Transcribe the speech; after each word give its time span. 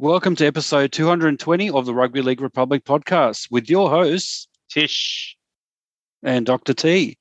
Welcome 0.00 0.34
to 0.36 0.46
episode 0.46 0.92
220 0.92 1.68
of 1.68 1.84
the 1.84 1.92
Rugby 1.92 2.22
League 2.22 2.40
Republic 2.40 2.86
podcast 2.86 3.48
with 3.50 3.68
your 3.68 3.90
hosts, 3.90 4.48
Tish. 4.70 5.36
and 6.22 6.46
Dr. 6.46 6.72
T. 6.72 7.18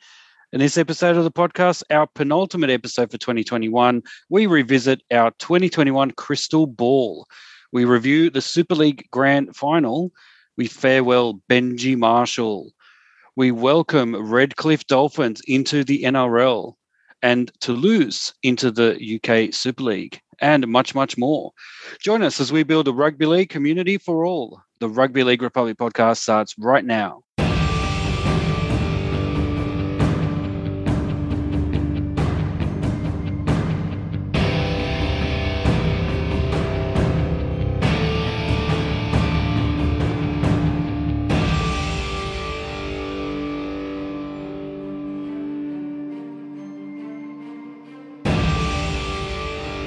In 0.54 0.61
this 0.61 0.77
episode 0.77 1.17
of 1.17 1.25
the 1.25 1.31
podcast, 1.31 1.83
our 1.89 2.07
penultimate 2.07 2.69
episode 2.69 3.11
for 3.11 3.17
2021, 3.17 4.01
we 4.29 4.45
revisit 4.45 5.01
our 5.11 5.31
2021 5.39 6.11
Crystal 6.11 6.67
Ball. 6.67 7.27
We 7.73 7.83
review 7.83 8.29
the 8.29 8.39
Super 8.39 8.76
League 8.76 9.09
Grand 9.11 9.57
Final. 9.57 10.14
We 10.55 10.68
farewell 10.68 11.41
Benji 11.50 11.98
Marshall. 11.98 12.71
We 13.36 13.52
welcome 13.52 14.16
Redcliffe 14.16 14.88
Dolphins 14.88 15.41
into 15.46 15.84
the 15.84 16.04
NRL 16.04 16.75
and 17.22 17.52
Toulouse 17.60 18.34
into 18.44 18.72
the 18.72 18.98
UK 19.16 19.54
Super 19.54 19.84
League, 19.84 20.22
and 20.40 20.68
much, 20.68 20.96
much 20.96 21.18
more. 21.18 21.52
Join 22.00 22.24
us 22.24 22.40
as 22.40 22.52
we 22.52 22.64
build 22.64 22.88
a 22.88 22.94
rugby 22.94 23.26
league 23.26 23.50
community 23.50 23.98
for 23.98 24.26
all. 24.26 24.62
The 24.80 24.90
Rugby 24.90 25.24
League 25.24 25.41
Republic 25.41 25.77
podcast 25.77 26.18
starts 26.18 26.55
right 26.58 26.86
now. 26.86 27.24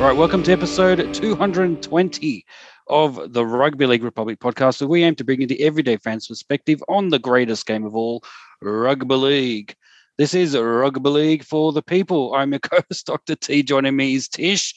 All 0.02 0.08
right, 0.08 0.16
welcome 0.16 0.42
to 0.42 0.52
episode 0.52 1.14
220 1.14 2.44
of 2.88 3.32
the 3.32 3.46
Rugby 3.46 3.86
League 3.86 4.02
Republic 4.02 4.40
podcast, 4.40 4.80
where 4.80 4.88
we 4.88 5.04
aim 5.04 5.14
to 5.14 5.22
bring 5.22 5.40
you 5.40 5.46
the 5.46 5.62
everyday 5.62 5.96
fans' 5.96 6.26
perspective 6.26 6.82
on 6.88 7.10
the 7.10 7.20
greatest 7.20 7.66
game 7.66 7.84
of 7.84 7.94
all, 7.94 8.24
rugby 8.60 9.14
league. 9.14 9.76
This 10.18 10.34
is 10.34 10.56
Rugby 10.56 11.08
League 11.08 11.44
for 11.44 11.70
the 11.70 11.82
people. 11.82 12.34
I'm 12.34 12.50
your 12.50 12.58
co-host, 12.58 13.06
Dr. 13.06 13.36
T. 13.36 13.62
Joining 13.62 13.94
me 13.94 14.16
is 14.16 14.28
Tish. 14.28 14.74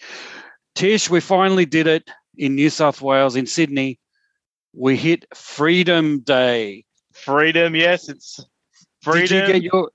Tish, 0.76 1.10
we 1.10 1.20
finally 1.22 1.66
did 1.66 1.88
it 1.88 2.08
in 2.38 2.54
New 2.54 2.70
South 2.70 3.02
Wales, 3.02 3.36
in 3.36 3.48
Sydney. 3.48 3.98
We 4.74 4.96
hit 4.96 5.26
Freedom 5.34 6.20
Day. 6.20 6.86
Freedom, 7.14 7.76
yes, 7.76 8.10
it's 8.10 8.46
freedom. 9.02 9.28
Did 9.28 9.48
you 9.48 9.54
get 9.54 9.64
your 9.64 9.90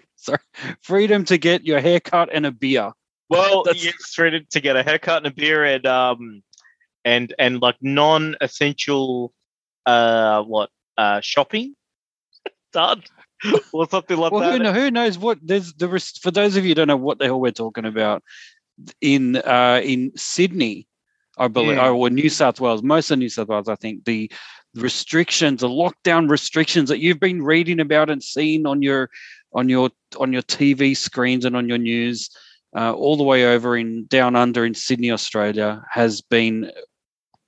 sorry 0.16 0.38
freedom 0.80 1.26
to 1.26 1.36
get 1.36 1.66
your 1.66 1.80
haircut 1.80 2.30
and 2.32 2.46
a 2.46 2.50
beer? 2.50 2.94
Well, 3.28 3.62
That's- 3.64 3.84
yes, 3.84 3.94
freedom 4.14 4.46
to 4.50 4.60
get 4.60 4.76
a 4.76 4.82
haircut 4.82 5.18
and 5.18 5.26
a 5.26 5.30
beer 5.34 5.64
and 5.64 5.86
um 5.86 6.42
and 7.04 7.34
and 7.38 7.60
like 7.62 7.76
non-essential 7.80 9.32
uh 9.86 10.42
what 10.42 10.70
uh 10.96 11.20
shopping 11.20 11.74
done 12.72 13.02
or 13.72 13.88
something 13.88 14.16
like 14.16 14.32
well, 14.32 14.50
who, 14.52 14.58
that. 14.58 14.64
kno- 14.64 14.72
who 14.72 14.90
knows 14.90 15.16
what 15.18 15.38
there's 15.42 15.72
the 15.74 15.88
res- 15.88 16.18
for 16.18 16.30
those 16.30 16.56
of 16.56 16.64
you 16.64 16.70
who 16.70 16.74
don't 16.74 16.88
know 16.88 16.96
what 16.96 17.18
the 17.18 17.24
hell 17.26 17.40
we're 17.40 17.50
talking 17.52 17.84
about 17.84 18.22
in 19.00 19.36
uh 19.36 19.80
in 19.82 20.12
Sydney, 20.16 20.86
I 21.38 21.48
believe, 21.48 21.78
Mm. 21.78 21.96
or 21.96 22.10
New 22.10 22.28
South 22.28 22.60
Wales, 22.60 22.82
most 22.82 23.10
of 23.10 23.18
New 23.18 23.28
South 23.28 23.48
Wales, 23.48 23.68
I 23.68 23.76
think 23.76 24.04
the 24.04 24.30
restrictions, 24.74 25.60
the 25.60 25.68
lockdown 25.68 26.28
restrictions 26.30 26.88
that 26.88 26.98
you've 26.98 27.20
been 27.20 27.42
reading 27.42 27.80
about 27.80 28.10
and 28.10 28.22
seen 28.22 28.66
on 28.66 28.82
your 28.82 29.08
on 29.52 29.68
your 29.68 29.90
on 30.20 30.32
your 30.32 30.42
TV 30.42 30.96
screens 30.96 31.44
and 31.44 31.56
on 31.56 31.68
your 31.68 31.78
news, 31.78 32.28
uh, 32.76 32.92
all 32.92 33.16
the 33.16 33.24
way 33.24 33.46
over 33.46 33.76
in 33.76 34.06
down 34.06 34.36
under 34.36 34.64
in 34.64 34.74
Sydney, 34.74 35.10
Australia, 35.10 35.84
has 35.90 36.20
been 36.20 36.70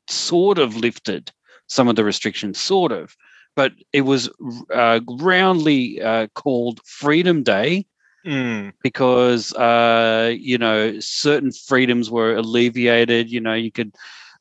sort 0.08 0.58
of 0.58 0.76
lifted. 0.76 1.32
Some 1.68 1.86
of 1.86 1.94
the 1.94 2.04
restrictions, 2.04 2.60
sort 2.60 2.90
of 2.90 3.16
but 3.54 3.72
it 3.92 4.02
was 4.02 4.28
uh, 4.74 5.00
roundly 5.06 6.02
uh, 6.02 6.26
called 6.34 6.80
Freedom 6.84 7.42
Day 7.42 7.86
Mm, 8.26 8.74
because 8.82 9.54
uh, 9.54 10.34
you 10.38 10.58
know 10.58 11.00
certain 11.00 11.52
freedoms 11.52 12.10
were 12.10 12.34
alleviated. 12.36 13.30
You 13.30 13.40
know, 13.40 13.54
you 13.54 13.72
could 13.72 13.94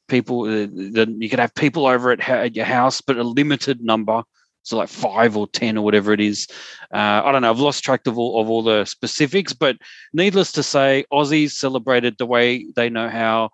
people 0.10 0.44
uh, 0.44 0.68
you 0.68 1.30
could 1.30 1.40
have 1.40 1.56
people 1.56 1.86
over 1.86 2.12
at 2.12 2.56
your 2.56 2.66
house, 2.66 3.00
but 3.00 3.18
a 3.18 3.24
limited 3.24 3.82
number. 3.82 4.24
So 4.64 4.78
like 4.78 4.90
five 4.90 5.36
or 5.36 5.48
ten 5.48 5.78
or 5.78 5.84
whatever 5.84 6.14
it 6.14 6.20
is. 6.20 6.48
Uh, 6.94 7.22
I 7.24 7.32
don't 7.32 7.42
know. 7.42 7.50
I've 7.50 7.60
lost 7.60 7.84
track 7.84 8.06
of 8.08 8.18
all 8.18 8.42
of 8.42 8.50
all 8.50 8.64
the 8.64 8.86
specifics, 8.86 9.54
but 9.54 9.78
needless 10.14 10.52
to 10.54 10.64
say, 10.64 11.06
Aussies 11.12 11.52
celebrated 11.52 12.18
the 12.18 12.26
way 12.26 12.66
they 12.76 12.90
know 12.90 13.10
how. 13.10 13.52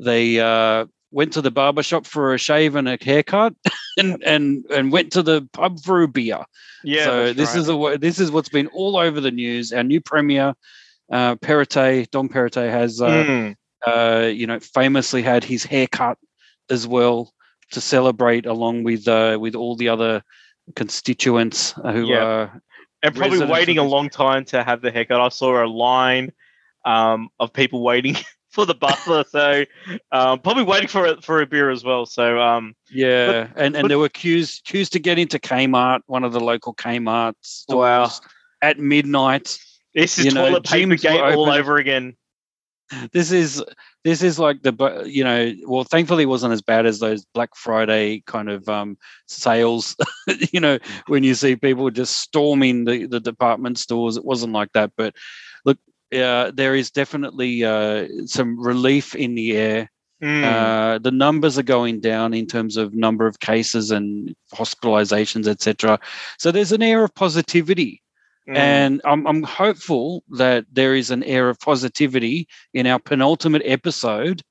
They 0.00 0.40
uh, 0.40 0.86
went 1.10 1.34
to 1.34 1.42
the 1.42 1.50
barber 1.50 1.82
shop 1.82 2.06
for 2.06 2.34
a 2.34 2.38
shave 2.38 2.76
and 2.76 2.88
a 2.88 2.98
haircut, 3.00 3.54
and 3.98 4.22
and 4.24 4.64
and 4.70 4.90
went 4.90 5.12
to 5.12 5.22
the 5.22 5.48
pub 5.52 5.80
for 5.80 6.02
a 6.02 6.08
beer 6.08 6.44
yeah. 6.84 7.04
so 7.04 7.32
this 7.32 7.50
right. 7.50 7.58
is 7.58 7.68
a 7.68 7.98
this 8.00 8.18
is 8.18 8.30
what's 8.30 8.48
been 8.48 8.66
all 8.68 8.96
over 8.96 9.20
the 9.20 9.30
news. 9.30 9.72
Our 9.72 9.82
new 9.82 10.00
premier, 10.00 10.54
uh, 11.10 11.34
Dom 11.34 11.38
Perrottet, 11.38 12.70
has 12.70 13.00
uh, 13.00 13.08
Mm, 13.08 13.56
uh, 13.86 14.26
you 14.26 14.46
know 14.46 14.60
famously 14.60 15.22
had 15.22 15.44
his 15.44 15.64
hair 15.64 15.86
cut 15.86 16.18
as 16.70 16.86
well 16.86 17.32
to 17.72 17.80
celebrate 17.80 18.46
along 18.46 18.84
with 18.84 19.06
uh, 19.08 19.36
with 19.40 19.54
all 19.54 19.76
the 19.76 19.88
other 19.88 20.22
constituents 20.76 21.72
who 21.72 22.06
Yeah. 22.08 22.24
uh, 22.24 22.50
and 23.02 23.14
probably 23.16 23.44
waiting 23.44 23.78
a 23.78 23.82
long 23.84 24.08
time 24.08 24.44
to 24.46 24.62
have 24.62 24.80
the 24.80 24.90
haircut. 24.90 25.20
I 25.20 25.28
saw 25.28 25.64
a 25.64 25.66
line 25.66 26.32
um 26.84 27.28
of 27.38 27.52
people 27.52 27.82
waiting 27.82 28.16
for 28.50 28.66
the 28.66 28.74
butler, 28.74 29.24
so 29.28 29.64
um 30.12 30.38
probably 30.40 30.64
waiting 30.64 30.88
for 30.88 31.06
a, 31.06 31.20
for 31.22 31.40
a 31.40 31.46
beer 31.46 31.70
as 31.70 31.84
well. 31.84 32.06
So 32.06 32.40
um 32.40 32.74
yeah, 32.90 33.48
and 33.56 33.74
and 33.76 33.82
but- 33.82 33.88
there 33.88 33.98
were 33.98 34.08
queues 34.08 34.60
queues 34.64 34.88
to 34.90 34.98
get 34.98 35.18
into 35.18 35.38
Kmart, 35.38 36.00
one 36.06 36.24
of 36.24 36.32
the 36.32 36.40
local 36.40 36.74
Kmart 36.74 37.34
stores 37.40 37.78
Wow. 37.78 38.10
at 38.62 38.78
midnight. 38.78 39.58
this 39.94 40.18
is 40.18 40.24
You 40.26 40.32
know, 40.32 40.46
toilet 40.48 40.64
paper 40.64 40.96
gate 40.96 41.20
all 41.20 41.50
over 41.50 41.76
again. 41.78 42.16
this 43.12 43.32
is 43.32 43.62
this 44.04 44.22
is 44.22 44.38
like 44.38 44.62
the 44.62 45.04
you 45.06 45.22
know 45.22 45.52
well 45.66 45.84
thankfully 45.84 46.24
it 46.24 46.26
wasn't 46.26 46.52
as 46.52 46.62
bad 46.62 46.86
as 46.86 46.98
those 46.98 47.24
black 47.34 47.54
friday 47.54 48.22
kind 48.26 48.50
of 48.50 48.68
um 48.68 48.96
sales 49.26 49.96
you 50.52 50.60
know 50.60 50.78
when 51.06 51.22
you 51.22 51.34
see 51.34 51.56
people 51.56 51.90
just 51.90 52.18
storming 52.18 52.84
the, 52.84 53.06
the 53.06 53.20
department 53.20 53.78
stores. 53.78 54.16
It 54.16 54.24
wasn't 54.24 54.52
like 54.52 54.72
that 54.72 54.92
but 54.96 55.14
look 55.64 55.78
uh, 56.14 56.50
there 56.54 56.74
is 56.74 56.90
definitely 56.90 57.64
uh, 57.64 58.06
some 58.26 58.60
relief 58.60 59.14
in 59.14 59.34
the 59.34 59.56
air. 59.56 59.90
Mm, 60.22 60.44
uh, 60.44 60.98
the 60.98 61.10
numbers 61.10 61.58
are 61.58 61.62
going 61.62 62.00
down 62.00 62.34
in 62.34 62.46
terms 62.46 62.76
of 62.76 62.94
number 62.94 63.26
of 63.26 63.40
cases 63.40 63.90
and 63.90 64.34
hospitalizations 64.54 65.48
etc 65.48 65.98
so 66.38 66.52
there's 66.52 66.70
an 66.70 66.82
air 66.82 67.02
of 67.02 67.12
positivity 67.16 68.01
mm. 68.48 68.56
and 68.56 69.00
I'm, 69.04 69.26
I'm 69.26 69.42
hopeful 69.42 70.22
that 70.30 70.66
there 70.72 70.94
is 70.94 71.10
an 71.10 71.22
air 71.24 71.48
of 71.48 71.58
positivity 71.60 72.48
in 72.74 72.86
our 72.86 72.98
penultimate 72.98 73.62
episode 73.64 74.42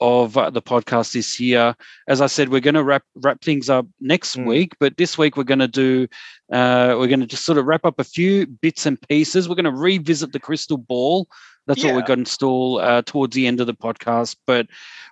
of 0.00 0.36
uh, 0.36 0.50
the 0.50 0.60
podcast 0.60 1.12
this 1.12 1.38
year. 1.38 1.74
As 2.08 2.20
I 2.20 2.26
said, 2.26 2.48
we're 2.48 2.60
going 2.60 2.74
to 2.74 2.84
wrap 2.84 3.04
wrap 3.16 3.40
things 3.42 3.70
up 3.70 3.86
next 4.00 4.36
Mm. 4.36 4.46
week, 4.46 4.72
but 4.80 4.96
this 4.96 5.16
week 5.16 5.36
we're 5.36 5.44
going 5.44 5.60
to 5.60 5.68
do 5.68 6.06
uh, 6.52 6.96
we're 6.98 7.06
going 7.06 7.20
to 7.20 7.26
just 7.26 7.44
sort 7.44 7.58
of 7.58 7.66
wrap 7.66 7.84
up 7.84 7.98
a 7.98 8.04
few 8.04 8.46
bits 8.46 8.86
and 8.86 9.00
pieces. 9.08 9.48
We're 9.48 9.54
going 9.54 9.64
to 9.64 9.70
revisit 9.70 10.32
the 10.32 10.40
crystal 10.40 10.76
ball. 10.76 11.28
That's 11.66 11.82
what 11.82 11.94
we've 11.94 12.04
got 12.04 12.18
installed 12.18 12.82
uh, 12.82 13.02
towards 13.06 13.34
the 13.34 13.46
end 13.46 13.60
of 13.60 13.66
the 13.66 13.74
podcast, 13.74 14.36
but 14.46 14.66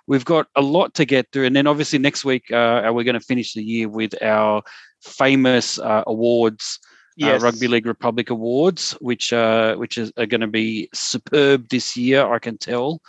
we've 0.05 0.25
got 0.25 0.47
a 0.55 0.61
lot 0.61 0.93
to 0.95 1.05
get 1.05 1.31
through. 1.31 1.45
And 1.45 1.55
then 1.55 1.65
obviously 1.65 1.97
next 1.97 2.23
week 2.23 2.51
uh, 2.51 2.91
we're 2.93 3.03
going 3.03 3.19
to 3.19 3.19
finish 3.19 3.53
the 3.53 3.63
year 3.63 3.89
with 3.89 4.13
our 4.21 4.61
famous 5.01 5.79
uh, 5.79 6.03
awards 6.05 6.79
yes. 7.15 7.41
uh, 7.41 7.45
Rugby 7.45 7.67
League 7.67 7.85
Republic 7.85 8.29
Awards, 8.29 8.93
which 8.93 9.33
uh, 9.33 9.75
which 9.75 9.97
is, 9.97 10.11
are 10.17 10.25
going 10.25 10.41
to 10.41 10.47
be 10.47 10.89
superb 10.93 11.69
this 11.69 11.95
year. 11.97 12.31
I 12.31 12.39
can 12.39 12.57
tell. 12.57 13.01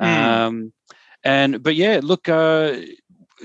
Mm. 0.00 0.06
Um, 0.06 0.72
and 1.24 1.62
but 1.62 1.76
yeah, 1.76 2.00
look. 2.02 2.28
Uh, 2.28 2.76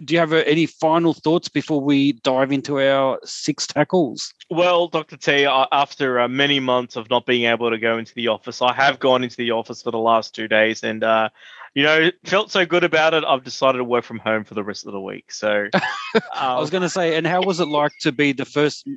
do 0.03 0.13
you 0.13 0.19
have 0.19 0.33
uh, 0.33 0.43
any 0.45 0.65
final 0.65 1.13
thoughts 1.13 1.49
before 1.49 1.81
we 1.81 2.13
dive 2.13 2.51
into 2.51 2.79
our 2.79 3.19
six 3.23 3.65
tackles? 3.65 4.33
Well, 4.49 4.87
Dr. 4.87 5.17
T, 5.17 5.45
uh, 5.45 5.65
after 5.71 6.19
uh, 6.19 6.27
many 6.27 6.59
months 6.59 6.95
of 6.95 7.09
not 7.09 7.25
being 7.25 7.45
able 7.45 7.71
to 7.71 7.77
go 7.77 7.97
into 7.97 8.13
the 8.13 8.27
office, 8.27 8.61
I 8.61 8.73
have 8.73 8.99
gone 8.99 9.23
into 9.23 9.37
the 9.37 9.51
office 9.51 9.81
for 9.81 9.91
the 9.91 9.97
last 9.97 10.35
two 10.35 10.47
days 10.47 10.83
and, 10.83 11.03
uh, 11.03 11.29
you 11.77 11.83
know, 11.83 12.09
felt 12.23 12.49
so 12.49 12.65
good 12.65 12.83
about 12.83 13.13
it. 13.13 13.23
I've 13.23 13.43
decided 13.43 13.77
to 13.77 13.83
work 13.83 14.03
from 14.03 14.17
home 14.17 14.43
for 14.43 14.55
the 14.55 14.63
rest 14.63 14.87
of 14.87 14.93
the 14.93 14.99
week. 14.99 15.31
So, 15.31 15.67
I 16.33 16.55
was 16.57 16.69
um, 16.69 16.71
going 16.71 16.81
to 16.81 16.89
say, 16.89 17.15
and 17.15 17.27
how 17.27 17.43
was 17.43 17.59
it 17.59 17.67
like 17.67 17.91
to 18.01 18.11
be 18.11 18.31
the 18.31 18.45
first, 18.45 18.89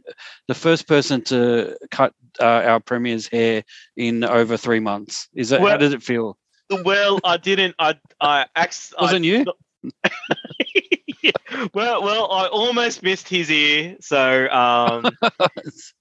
the 0.49 0.55
first 0.55 0.89
person 0.89 1.21
to 1.25 1.77
cut 1.91 2.15
uh, 2.41 2.45
our 2.45 2.81
premier's 2.81 3.29
hair 3.29 3.65
in 3.99 4.25
over 4.25 4.57
three 4.57 4.81
months? 4.81 5.29
Is 5.35 5.51
that 5.51 5.61
how 5.61 5.67
Well- 5.67 5.79
did 5.79 5.93
it 5.93 6.03
feel? 6.03 6.39
well, 6.71 7.21
I 7.23 7.37
didn't. 7.37 7.75
I, 7.79 7.97
I, 8.19 8.47
ax- 8.57 8.95
I 8.99 9.03
Wasn't 9.03 9.27
you? 9.27 9.45
well, 11.75 12.03
well, 12.03 12.33
I 12.33 12.47
almost 12.47 13.03
missed 13.03 13.29
his 13.29 13.51
ear. 13.51 13.99
So, 14.01 14.49
um, 14.49 15.05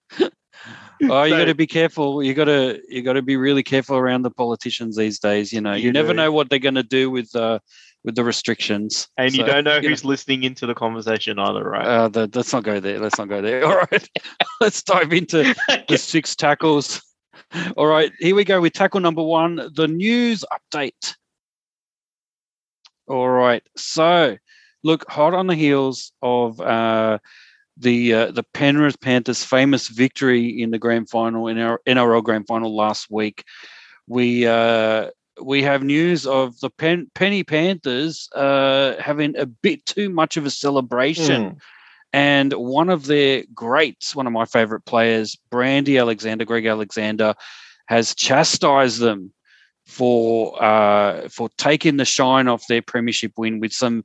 Oh, 1.04 1.24
you 1.24 1.32
So- 1.32 1.38
got 1.38 1.46
to 1.46 1.56
be 1.56 1.68
careful. 1.68 2.22
You 2.24 2.34
got 2.34 2.46
to 2.46 2.82
you 2.88 3.02
got 3.02 3.14
to 3.14 3.22
be 3.22 3.38
really 3.38 3.64
careful 3.64 3.96
around 3.98 4.24
the 4.24 4.32
politicians 4.32 4.96
these 4.98 5.20
days. 5.20 5.54
You 5.54 5.62
know, 5.62 5.74
you, 5.74 5.86
You 5.86 5.92
never 5.92 6.10
do. 6.10 6.16
know 6.16 6.32
what 6.32 6.50
they're 6.50 6.60
going 6.60 6.76
to 6.76 6.84
do 6.84 7.10
with 7.10 7.34
uh, 7.36 7.60
with 8.04 8.16
the 8.16 8.24
restrictions. 8.24 9.08
And 9.18 9.34
you 9.34 9.44
don't 9.46 9.64
know 9.64 9.78
you 9.78 9.90
who's 9.90 10.04
listening 10.06 10.44
into 10.44 10.66
the 10.66 10.74
conversation 10.76 11.40
either, 11.40 11.64
right? 11.64 11.86
Uh, 11.86 12.08
the, 12.10 12.30
let's 12.34 12.52
not 12.54 12.64
go 12.64 12.80
there. 12.80 13.00
Let's 13.00 13.18
not 13.18 13.30
go 13.30 13.42
there. 13.42 13.66
All 13.66 13.78
right, 13.78 14.10
let's 14.62 14.84
dive 14.84 15.14
into 15.14 15.54
the 15.88 15.98
six 15.98 16.36
tackles. 16.36 17.02
All 17.78 17.88
right, 17.88 18.12
here 18.20 18.36
we 18.36 18.44
go 18.44 18.62
with 18.62 18.74
tackle 18.74 19.00
number 19.00 19.24
one, 19.24 19.70
the 19.74 19.88
news 19.88 20.44
update. 20.52 21.16
All 23.08 23.30
right, 23.30 23.64
so 23.76 24.38
look, 24.84 25.10
hot 25.10 25.34
on 25.34 25.48
the 25.48 25.56
heels 25.56 26.12
of 26.22 26.62
uh, 26.62 27.18
the 27.80 28.14
uh, 28.14 28.31
the 28.31 28.44
Penrith 28.54 29.00
Panthers' 29.00 29.44
famous 29.44 29.88
victory 29.88 30.62
in 30.62 30.72
the 30.72 30.78
grand 30.78 31.10
final 31.10 31.48
in 31.48 31.58
our 31.58 31.81
NRL 31.88 32.24
grand 32.24 32.48
final 32.48 32.76
last 32.76 33.10
week, 33.10 33.44
we 34.08 34.46
uh, 34.46 35.10
we 35.42 35.64
have 35.64 35.84
news 35.84 36.28
of 36.28 36.60
the 36.60 36.70
Pen- 36.70 37.10
Penny 37.16 37.44
Panthers 37.44 38.30
uh, 38.36 38.96
having 39.00 39.38
a 39.38 39.46
bit 39.46 39.86
too 39.86 40.10
much 40.10 40.38
of 40.38 40.46
a 40.46 40.52
celebration. 40.52 41.52
Mm. 41.52 41.58
And 42.12 42.54
one 42.54 42.90
of 42.90 43.06
their 43.06 43.44
greats, 43.54 44.16
one 44.16 44.25
of 44.25 44.34
my 44.34 44.46
favorite 44.46 44.86
players, 44.86 45.38
Brandy 45.52 46.00
Alexander, 46.00 46.44
Greg 46.44 46.66
Alexander, 46.66 47.36
has 47.88 48.16
chastised 48.16 49.00
them 49.00 49.32
for 49.86 50.62
uh, 50.64 51.28
for 51.30 51.50
taking 51.58 51.98
the 51.98 52.06
shine 52.06 52.48
off 52.48 52.68
their 52.68 52.82
premiership 52.82 53.34
win 53.38 53.60
with 53.60 53.74
some 53.74 54.04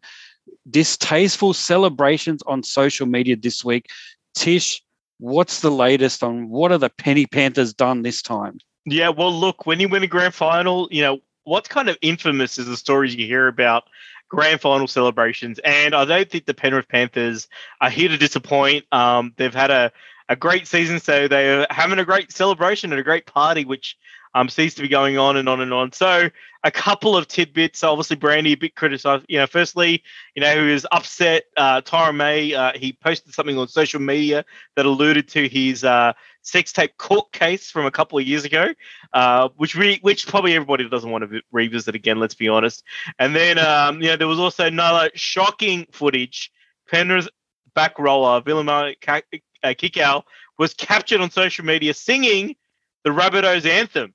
distasteful 0.70 1.52
celebrations 1.52 2.43
on 2.46 2.62
social 2.62 3.06
media 3.06 3.37
this 3.37 3.64
week. 3.64 3.91
Tish, 4.35 4.82
what's 5.19 5.61
the 5.61 5.70
latest 5.70 6.23
on 6.23 6.49
what 6.49 6.73
are 6.73 6.79
the 6.79 6.91
Penny 6.91 7.26
Panthers 7.26 7.73
done 7.73 8.02
this 8.02 8.23
time? 8.23 8.58
Yeah, 8.87 9.08
well, 9.08 9.32
look, 9.32 9.67
when 9.67 9.81
you 9.81 9.88
win 9.88 10.02
a 10.02 10.06
grand 10.06 10.35
final, 10.35 10.88
you 10.91 11.02
know, 11.02 11.20
what's 11.44 11.69
kind 11.69 11.88
of 11.88 11.96
infamous 12.02 12.58
is 12.58 12.67
the 12.67 12.76
stories 12.76 13.14
you 13.14 13.26
hear 13.26 13.46
about 13.46 13.85
grand 14.29 14.61
final 14.61 14.87
celebrations. 14.87 15.58
And 15.64 15.94
I 15.94 16.05
don't 16.05 16.31
think 16.31 16.46
the 16.46 16.55
Penrith 16.55 16.88
Panthers 16.88 17.49
are 17.81 17.91
here 17.91 18.08
to 18.08 18.17
disappoint. 18.17 18.85
Um, 18.93 19.32
they've 19.37 19.55
had 19.55 19.70
a, 19.70 19.93
a 20.29 20.37
great 20.37 20.67
season, 20.67 21.00
so 21.00 21.29
they're 21.29 21.67
having 21.70 21.99
a 21.99 22.05
great 22.05 22.32
celebration 22.32 22.93
and 22.93 23.00
a 23.00 23.05
great 23.05 23.26
party, 23.26 23.64
which 23.64 23.96
um, 24.34 24.48
seems 24.48 24.75
to 24.75 24.82
be 24.82 24.88
going 24.88 25.19
on 25.19 25.36
and 25.36 25.48
on 25.48 25.60
and 25.60 25.72
on. 25.72 25.92
So 25.92 26.28
a 26.64 26.70
couple 26.70 27.16
of 27.16 27.28
tidbits. 27.28 27.84
Obviously, 27.84 28.16
Brandy 28.16 28.52
a 28.52 28.56
bit 28.56 28.75
criticised. 28.75 29.25
You 29.28 29.38
know, 29.38 29.46
firstly, 29.46 30.02
you 30.34 30.42
know, 30.42 30.64
he 30.64 30.72
was 30.72 30.86
upset. 30.90 31.44
Uh, 31.56 31.81
Tyrone 31.82 32.16
May, 32.16 32.54
uh, 32.54 32.72
he 32.75 32.92
posted 32.92 33.34
something 33.34 33.56
on 33.58 33.69
social 33.69 34.00
media 34.00 34.44
that 34.76 34.86
alluded 34.86 35.28
to 35.28 35.48
his 35.48 35.84
uh, 35.84 36.14
sex 36.42 36.72
tape 36.72 36.96
court 36.96 37.32
case 37.32 37.70
from 37.70 37.86
a 37.86 37.90
couple 37.90 38.19
of 38.19 38.26
years 38.26 38.44
ago, 38.44 38.75
uh, 39.12 39.48
which 39.56 39.76
we, 39.76 39.98
which 40.02 40.26
probably 40.26 40.54
everybody 40.54 40.88
doesn't 40.88 41.10
want 41.10 41.31
to 41.31 41.40
revisit 41.52 41.94
again. 41.94 42.19
Let's 42.19 42.34
be 42.34 42.48
honest. 42.48 42.82
And 43.19 43.36
then, 43.36 43.58
um, 43.58 44.00
you 44.00 44.08
know, 44.08 44.16
there 44.16 44.28
was 44.28 44.40
also 44.40 44.66
another 44.66 45.10
shocking 45.14 45.86
footage. 45.92 46.50
Penrith 46.90 47.28
back 47.75 47.98
roller 47.98 48.40
Viliame 48.40 48.94
uh, 49.08 49.20
Kikau 49.69 50.22
was 50.58 50.75
captured 50.75 51.20
on 51.20 51.31
social 51.31 51.64
media 51.64 51.94
singing 51.94 52.56
the 53.04 53.10
Rabbitohs 53.10 53.66
anthem. 53.66 54.14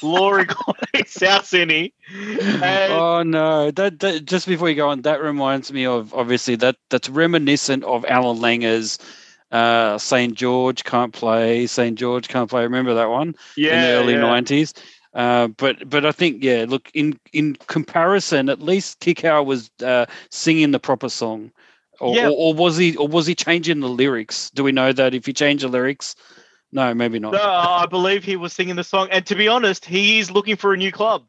Glory, 0.00 0.44
glory, 0.46 1.04
South 1.06 1.46
Sydney. 1.46 1.94
And- 2.12 2.92
oh 2.92 3.22
no! 3.22 3.70
That, 3.70 4.00
that 4.00 4.24
just 4.24 4.46
before 4.46 4.68
you 4.68 4.74
go 4.74 4.88
on, 4.88 5.02
that 5.02 5.22
reminds 5.22 5.72
me 5.72 5.86
of 5.86 6.12
obviously 6.14 6.56
that 6.56 6.76
that's 6.90 7.08
reminiscent 7.08 7.84
of 7.84 8.04
Allan 8.06 8.38
Langer's 8.38 8.98
uh, 9.52 9.98
St 9.98 10.34
George 10.34 10.84
can't 10.84 11.12
play, 11.12 11.66
St 11.66 11.98
George 11.98 12.28
can't 12.28 12.50
play. 12.50 12.62
Remember 12.62 12.94
that 12.94 13.08
one 13.08 13.34
yeah, 13.56 13.74
in 13.74 13.80
the 13.82 13.88
early 13.92 14.12
yeah. 14.14 14.20
nineties? 14.20 14.74
Uh, 15.14 15.46
but 15.46 15.88
but 15.88 16.04
I 16.04 16.10
think 16.12 16.42
yeah, 16.42 16.66
look 16.68 16.90
in 16.92 17.18
in 17.32 17.56
comparison, 17.68 18.48
at 18.48 18.60
least 18.60 19.00
Kikau 19.00 19.46
was 19.46 19.70
uh, 19.84 20.06
singing 20.30 20.72
the 20.72 20.80
proper 20.80 21.08
song, 21.08 21.52
or, 22.00 22.16
Yeah. 22.16 22.26
or, 22.26 22.32
or 22.32 22.54
was 22.54 22.76
he 22.76 22.96
or 22.96 23.06
was 23.06 23.26
he 23.26 23.34
changing 23.36 23.78
the 23.80 23.88
lyrics? 23.88 24.50
Do 24.50 24.64
we 24.64 24.72
know 24.72 24.92
that 24.92 25.14
if 25.14 25.24
he 25.24 25.32
changed 25.32 25.62
the 25.62 25.68
lyrics? 25.68 26.16
No, 26.74 26.92
maybe 26.92 27.20
not. 27.20 27.32
No, 27.32 27.40
I 27.40 27.86
believe 27.86 28.24
he 28.24 28.34
was 28.34 28.52
singing 28.52 28.74
the 28.74 28.82
song. 28.82 29.06
And 29.12 29.24
to 29.26 29.36
be 29.36 29.46
honest, 29.46 29.84
he's 29.84 30.32
looking 30.32 30.56
for 30.56 30.74
a 30.74 30.76
new 30.76 30.90
club. 30.90 31.24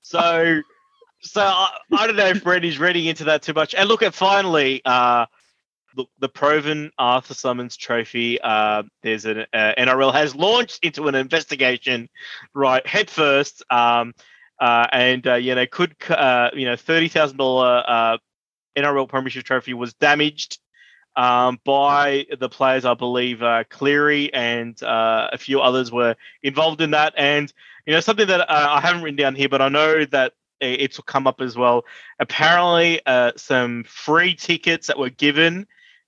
So, 0.00 0.62
so 1.20 1.42
I, 1.42 1.70
I 1.92 2.06
don't 2.06 2.16
know 2.16 2.28
if 2.28 2.42
Brady's 2.42 2.78
reading 2.78 3.04
into 3.04 3.24
that 3.24 3.42
too 3.42 3.52
much. 3.52 3.74
And 3.74 3.90
look 3.90 4.02
at 4.02 4.14
finally, 4.14 4.80
uh, 4.86 5.26
look, 5.96 6.08
the 6.18 6.30
Provan 6.30 6.90
Arthur 6.98 7.34
Summons 7.34 7.76
Trophy. 7.76 8.40
Uh, 8.40 8.84
there's 9.02 9.26
an 9.26 9.44
uh, 9.52 9.74
NRL 9.76 10.14
has 10.14 10.34
launched 10.34 10.78
into 10.82 11.08
an 11.08 11.14
investigation, 11.14 12.08
right, 12.54 12.84
head 12.86 13.10
first. 13.10 13.62
Um, 13.70 14.14
uh, 14.58 14.86
and 14.92 15.26
uh, 15.26 15.34
you 15.34 15.54
know, 15.54 15.66
could 15.66 15.94
uh, 16.08 16.48
you 16.54 16.64
know, 16.64 16.76
thirty 16.76 17.08
thousand 17.08 17.36
dollar 17.36 17.84
uh, 17.86 18.16
NRL 18.78 19.10
Premiership 19.10 19.44
Trophy 19.44 19.74
was 19.74 19.92
damaged 19.92 20.58
um, 21.16 21.58
by 21.64 22.26
the 22.38 22.48
players. 22.48 22.84
I 22.84 22.94
believe 22.94 23.42
uh, 23.42 23.64
Cleary 23.68 24.32
and 24.32 24.80
uh, 24.82 25.30
a 25.32 25.38
few 25.38 25.60
others 25.60 25.90
were 25.90 26.16
involved 26.42 26.80
in 26.80 26.90
that. 26.92 27.14
And 27.16 27.52
you 27.86 27.94
know, 27.94 28.00
something 28.00 28.26
that 28.26 28.40
uh, 28.50 28.68
I 28.70 28.80
haven't 28.80 29.02
written 29.02 29.16
down 29.16 29.34
here, 29.34 29.48
but 29.48 29.62
I 29.62 29.68
know 29.68 30.04
that 30.06 30.32
i- 30.62 30.64
it's 30.66 31.00
come 31.06 31.26
up 31.26 31.40
as 31.40 31.56
well. 31.56 31.84
Apparently, 32.18 33.00
uh, 33.06 33.32
some 33.36 33.84
free 33.84 34.34
tickets 34.34 34.88
that 34.88 34.98
were 34.98 35.10
given 35.10 35.66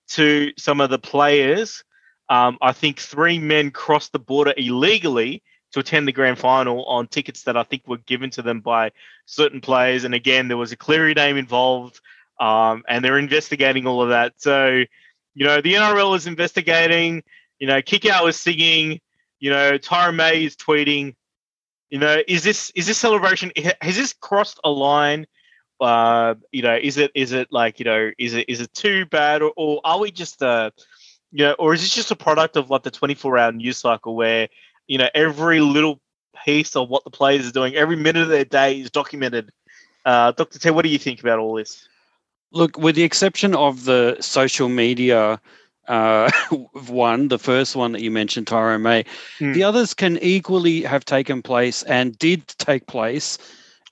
to 0.09 0.53
some 0.57 0.81
of 0.81 0.91
the 0.91 0.99
players. 0.99 1.85
Um, 2.29 2.59
I 2.61 2.73
think 2.73 2.99
three 2.99 3.39
men 3.39 3.71
crossed 3.71 4.13
the 4.13 4.19
border 4.19 4.53
illegally 4.57 5.43
to 5.73 5.81
attend 5.81 6.09
the 6.09 6.13
grand 6.13 6.39
final 6.39 6.85
on 6.87 7.07
tickets 7.07 7.45
that 7.45 7.57
I 7.57 7.63
think 7.63 7.87
were 7.87 7.99
given 7.99 8.31
to 8.31 8.43
them 8.43 8.61
by 8.61 8.91
certain 9.27 9.61
players. 9.61 10.05
And 10.05 10.15
again, 10.15 10.49
there 10.49 10.57
was 10.57 10.73
a 10.73 10.77
Cleary 10.77 11.15
name 11.15 11.37
involved 11.37 12.01
um, 12.41 12.83
and 12.89 13.05
they're 13.05 13.19
investigating 13.19 13.87
all 13.87 14.03
of 14.03 14.11
that. 14.11 14.35
So, 14.37 14.85
you 15.35 15.45
know, 15.45 15.61
the 15.61 15.75
NRL 15.75 16.17
is 16.17 16.27
investigating. 16.27 17.23
You 17.59 17.67
know, 17.67 17.81
Kikau 17.83 18.25
was 18.25 18.39
singing. 18.39 19.01
You 19.41 19.51
know, 19.51 19.79
Tyrone 19.79 20.17
May 20.17 20.45
is 20.45 20.57
tweeting. 20.57 21.15
You 21.91 21.99
know, 21.99 22.23
is 22.27 22.45
this 22.45 22.71
is 22.75 22.87
this 22.87 22.99
celebration? 22.99 23.53
Has 23.81 23.97
this 23.97 24.13
crossed 24.13 24.61
a 24.65 24.71
line? 24.71 25.27
Uh, 25.81 26.35
you 26.51 26.63
know, 26.63 26.77
is 26.81 26.99
it 26.99 27.11
is 27.15 27.33
it 27.33 27.49
like 27.51 27.79
you 27.79 27.85
know, 27.85 28.11
is 28.19 28.35
it 28.35 28.49
is 28.49 28.61
it 28.61 28.73
too 28.75 29.07
bad, 29.07 29.43
or, 29.43 29.53
or 29.57 29.81
are 29.85 29.99
we 29.99 30.11
just 30.11 30.43
uh, 30.43 30.71
you 31.31 31.45
know, 31.45 31.53
or 31.53 31.73
is 31.73 31.81
this 31.81 31.95
just 31.95 32.11
a 32.11 32.17
product 32.17 32.57
of 32.57 32.69
like 32.69 32.83
the 32.83 32.91
twenty 32.91 33.15
four 33.15 33.39
hour 33.39 33.53
news 33.53 33.79
cycle 33.79 34.15
where 34.17 34.49
you 34.87 34.99
know 34.99 35.09
every 35.15 35.61
little 35.61 36.01
piece 36.45 36.77
of 36.77 36.89
what 36.89 37.05
the 37.05 37.11
players 37.11 37.49
are 37.49 37.53
doing, 37.53 37.75
every 37.75 37.97
minute 37.97 38.23
of 38.23 38.29
their 38.29 38.45
day 38.45 38.81
is 38.81 38.91
documented. 38.91 39.51
Uh, 40.05 40.33
Dr. 40.33 40.59
T, 40.59 40.71
what 40.71 40.83
do 40.83 40.89
you 40.89 40.99
think 40.99 41.21
about 41.21 41.39
all 41.39 41.55
this? 41.55 41.89
Look, 42.53 42.79
with 42.79 42.95
the 42.95 43.03
exception 43.03 43.55
of 43.55 43.85
the 43.85 44.17
social 44.21 44.69
media 44.69 45.41
uh, 45.89 46.31
one, 46.89 47.29
the 47.29 47.39
first 47.39 47.77
one 47.77 47.93
that 47.93 48.03
you 48.03 48.11
mentioned, 48.11 48.47
Tyrone 48.47 48.83
May, 48.83 49.05
Hmm. 49.39 49.53
the 49.53 49.63
others 49.63 49.95
can 49.95 50.19
equally 50.19 50.83
have 50.83 51.05
taken 51.05 51.43
place 51.43 51.83
and 51.85 52.19
did 52.19 52.47
take 52.59 52.87
place 52.87 53.39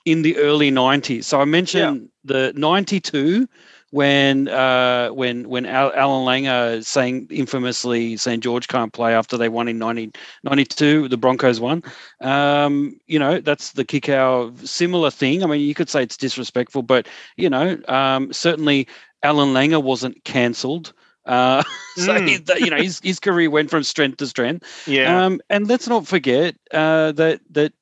in 0.05 0.21
the 0.21 0.37
early 0.37 0.71
90s. 0.71 1.25
So 1.25 1.41
I 1.41 1.45
mentioned 1.45 2.09
the 2.23 2.53
92 2.55 3.47
when 3.91 4.47
uh, 4.49 5.09
when 5.09 5.47
when 5.49 5.65
Al- 5.65 5.93
Allan 5.93 6.25
Langer 6.25 6.83
saying 6.85 7.27
infamously 7.31 8.17
St 8.17 8.43
George 8.43 8.67
can't 8.67 8.91
play 8.93 9.13
after 9.13 9.37
they 9.37 9.49
won 9.49 9.67
in 9.67 9.79
1992, 9.79 11.07
the 11.07 11.17
Broncos 11.17 11.59
won. 11.59 11.83
Um, 12.21 12.99
you 13.07 13.19
know, 13.19 13.39
that's 13.39 13.71
the 13.73 13.85
Kikau 13.85 14.57
similar 14.67 15.09
thing. 15.09 15.43
I 15.43 15.47
mean, 15.47 15.61
you 15.61 15.73
could 15.73 15.89
say 15.89 16.03
it's 16.03 16.17
disrespectful, 16.17 16.81
but 16.83 17.07
you 17.37 17.49
know, 17.49 17.77
um, 17.87 18.33
certainly 18.33 18.87
Allan 19.23 19.53
Langer 19.53 19.81
wasn't 19.81 20.23
cancelled. 20.25 20.93
Uh, 21.25 21.63
so 21.95 22.13
Mm. 22.13 22.27
he- 22.27 22.63
you 22.65 22.69
know 22.69 22.77
his, 22.77 22.99
his 23.03 23.19
career 23.19 23.49
went 23.49 23.69
from 23.69 23.83
strength 23.83 24.17
to 24.17 24.27
strength. 24.27 24.65
Yeah. 24.87 25.25
Um, 25.25 25.41
and 25.49 25.67
let's 25.67 25.87
not 25.87 26.07
forget 26.07 26.55
uh, 26.71 27.11
that 27.13 27.41
that 27.51 27.73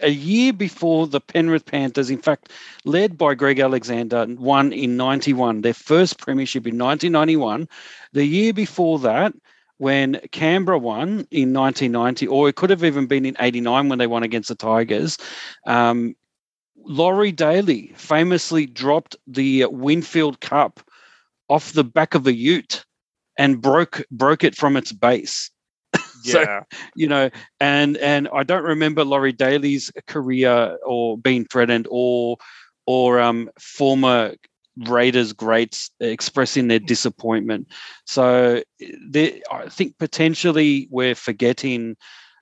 a 0.00 0.10
year 0.10 0.52
before 0.52 1.06
the 1.06 1.20
Penrith 1.20 1.66
Panthers, 1.66 2.10
in 2.10 2.18
fact, 2.18 2.52
led 2.84 3.16
by 3.16 3.34
Greg 3.34 3.58
Alexander, 3.58 4.26
won 4.28 4.72
in 4.72 4.96
'91, 4.96 5.62
their 5.62 5.74
first 5.74 6.18
premiership 6.18 6.66
in 6.66 6.78
1991. 6.78 7.68
The 8.12 8.24
year 8.24 8.52
before 8.52 8.98
that, 9.00 9.34
when 9.78 10.20
Canberra 10.32 10.78
won 10.78 11.26
in 11.30 11.52
1990, 11.52 12.26
or 12.26 12.48
it 12.48 12.56
could 12.56 12.70
have 12.70 12.84
even 12.84 13.06
been 13.06 13.26
in 13.26 13.36
'89 13.38 13.88
when 13.88 13.98
they 13.98 14.06
won 14.06 14.22
against 14.22 14.48
the 14.48 14.54
Tigers. 14.54 15.18
Um, 15.66 16.14
Laurie 16.76 17.32
Daley 17.32 17.92
famously 17.96 18.66
dropped 18.66 19.16
the 19.26 19.66
Winfield 19.66 20.40
Cup 20.40 20.80
off 21.48 21.72
the 21.72 21.84
back 21.84 22.14
of 22.14 22.26
a 22.26 22.34
Ute 22.34 22.84
and 23.36 23.60
broke 23.60 24.04
broke 24.10 24.44
it 24.44 24.54
from 24.54 24.76
its 24.76 24.92
base 24.92 25.50
so- 26.32 26.42
yeah. 26.42 26.62
you 26.94 27.08
know, 27.08 27.30
and 27.60 27.96
and 27.98 28.28
I 28.32 28.42
don't 28.42 28.64
remember 28.64 29.04
Laurie 29.04 29.32
Daley's 29.32 29.90
career 30.06 30.78
or 30.84 31.18
being 31.18 31.44
threatened 31.44 31.86
or 31.90 32.36
or 32.86 33.20
um, 33.20 33.50
former 33.58 34.34
Raiders 34.76 35.32
greats 35.32 35.90
expressing 36.00 36.68
their 36.68 36.78
disappointment. 36.78 37.68
So 38.04 38.62
there, 39.08 39.32
I 39.50 39.68
think 39.68 39.98
potentially 39.98 40.88
we're 40.90 41.14
forgetting. 41.14 41.96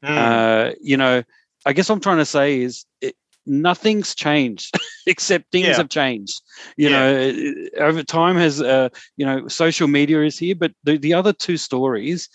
Mm. 0.05 0.17
Uh, 0.19 0.75
you 0.81 0.97
know, 0.97 1.23
I 1.65 1.73
guess 1.73 1.89
what 1.89 1.95
I'm 1.97 2.01
trying 2.01 2.19
to 2.19 2.25
say 2.27 2.61
is. 2.61 2.85
It, 3.01 3.17
nothing's 3.47 4.15
changed 4.15 4.75
except 5.07 5.53
things 5.53 5.67
Yeah. 5.67 5.77
have 5.77 5.91
changed. 5.91 6.41
You 6.79 6.89
Yeah. 6.89 7.31
know, 7.31 7.55
over 7.87 8.03
time 8.03 8.37
has 8.37 8.63
uh, 8.63 8.89
you 9.19 9.27
know 9.27 9.49
social 9.49 9.87
media 9.87 10.23
is 10.25 10.39
here, 10.39 10.55
but 10.55 10.73
the, 10.83 10.97
the 10.97 11.13
other 11.13 11.35
two 11.35 11.59
stories 11.59 12.31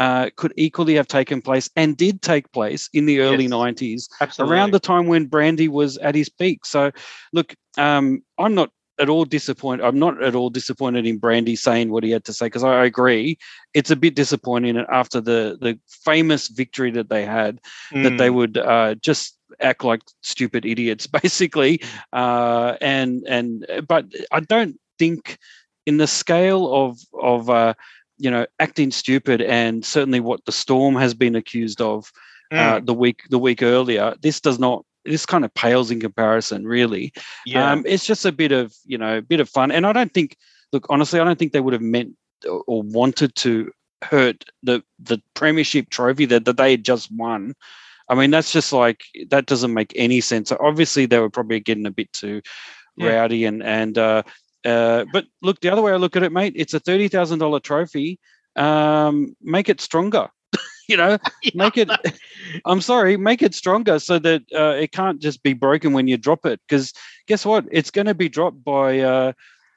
uh, 0.00 0.30
could 0.36 0.52
equally 0.56 0.94
have 0.96 1.08
taken 1.08 1.42
place 1.42 1.70
and 1.76 1.96
did 1.96 2.22
take 2.22 2.50
place 2.52 2.88
in 2.94 3.06
the 3.06 3.20
early 3.20 3.44
Yes. 3.44 3.52
90s 3.52 4.08
Absolutely. 4.20 4.56
around 4.56 4.72
the 4.72 4.80
time 4.80 5.06
when 5.06 5.26
Brandy 5.26 5.68
was 5.68 5.98
at 5.98 6.16
his 6.16 6.30
peak. 6.30 6.64
So, 6.66 6.90
look, 7.32 7.54
um, 7.78 8.22
I'm 8.38 8.54
not 8.54 8.70
at 9.00 9.08
all 9.10 9.24
disappointed. 9.24 9.84
I'm 9.84 9.98
not 9.98 10.22
at 10.22 10.34
all 10.34 10.50
disappointed 10.50 11.06
in 11.06 11.18
Brandy 11.18 11.56
saying 11.56 11.90
what 11.90 12.04
he 12.04 12.10
had 12.10 12.24
to 12.24 12.32
say 12.32 12.46
because 12.46 12.64
I 12.64 12.84
agree. 12.84 13.38
It's 13.74 13.90
a 13.90 13.96
bit 13.96 14.14
disappointing 14.16 14.76
after 14.90 15.20
the 15.20 15.58
the 15.60 15.78
famous 16.04 16.48
victory 16.48 16.90
that 16.92 17.10
they 17.10 17.24
had 17.24 17.60
that 18.02 18.16
they 18.18 18.30
Mm. 18.30 18.34
would 18.34 18.58
uh, 18.58 18.94
just 18.96 19.38
act 19.60 19.84
like 19.84 20.02
stupid 20.22 20.64
idiots, 20.66 21.06
basically. 21.22 21.80
Uh, 22.12 22.76
and 22.80 23.24
and 23.28 23.66
but 23.88 24.06
I 24.32 24.40
don't 24.40 24.78
think 24.98 25.38
in 25.86 25.98
the 25.98 26.06
scale 26.06 26.72
of 26.74 26.98
of 27.20 27.50
uh, 27.50 27.74
you 28.20 28.30
know 28.30 28.46
acting 28.58 28.90
stupid 28.92 29.40
and 29.42 29.84
certainly 29.84 30.20
what 30.20 30.44
the 30.44 30.52
storm 30.52 30.94
has 30.94 31.14
been 31.14 31.34
accused 31.34 31.80
of 31.80 32.10
uh, 32.52 32.78
Mm. 32.80 32.86
the 32.86 32.94
week 32.94 33.22
the 33.30 33.38
week 33.38 33.62
earlier. 33.62 34.14
This 34.22 34.40
does 34.40 34.58
not. 34.58 34.84
This 35.04 35.24
kind 35.24 35.44
of 35.46 35.54
pales 35.54 35.90
in 35.90 35.98
comparison, 36.00 36.66
really. 36.66 37.12
yeah. 37.46 37.72
Um, 37.72 37.84
it's 37.86 38.04
just 38.04 38.24
a 38.26 38.32
bit 38.32 38.52
of 38.52 38.74
you 38.84 38.98
know, 38.98 39.18
a 39.18 39.22
bit 39.22 39.40
of 39.40 39.48
fun, 39.48 39.70
and 39.72 39.86
I 39.86 39.92
don't 39.92 40.12
think. 40.12 40.36
Look, 40.72 40.86
honestly, 40.90 41.18
I 41.18 41.24
don't 41.24 41.38
think 41.38 41.52
they 41.52 41.60
would 41.60 41.72
have 41.72 41.82
meant 41.82 42.14
or, 42.48 42.62
or 42.68 42.82
wanted 42.82 43.34
to 43.36 43.72
hurt 44.02 44.44
the 44.62 44.82
the 44.98 45.20
premiership 45.34 45.90
trophy 45.90 46.26
that, 46.26 46.44
that 46.44 46.56
they 46.58 46.70
had 46.72 46.84
just 46.84 47.10
won. 47.12 47.54
I 48.08 48.14
mean, 48.14 48.30
that's 48.30 48.52
just 48.52 48.72
like 48.72 49.02
that 49.30 49.46
doesn't 49.46 49.72
make 49.74 49.92
any 49.96 50.20
sense. 50.20 50.52
Obviously, 50.52 51.06
they 51.06 51.18
were 51.18 51.30
probably 51.30 51.60
getting 51.60 51.86
a 51.86 51.90
bit 51.90 52.12
too 52.12 52.40
Yeah. 52.96 53.14
rowdy, 53.14 53.44
and 53.46 53.62
and 53.62 53.96
uh, 53.96 54.22
uh, 54.64 55.04
but 55.12 55.26
look, 55.42 55.60
the 55.60 55.70
other 55.70 55.82
way 55.82 55.92
I 55.92 55.96
look 55.96 56.16
at 56.16 56.22
it, 56.22 56.32
mate, 56.32 56.54
it's 56.56 56.74
a 56.74 56.80
thirty 56.80 57.08
thousand 57.08 57.38
dollar 57.38 57.60
trophy. 57.60 58.18
Um, 58.56 59.36
make 59.42 59.68
it 59.68 59.80
stronger. 59.80 60.28
you 60.88 60.96
know, 60.96 61.18
make 61.54 61.76
it. 61.76 61.90
I'm 62.64 62.80
sorry, 62.80 63.16
make 63.16 63.42
it 63.42 63.54
stronger 63.54 63.98
so 63.98 64.18
that 64.18 64.42
uh, 64.54 64.74
it 64.78 64.92
can't 64.92 65.20
just 65.20 65.42
be 65.42 65.52
broken 65.52 65.92
when 65.92 66.08
you 66.08 66.16
drop 66.16 66.46
it. 66.46 66.60
Because 66.68 66.92
guess 67.26 67.44
what? 67.44 67.66
It's 67.70 67.90
going 67.90 68.06
to 68.06 68.14
be 68.14 68.28
dropped 68.28 68.62
by. 68.64 69.00
Uh, 69.00 69.32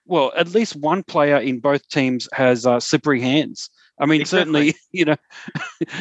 well, 0.06 0.34
at 0.36 0.54
least 0.54 0.76
one 0.76 1.04
player 1.04 1.38
in 1.38 1.60
both 1.60 1.88
teams 1.88 2.28
has 2.34 2.66
uh, 2.66 2.80
slippery 2.80 3.22
hands. 3.22 3.70
I 4.00 4.06
mean, 4.06 4.26
certainly, 4.26 4.76
you 4.92 5.06
know, 5.06 5.16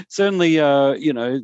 certainly, 0.08 0.58
uh, 0.58 0.92
you 0.92 1.12
know, 1.12 1.40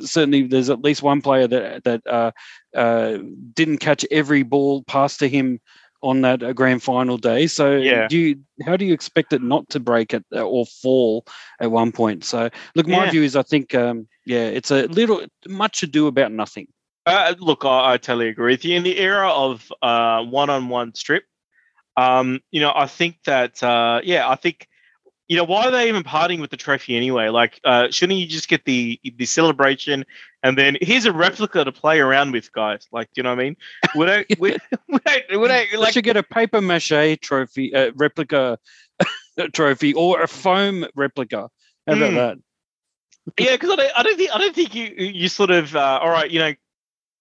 certainly, 0.00 0.42
there's 0.42 0.70
at 0.70 0.82
least 0.82 1.02
one 1.02 1.20
player 1.20 1.46
that 1.46 1.84
that 1.84 2.06
uh, 2.06 2.30
uh, 2.74 3.18
didn't 3.54 3.78
catch 3.78 4.04
every 4.10 4.42
ball 4.42 4.82
passed 4.84 5.20
to 5.20 5.28
him 5.28 5.60
on 6.02 6.22
that 6.22 6.42
uh, 6.42 6.52
grand 6.52 6.82
final 6.82 7.18
day. 7.18 7.46
So, 7.46 7.78
Yeah. 7.78 8.08
do 8.08 8.18
you, 8.18 8.40
how 8.64 8.76
do 8.76 8.84
you 8.84 8.94
expect 8.94 9.32
it 9.32 9.42
not 9.42 9.68
to 9.70 9.80
break 9.80 10.14
it 10.14 10.24
uh, 10.34 10.42
or 10.42 10.66
fall 10.66 11.26
at 11.60 11.70
one 11.70 11.92
point? 11.92 12.24
So, 12.24 12.50
look, 12.74 12.86
my 12.86 13.04
Yeah. 13.04 13.10
view 13.10 13.22
is, 13.22 13.36
I 13.36 13.42
think, 13.42 13.74
um, 13.74 14.08
yeah, 14.26 14.44
it's 14.44 14.70
a 14.70 14.86
little 14.86 15.22
much 15.46 15.82
ado 15.82 16.06
about 16.06 16.32
nothing. 16.32 16.68
Uh, 17.06 17.34
look, 17.38 17.64
I, 17.64 17.94
I 17.94 17.96
totally 17.96 18.28
agree 18.28 18.52
with 18.52 18.64
you. 18.64 18.76
In 18.76 18.82
the 18.82 18.98
era 18.98 19.30
of 19.30 19.72
uh, 19.82 20.22
one-on-one 20.22 20.94
strip, 20.94 21.24
um, 21.96 22.40
you 22.50 22.60
know, 22.60 22.72
I 22.74 22.86
think 22.86 23.18
that 23.24 23.62
uh, 23.62 24.00
yeah, 24.04 24.28
I 24.28 24.36
think 24.36 24.68
you 25.30 25.36
know 25.36 25.44
why 25.44 25.66
are 25.66 25.70
they 25.70 25.88
even 25.88 26.02
parting 26.02 26.40
with 26.40 26.50
the 26.50 26.56
trophy 26.56 26.96
anyway? 26.96 27.28
Like, 27.28 27.60
uh, 27.62 27.88
shouldn't 27.90 28.18
you 28.18 28.26
just 28.26 28.48
get 28.48 28.64
the 28.64 28.98
the 29.16 29.26
celebration 29.26 30.04
and 30.42 30.58
then 30.58 30.76
here's 30.80 31.04
a 31.04 31.12
replica 31.12 31.64
to 31.64 31.70
play 31.70 32.00
around 32.00 32.32
with, 32.32 32.50
guys? 32.50 32.88
Like, 32.90 33.06
do 33.14 33.20
you 33.20 33.22
know 33.22 33.30
what 33.30 33.38
I 33.38 33.44
mean? 33.44 33.56
Would 33.94 34.10
I, 34.10 34.24
would, 34.40 34.60
would 34.88 35.02
I, 35.06 35.22
would 35.30 35.50
I, 35.52 35.58
Like, 35.58 35.78
like, 35.78 35.92
should 35.92 36.02
get 36.02 36.16
a 36.16 36.24
paper 36.24 36.60
mache 36.60 37.20
trophy, 37.20 37.72
uh, 37.72 37.92
replica 37.94 38.58
trophy, 39.52 39.94
or 39.94 40.20
a 40.20 40.26
foam 40.26 40.84
replica. 40.96 41.48
How 41.86 41.92
about 41.92 42.10
Mm. 42.10 42.14
that? 42.16 42.38
Yeah, 43.38 43.52
because 43.52 43.70
I 43.70 43.76
don't, 43.76 43.92
I 43.98 44.02
don't 44.02 44.16
think 44.16 44.30
I 44.34 44.38
don't 44.38 44.54
think 44.54 44.74
you 44.74 44.86
you 44.96 45.28
sort 45.28 45.50
of 45.50 45.76
uh, 45.76 46.00
all 46.02 46.10
right. 46.10 46.28
You 46.28 46.40
know, 46.40 46.54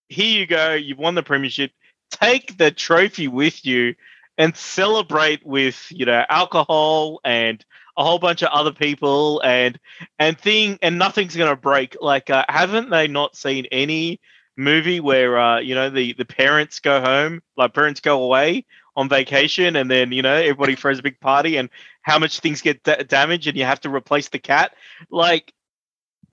here 0.07 0.39
you 0.39 0.47
go. 0.47 0.73
You've 0.73 0.97
won 0.97 1.13
the 1.13 1.21
premiership. 1.21 1.71
Take 2.09 2.57
the 2.57 2.71
trophy 2.71 3.27
with 3.27 3.63
you 3.63 3.93
and 4.39 4.55
celebrate 4.55 5.45
with 5.45 5.85
you 5.91 6.05
know 6.05 6.25
alcohol 6.29 7.19
and 7.23 7.63
a 7.99 8.03
whole 8.03 8.17
bunch 8.17 8.41
of 8.41 8.49
other 8.49 8.71
people 8.71 9.41
and 9.41 9.79
and 10.17 10.39
thing 10.39 10.79
and 10.81 10.97
nothing's 10.97 11.35
gonna 11.35 11.55
break. 11.55 11.97
Like, 12.01 12.31
uh, 12.31 12.45
haven't 12.49 12.89
they 12.89 13.07
not 13.07 13.35
seen 13.35 13.67
any 13.71 14.19
movie 14.57 14.99
where 14.99 15.37
uh, 15.37 15.59
you 15.59 15.75
know 15.75 15.91
the 15.91 16.13
the 16.13 16.25
parents 16.25 16.79
go 16.79 17.01
home, 17.01 17.43
like 17.57 17.73
parents 17.75 17.99
go 17.99 18.23
away 18.23 18.65
on 18.95 19.09
vacation, 19.09 19.75
and 19.75 19.91
then 19.91 20.11
you 20.11 20.23
know 20.23 20.33
everybody 20.33 20.75
throws 20.75 20.99
a 20.99 21.03
big 21.03 21.19
party 21.19 21.57
and 21.57 21.69
how 22.01 22.17
much 22.17 22.39
things 22.39 22.61
get 22.61 22.81
da- 22.83 23.03
damaged 23.03 23.45
and 23.47 23.57
you 23.57 23.65
have 23.65 23.81
to 23.81 23.89
replace 23.93 24.29
the 24.29 24.39
cat 24.39 24.73
like 25.11 25.53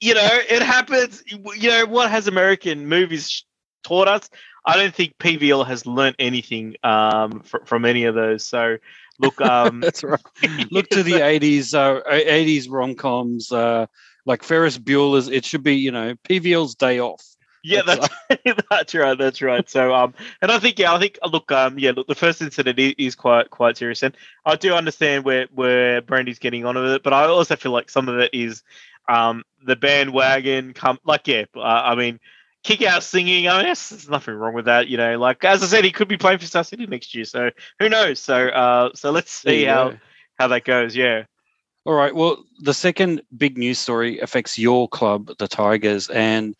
you 0.01 0.15
know, 0.15 0.29
it 0.49 0.63
happens. 0.63 1.23
You 1.27 1.71
know, 1.71 1.87
what 1.87 2.11
has 2.11 2.29
American 2.29 2.87
movies 2.87 3.45
taught 3.83 4.09
us? 4.09 4.29
I 4.65 4.77
don't 4.77 4.95
think 4.95 5.17
PVL 5.19 5.67
has 5.67 5.87
learnt 5.87 6.17
anything 6.19 6.77
um, 6.83 7.41
fr- 7.41 7.65
from 7.65 7.85
any 7.85 8.05
of 8.05 8.15
those. 8.15 8.45
So, 8.45 8.79
look, 9.19 9.41
um, 9.41 9.81
That's 9.81 10.03
right. 10.05 10.21
Look 10.71 10.89
to 10.91 11.03
the 11.03 11.13
'80s, 11.21 11.75
uh, 11.75 12.03
'80s 12.11 12.69
rom 12.71 12.95
coms, 12.95 13.53
uh, 13.53 13.87
like 14.25 14.43
Ferris 14.43 14.79
Bueller's. 14.79 15.29
It 15.29 15.45
should 15.45 15.63
be, 15.63 15.75
you 15.77 15.91
know, 15.91 16.15
PVL's 16.29 16.75
Day 16.75 16.99
Off. 17.01 17.25
yeah, 17.63 17.83
That's 17.87 18.09
that's 18.29 18.63
that's 18.71 18.95
right, 18.95 19.19
that's 19.19 19.43
right. 19.43 19.69
So, 19.69 19.95
um, 19.95 20.15
and 20.43 20.51
I 20.53 20.59
think, 20.59 20.79
yeah, 20.79 20.93
I 20.95 20.99
think, 20.99 21.19
look, 21.31 21.51
um, 21.51 21.79
yeah, 21.79 21.93
look, 21.97 22.07
the 22.07 22.15
first 22.15 22.41
incident 22.43 22.79
i- 22.79 22.95
is 22.99 23.15
quite 23.15 23.51
quite 23.51 23.77
serious, 23.77 24.03
and 24.03 24.17
I 24.45 24.57
do 24.57 24.73
understand 24.75 25.25
where 25.25 25.47
where 25.55 26.01
Brandy's 26.03 26.39
getting 26.39 26.65
on 26.65 26.77
with 26.77 26.93
it, 26.93 27.03
but 27.03 27.13
I 27.13 27.25
also 27.27 27.57
feel 27.57 27.73
like 27.73 27.91
some 27.91 28.09
of 28.09 28.19
it 28.19 28.31
is, 28.33 28.63
um, 29.09 29.45
the 29.65 29.77
bandwagon 29.77 30.75
come, 30.75 30.99
like, 31.05 31.27
yeah, 31.29 31.45
uh, 31.57 31.61
I 31.61 31.95
mean. 31.95 32.21
Kikau 32.67 33.01
singing. 33.01 33.47
I 33.49 33.59
mean, 33.59 33.67
there's, 33.67 34.09
nothing 34.09 34.35
wrong 34.35 34.53
with 34.53 34.65
that, 34.65 34.89
you 34.89 34.97
know. 34.97 35.19
Like 35.19 35.45
as 35.45 35.63
I 35.63 35.67
said, 35.67 35.85
he 35.85 35.93
could 35.93 36.09
be 36.09 36.17
playing 36.17 36.39
for 36.39 36.47
Star 36.47 36.65
City 36.65 36.85
next 36.87 37.15
year, 37.15 37.25
so 37.25 37.51
who 37.79 37.89
knows? 37.89 38.19
So, 38.19 38.49
uh, 38.49 38.91
so 38.95 39.13
let's 39.13 39.31
see 39.31 39.63
you 39.63 39.69
how 39.69 39.95
how 40.39 40.49
that 40.49 40.65
goes. 40.65 40.97
Yeah. 40.97 41.25
All 41.85 41.95
right. 41.95 42.15
Well, 42.15 42.45
the 42.59 42.75
second 42.75 43.23
big 43.37 43.57
news 43.57 43.79
story 43.79 44.19
affects 44.19 44.59
your 44.59 44.89
club, 44.89 45.31
the 45.39 45.47
Tigers, 45.47 46.11
and 46.11 46.57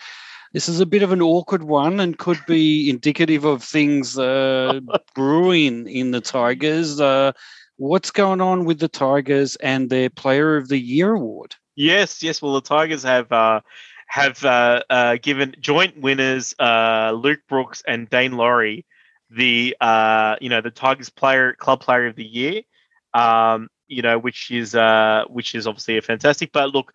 this 0.53 0.69
is 0.69 0.79
a 0.79 0.87
bit 0.87 1.03
of 1.03 1.11
an 1.11 1.21
awkward 1.21 1.65
one 1.65 1.99
and 1.99 2.17
could 2.17 2.39
be 2.47 2.89
indicative 2.91 3.45
of 3.45 3.65
things 3.65 4.17
uh, 4.17 4.79
brewing 5.17 5.89
in 5.89 6.13
the 6.13 6.21
Tigers. 6.21 7.01
Uh, 7.01 7.33
what's 7.79 8.13
going 8.13 8.41
on 8.41 8.65
with 8.65 8.79
the 8.79 8.89
Tigers 8.89 9.57
and 9.57 9.91
their 9.91 10.09
Player 10.09 10.57
of 10.57 10.69
the 10.69 10.79
Year 10.79 11.15
award? 11.15 11.57
Yes, 11.75 12.23
yes. 12.23 12.41
Well, 12.41 12.55
the 12.55 12.61
Tigers 12.61 13.03
have 13.03 13.31
uh, 13.33 13.61
have 14.07 14.45
uh, 14.45 14.83
uh, 14.89 15.17
given 15.21 15.55
joint 15.61 16.01
winners 16.01 16.55
uh, 16.59 17.13
Luke 17.15 17.41
Brooks 17.49 17.83
and 17.87 18.09
Daine 18.09 18.35
Laurie 18.35 18.85
the 19.31 19.77
uh, 19.81 20.37
you 20.41 20.49
know 20.49 20.61
the 20.61 20.71
Tigers 20.71 21.11
player 21.11 21.53
club 21.55 21.81
player 21.81 22.07
of 22.07 22.17
the 22.17 22.25
year. 22.25 22.63
Um, 23.15 23.69
you 23.89 24.03
know, 24.03 24.19
which 24.19 24.51
is 24.51 24.75
uh, 24.75 25.25
which 25.29 25.55
is 25.55 25.67
obviously 25.67 25.97
a 25.97 26.03
fantastic. 26.03 26.53
But 26.53 26.73
look, 26.73 26.93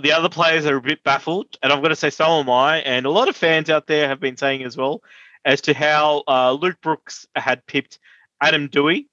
the 0.00 0.12
other 0.12 0.28
players 0.28 0.66
are 0.66 0.76
a 0.76 0.80
bit 0.80 1.02
baffled, 1.04 1.56
and 1.62 1.72
I'm 1.72 1.80
going 1.80 1.90
to 1.90 1.96
say 1.96 2.10
so 2.10 2.40
am 2.40 2.50
I, 2.50 2.78
and 2.78 3.06
a 3.06 3.10
lot 3.10 3.28
of 3.28 3.36
fans 3.36 3.70
out 3.70 3.86
there 3.86 4.08
have 4.08 4.20
been 4.20 4.36
saying 4.36 4.62
as 4.62 4.76
well 4.76 5.02
as 5.44 5.60
to 5.62 5.74
how 5.74 6.24
uh, 6.28 6.52
Luke 6.52 6.80
Brooks 6.82 7.26
had 7.34 7.64
pipped 7.66 7.98
Adam 8.40 8.68
Doueihi 8.68 9.06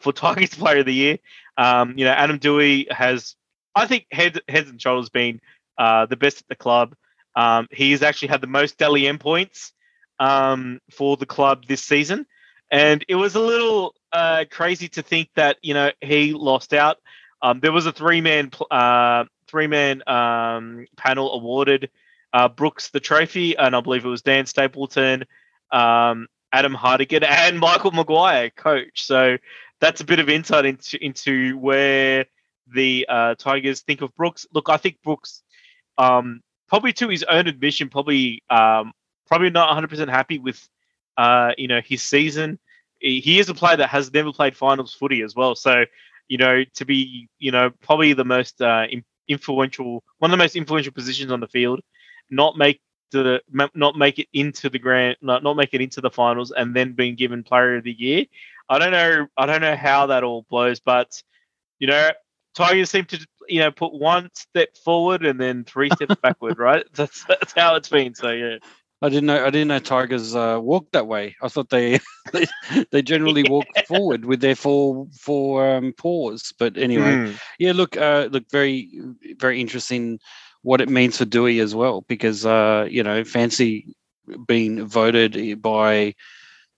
for 0.00 0.12
Tigers 0.14 0.54
Player 0.54 0.78
of 0.78 0.86
the 0.86 0.94
Year. 0.94 1.18
Um, 1.56 1.98
you 1.98 2.04
know, 2.04 2.12
Adam 2.12 2.38
Doueihi 2.38 2.90
has, 2.90 3.36
I 3.74 3.86
think, 3.86 4.06
head, 4.10 4.40
heads 4.48 4.70
and 4.70 4.80
shoulders 4.80 5.10
been 5.10 5.40
uh, 5.80 6.04
the 6.06 6.16
best 6.16 6.42
at 6.42 6.48
the 6.48 6.54
club. 6.54 6.94
Um, 7.34 7.66
he's 7.70 8.02
actually 8.02 8.28
had 8.28 8.42
the 8.42 8.46
most 8.46 8.76
Dally 8.76 9.08
M 9.08 9.18
points 9.18 9.72
um, 10.18 10.80
for 10.90 11.16
the 11.16 11.26
club 11.26 11.64
this 11.66 11.82
season, 11.82 12.26
and 12.70 13.02
it 13.08 13.14
was 13.14 13.34
a 13.34 13.40
little 13.40 13.94
uh, 14.12 14.44
crazy 14.50 14.88
to 14.88 15.02
think 15.02 15.30
that 15.36 15.56
you 15.62 15.72
know 15.72 15.90
he 16.02 16.34
lost 16.34 16.74
out. 16.74 16.98
Um, 17.42 17.60
there 17.60 17.72
was 17.72 17.86
a 17.86 17.92
three-man 17.92 18.50
pl- 18.50 18.66
uh, 18.70 19.24
three-man 19.48 20.02
um, 20.06 20.86
panel 20.98 21.32
awarded 21.32 21.88
uh, 22.34 22.48
Brooks 22.48 22.90
the 22.90 23.00
trophy, 23.00 23.56
and 23.56 23.74
I 23.74 23.80
believe 23.80 24.04
it 24.04 24.08
was 24.08 24.20
Dan 24.20 24.44
Stapleton, 24.44 25.24
um, 25.72 26.28
Adam 26.52 26.74
Hardigan, 26.74 27.22
and 27.26 27.58
Michael 27.58 27.92
Maguire, 27.92 28.50
coach. 28.50 29.06
So 29.06 29.38
that's 29.80 30.02
a 30.02 30.04
bit 30.04 30.18
of 30.18 30.28
insight 30.28 30.66
into 30.66 31.02
into 31.02 31.56
where 31.56 32.26
the 32.72 33.06
uh, 33.08 33.34
Tigers 33.36 33.80
think 33.80 34.02
of 34.02 34.14
Brooks. 34.14 34.46
Look, 34.52 34.68
I 34.68 34.76
think 34.76 34.98
Brooks, 35.02 35.42
um, 35.98 36.40
probably 36.68 36.92
to 36.94 37.08
his 37.08 37.22
own 37.24 37.46
admission, 37.46 37.88
probably 37.88 38.42
um, 38.50 38.92
probably 39.26 39.50
not 39.50 39.68
100 39.68 39.88
percent 39.88 40.10
happy 40.10 40.38
with 40.38 40.68
uh, 41.16 41.52
you 41.56 41.68
know 41.68 41.80
his 41.84 42.02
season. 42.02 42.58
He 42.98 43.20
he 43.20 43.38
is 43.38 43.48
a 43.48 43.54
player 43.54 43.76
that 43.76 43.88
has 43.88 44.12
never 44.12 44.32
played 44.32 44.56
finals 44.56 44.94
footy 44.94 45.22
as 45.22 45.34
well. 45.34 45.54
So 45.54 45.84
you 46.28 46.38
know 46.38 46.64
to 46.74 46.84
be 46.84 47.28
you 47.38 47.50
know 47.50 47.70
probably 47.82 48.12
the 48.12 48.24
most 48.24 48.60
uh, 48.60 48.86
influential 49.28 50.02
one 50.18 50.30
of 50.30 50.36
the 50.36 50.42
most 50.42 50.56
influential 50.56 50.92
positions 50.92 51.32
on 51.32 51.40
the 51.40 51.48
field, 51.48 51.80
not 52.30 52.56
make 52.56 52.80
the 53.10 53.40
not 53.74 53.96
make 53.96 54.18
it 54.18 54.28
into 54.32 54.68
the 54.68 54.78
grand, 54.78 55.16
not, 55.20 55.42
not 55.42 55.56
make 55.56 55.74
it 55.74 55.80
into 55.80 56.00
the 56.00 56.10
finals, 56.10 56.52
and 56.52 56.74
then 56.74 56.92
being 56.92 57.16
given 57.16 57.42
Player 57.42 57.76
of 57.76 57.84
the 57.84 57.92
Year. 57.92 58.26
I 58.68 58.78
don't 58.78 58.92
know. 58.92 59.26
I 59.36 59.46
don't 59.46 59.60
know 59.60 59.76
how 59.76 60.06
that 60.06 60.24
all 60.24 60.46
blows, 60.48 60.80
but 60.80 61.22
you 61.78 61.88
know, 61.88 62.10
Tigers 62.54 62.90
seem 62.90 63.04
to 63.06 63.26
you 63.50 63.60
know 63.60 63.70
put 63.70 63.92
one 63.92 64.30
step 64.34 64.76
forward 64.76 65.24
and 65.24 65.40
then 65.40 65.64
three 65.64 65.90
steps 65.90 66.16
backward. 66.22 66.58
Right? 66.58 66.84
That's 66.94 67.24
that's 67.24 67.52
how 67.52 67.74
it's 67.76 67.88
been. 67.88 68.14
So 68.14 68.30
yeah. 68.30 68.58
I 69.02 69.08
didn't 69.08 69.26
know. 69.26 69.42
I 69.42 69.48
didn't 69.48 69.68
know 69.68 69.78
tigers 69.78 70.34
uh, 70.36 70.58
walk 70.60 70.92
that 70.92 71.06
way. 71.06 71.34
I 71.40 71.48
thought 71.48 71.70
they 71.70 72.00
they, 72.32 72.46
they 72.90 73.00
generally 73.02 73.44
walk 73.48 73.66
forward 73.88 74.26
with 74.26 74.40
their 74.40 74.54
four 74.54 75.06
four 75.18 75.76
um, 75.76 75.94
paws. 75.96 76.52
But 76.58 76.76
anyway, 76.76 77.12
mm. 77.12 77.40
yeah. 77.58 77.72
Look, 77.72 77.96
uh, 77.96 78.28
look, 78.30 78.50
very 78.50 78.90
very 79.38 79.60
interesting 79.60 80.20
what 80.62 80.80
it 80.80 80.88
means 80.90 81.16
for 81.16 81.24
Doueihi 81.24 81.62
as 81.62 81.74
well, 81.74 82.02
because 82.02 82.44
uh, 82.44 82.86
you 82.90 83.02
know, 83.02 83.24
fancy 83.24 83.96
being 84.46 84.86
voted 84.86 85.62
by, 85.62 86.14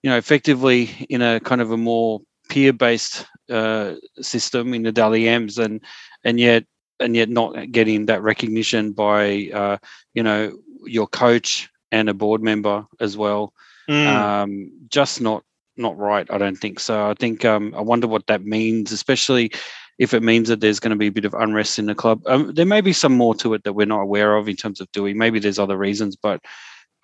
you 0.03 0.11
know, 0.11 0.17
effectively 0.17 0.85
in 1.09 1.23
a 1.23 1.41
kind 1.41 1.61
of 1.61 1.73
a 1.73 1.77
more 1.77 2.21
peer 2.49 2.73
based 2.73 3.27
uh, 3.51 3.95
system 4.21 4.75
in 4.75 4.83
the 4.83 4.93
Dally 4.93 5.29
M's, 5.29 5.59
and 5.59 5.81
and 6.25 6.39
yet 6.39 6.65
and 7.01 7.17
yet 7.17 7.29
not 7.29 7.73
getting 7.73 8.07
that 8.07 8.23
recognition 8.23 8.93
by 8.93 9.51
uh, 9.53 9.77
you 10.15 10.23
know 10.23 10.57
your 10.85 11.07
coach 11.07 11.69
and 11.91 12.09
a 12.09 12.15
board 12.15 12.43
member 12.43 12.87
as 13.01 13.17
well. 13.17 13.53
Mm. 13.89 14.07
Um, 14.07 14.73
just 14.89 15.21
not 15.21 15.45
not 15.77 15.97
right. 15.99 16.27
I 16.31 16.39
don't 16.39 16.57
think 16.57 16.81
so. 16.81 17.11
I 17.11 17.15
think 17.15 17.45
um, 17.45 17.75
I 17.77 17.81
wonder 17.81 18.07
what 18.07 18.27
that 18.27 18.45
means, 18.45 18.93
especially 18.93 19.53
if 19.99 20.15
it 20.15 20.23
means 20.23 20.49
that 20.49 20.61
there's 20.61 20.81
going 20.81 20.91
to 20.91 20.97
be 20.97 21.09
a 21.09 21.13
bit 21.13 21.25
of 21.25 21.35
unrest 21.35 21.79
in 21.79 21.87
the 21.87 21.95
club. 21.95 22.23
Um, 22.27 22.53
there 22.55 22.67
may 22.67 22.81
be 22.81 22.93
some 22.93 23.17
more 23.17 23.35
to 23.37 23.55
it 23.55 23.65
that 23.65 23.75
we're 23.75 23.87
not 23.87 24.01
aware 24.01 24.37
of 24.37 24.49
in 24.49 24.57
terms 24.57 24.81
of 24.81 24.91
doing. 24.93 25.19
Maybe 25.19 25.39
there's 25.39 25.59
other 25.59 25.77
reasons, 25.77 26.17
but 26.17 26.41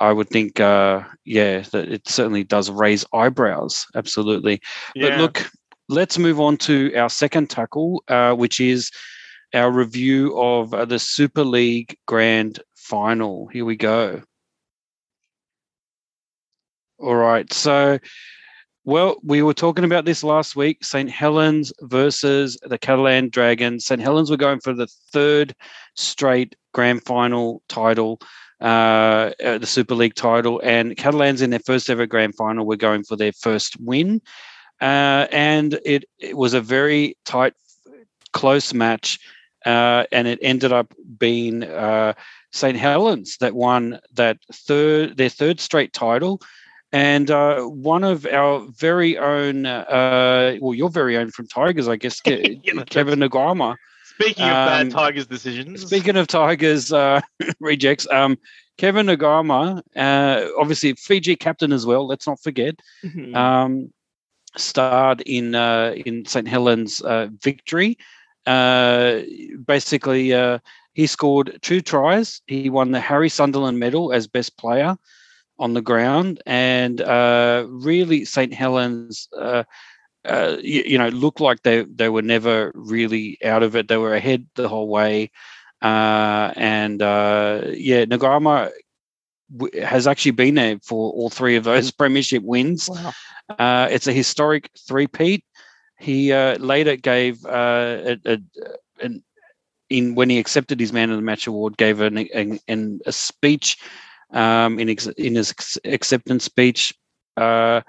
I 0.00 0.12
would 0.12 0.28
think, 0.28 0.60
uh, 0.60 1.02
yeah, 1.24 1.60
that 1.72 1.88
it 1.88 2.08
certainly 2.08 2.44
does 2.44 2.70
raise 2.70 3.04
eyebrows. 3.12 3.86
Absolutely. 3.94 4.60
Yeah. 4.94 5.10
But 5.10 5.18
look, 5.18 5.50
let's 5.88 6.18
move 6.18 6.40
on 6.40 6.56
to 6.58 6.94
our 6.94 7.08
second 7.08 7.50
tackle, 7.50 8.02
uh, 8.08 8.34
which 8.34 8.60
is 8.60 8.90
our 9.54 9.70
review 9.70 10.38
of 10.38 10.74
uh, 10.74 10.84
the 10.84 10.98
Super 10.98 11.44
League 11.44 11.96
Grand 12.06 12.60
Final. 12.76 13.46
Here 13.48 13.64
we 13.64 13.76
go. 13.76 14.22
All 16.98 17.14
right. 17.14 17.50
So, 17.52 17.98
well, 18.84 19.18
we 19.22 19.42
were 19.42 19.54
talking 19.54 19.84
about 19.84 20.04
this 20.04 20.24
last 20.24 20.56
week 20.56 20.84
St. 20.84 21.08
Helens 21.08 21.72
versus 21.82 22.58
the 22.62 22.78
Catalan 22.78 23.28
Dragons. 23.30 23.86
St. 23.86 24.00
Helens 24.00 24.30
were 24.30 24.36
going 24.36 24.60
for 24.60 24.74
the 24.74 24.88
third 25.12 25.54
straight 25.94 26.56
grand 26.74 27.04
final 27.04 27.62
title, 27.68 28.20
uh, 28.60 29.30
uh, 29.44 29.58
the 29.58 29.66
Super 29.66 29.94
League 29.94 30.14
title, 30.14 30.60
and 30.64 30.96
Catalans 30.96 31.40
in 31.40 31.50
their 31.50 31.60
first 31.60 31.88
ever 31.88 32.06
grand 32.06 32.34
final 32.34 32.66
were 32.66 32.76
going 32.76 33.04
for 33.04 33.16
their 33.16 33.32
first 33.32 33.80
win. 33.80 34.20
Uh, 34.80 35.26
and 35.32 35.78
it, 35.84 36.04
it 36.18 36.36
was 36.36 36.54
a 36.54 36.60
very 36.60 37.16
tight, 37.24 37.54
close 38.32 38.72
match. 38.72 39.18
Uh, 39.66 40.04
and 40.12 40.28
it 40.28 40.38
ended 40.40 40.72
up 40.72 40.94
being 41.18 41.64
uh, 41.64 42.12
St. 42.52 42.76
Helens 42.76 43.36
that 43.38 43.54
won 43.54 43.98
that 44.14 44.38
third 44.52 45.16
their 45.16 45.28
third 45.28 45.60
straight 45.60 45.92
title. 45.92 46.40
And 46.90 47.30
uh, 47.30 47.62
one 47.64 48.02
of 48.02 48.24
our 48.26 48.60
very 48.70 49.18
own, 49.18 49.66
uh, 49.66 50.56
well, 50.60 50.74
your 50.74 50.88
very 50.88 51.18
own 51.18 51.30
from 51.30 51.46
Tigers, 51.46 51.86
I 51.86 51.96
guess, 51.96 52.20
yeah, 52.24 52.84
Kevin 52.88 53.18
Naiqama. 53.18 53.76
Speaking 54.04 54.44
of 54.44 54.50
um, 54.50 54.88
bad 54.88 54.90
Tigers 54.90 55.26
decisions. 55.26 55.82
Speaking 55.86 56.16
of 56.16 56.26
Tigers 56.28 56.92
uh, 56.92 57.20
rejects, 57.60 58.08
um, 58.10 58.38
Kevin 58.78 59.06
Naiqama, 59.06 59.82
uh, 59.96 60.46
obviously 60.58 60.94
Fiji 60.94 61.36
captain 61.36 61.72
as 61.72 61.84
well, 61.84 62.06
let's 62.06 62.26
not 62.26 62.40
forget, 62.40 62.80
mm-hmm. 63.04 63.34
um, 63.34 63.92
starred 64.56 65.20
in 65.22 65.54
uh, 65.54 65.94
in 66.06 66.24
St. 66.24 66.48
Helens' 66.48 67.00
uh, 67.02 67.28
victory. 67.42 67.98
basically, 69.66 70.32
he 70.94 71.06
scored 71.06 71.58
two 71.62 71.80
tries. 71.80 72.42
He 72.46 72.70
won 72.70 72.90
the 72.90 73.00
Harry 73.00 73.28
Sunderland 73.28 73.78
medal 73.78 74.12
as 74.12 74.26
best 74.26 74.56
player 74.58 74.96
on 75.58 75.74
the 75.74 75.82
ground, 75.82 76.42
and 76.46 77.00
uh, 77.00 77.66
really 77.68 78.24
St 78.24 78.52
Helens, 78.54 79.28
uh, 79.36 79.64
uh, 80.24 80.56
you, 80.62 80.82
you, 80.86 80.98
know, 80.98 81.08
looked 81.08 81.40
like 81.40 81.62
they 81.62 81.82
they 81.84 82.08
were 82.08 82.22
never 82.22 82.72
really 82.74 83.38
out 83.44 83.62
of 83.62 83.76
it. 83.76 83.88
They 83.88 83.96
were 83.96 84.14
ahead 84.14 84.46
the 84.54 84.68
whole 84.68 84.88
way, 84.88 85.30
uh, 85.82 86.52
and 86.56 87.02
uh, 87.02 87.62
yeah, 87.74 88.04
Naiqama 88.04 88.70
w- 88.70 88.72
has 89.82 90.06
actually 90.06 90.32
been 90.32 90.54
there 90.54 90.78
for 90.82 91.12
all 91.12 91.30
three 91.30 91.56
of 91.56 91.64
those 91.64 91.90
premiership 91.98 92.42
wins. 92.42 92.88
Wow. 92.88 93.12
Uh, 93.58 93.88
it's 93.90 94.06
a 94.06 94.12
historic 94.12 94.70
three-peat. 94.86 95.44
He 95.98 96.32
later 96.32 96.96
gave 96.96 97.44
a, 97.44 98.18
a, 98.24 98.38
an 99.00 99.24
in 99.90 100.14
when 100.14 100.30
he 100.30 100.38
accepted 100.38 100.78
his 100.80 100.92
man 100.92 101.10
of 101.10 101.16
the 101.16 101.22
match 101.22 101.46
award, 101.46 101.76
gave 101.76 102.00
an, 102.00 102.18
an, 102.18 102.58
an 102.68 103.00
a 103.06 103.12
speech 103.12 103.78
um, 104.32 104.78
in, 104.78 104.88
ex- 104.88 105.06
in 105.06 105.34
his 105.34 105.54
acceptance 105.84 106.44
speech 106.44 106.92
uh, 107.36 107.80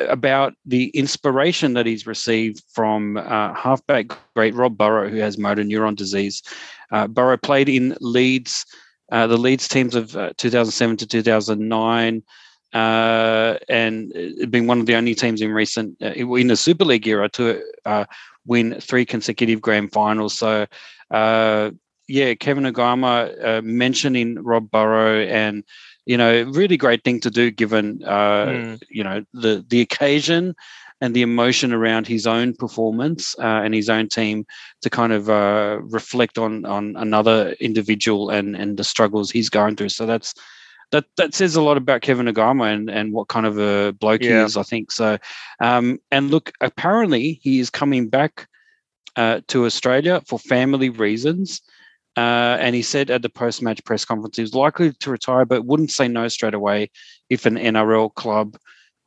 about 0.00 0.54
the 0.64 0.88
inspiration 0.88 1.74
that 1.74 1.86
he's 1.86 2.06
received 2.06 2.62
from 2.72 3.16
uh, 3.16 3.54
halfback 3.54 4.06
great 4.34 4.54
Rob 4.54 4.76
Burrow, 4.76 5.08
who 5.08 5.18
has 5.18 5.38
motor 5.38 5.62
neuron 5.62 5.94
disease. 5.94 6.42
Uh, 6.90 7.06
Burrow 7.06 7.36
played 7.36 7.68
in 7.68 7.96
Leeds, 8.00 8.64
uh, 9.10 9.26
the 9.26 9.36
Leeds 9.36 9.68
teams 9.68 9.94
of 9.94 10.16
uh, 10.16 10.32
2007 10.36 10.96
to 10.98 11.06
2009. 11.06 12.22
Uh, 12.72 13.58
and 13.68 14.12
been 14.48 14.68
one 14.68 14.78
of 14.78 14.86
the 14.86 14.94
only 14.94 15.12
teams 15.12 15.42
in 15.42 15.50
recent 15.50 16.00
in 16.00 16.46
the 16.46 16.56
Super 16.56 16.84
League 16.84 17.08
era 17.08 17.28
to 17.28 17.60
win 18.46 18.80
three 18.80 19.04
consecutive 19.04 19.60
grand 19.60 19.90
finals. 19.92 20.34
So 20.34 20.68
yeah, 22.10 22.34
Kevin 22.34 22.66
uh, 22.66 23.60
mentioning 23.62 24.42
Rob 24.42 24.70
Burrow 24.70 25.20
and 25.20 25.64
you 26.06 26.16
know 26.16 26.42
really 26.42 26.76
great 26.76 27.04
thing 27.04 27.20
to 27.20 27.30
do 27.30 27.50
given 27.52 28.02
uh, 28.04 28.46
mm. 28.46 28.82
you 28.90 29.04
know 29.04 29.24
the 29.32 29.64
the 29.68 29.80
occasion 29.80 30.56
and 31.00 31.14
the 31.14 31.22
emotion 31.22 31.72
around 31.72 32.06
his 32.06 32.26
own 32.26 32.54
performance 32.54 33.34
uh, 33.38 33.62
and 33.64 33.74
his 33.74 33.88
own 33.88 34.08
team 34.08 34.46
to 34.82 34.90
kind 34.90 35.12
of 35.12 35.30
uh, 35.30 35.78
reflect 35.82 36.38
on 36.38 36.64
on 36.64 36.96
another 36.96 37.52
individual 37.60 38.30
and 38.30 38.56
and 38.56 38.76
the 38.76 38.84
struggles 38.84 39.30
he's 39.30 39.48
going 39.48 39.76
through. 39.76 39.88
So 39.88 40.06
that's 40.06 40.34
that 40.92 41.04
that 41.16 41.34
says 41.34 41.56
a 41.56 41.62
lot 41.62 41.76
about 41.76 42.02
Kevin 42.02 42.26
Naiqama 42.26 42.72
and 42.72 42.90
and 42.90 43.12
what 43.12 43.28
kind 43.28 43.46
of 43.46 43.58
a 43.58 43.92
bloke 43.92 44.22
yeah. 44.22 44.40
he 44.40 44.44
is. 44.44 44.56
I 44.56 44.62
think 44.62 44.92
so. 44.92 45.18
Um, 45.60 45.98
and 46.10 46.30
look, 46.30 46.52
apparently 46.60 47.40
he 47.42 47.60
is 47.60 47.70
coming 47.70 48.08
back 48.08 48.48
uh, 49.16 49.40
to 49.48 49.64
Australia 49.64 50.22
for 50.26 50.38
family 50.38 50.90
reasons. 50.90 51.62
Uh, 52.16 52.58
and 52.60 52.74
he 52.74 52.82
said 52.82 53.08
at 53.08 53.22
the 53.22 53.28
post 53.28 53.62
match 53.62 53.82
press 53.84 54.04
conference 54.04 54.36
he 54.36 54.42
was 54.42 54.54
likely 54.54 54.92
to 54.92 55.10
retire, 55.10 55.44
but 55.44 55.64
wouldn't 55.64 55.92
say 55.92 56.08
no 56.08 56.26
straight 56.28 56.54
away 56.54 56.90
if 57.30 57.46
an 57.46 57.54
NRL 57.54 58.12
club 58.14 58.56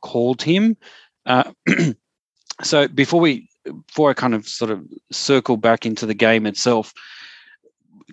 called 0.00 0.42
him. 0.42 0.76
Uh, 1.26 1.52
so 2.62 2.88
before 2.88 3.20
we, 3.20 3.48
before 3.86 4.10
I 4.10 4.14
kind 4.14 4.34
of 4.34 4.46
sort 4.48 4.70
of 4.70 4.84
circle 5.10 5.56
back 5.56 5.86
into 5.86 6.06
the 6.06 6.14
game 6.14 6.46
itself, 6.46 6.92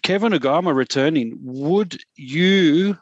Kevin 0.04 0.32
Naiqama 0.32 0.76
returning, 0.76 1.38
would 1.42 2.02
you, 2.16 2.98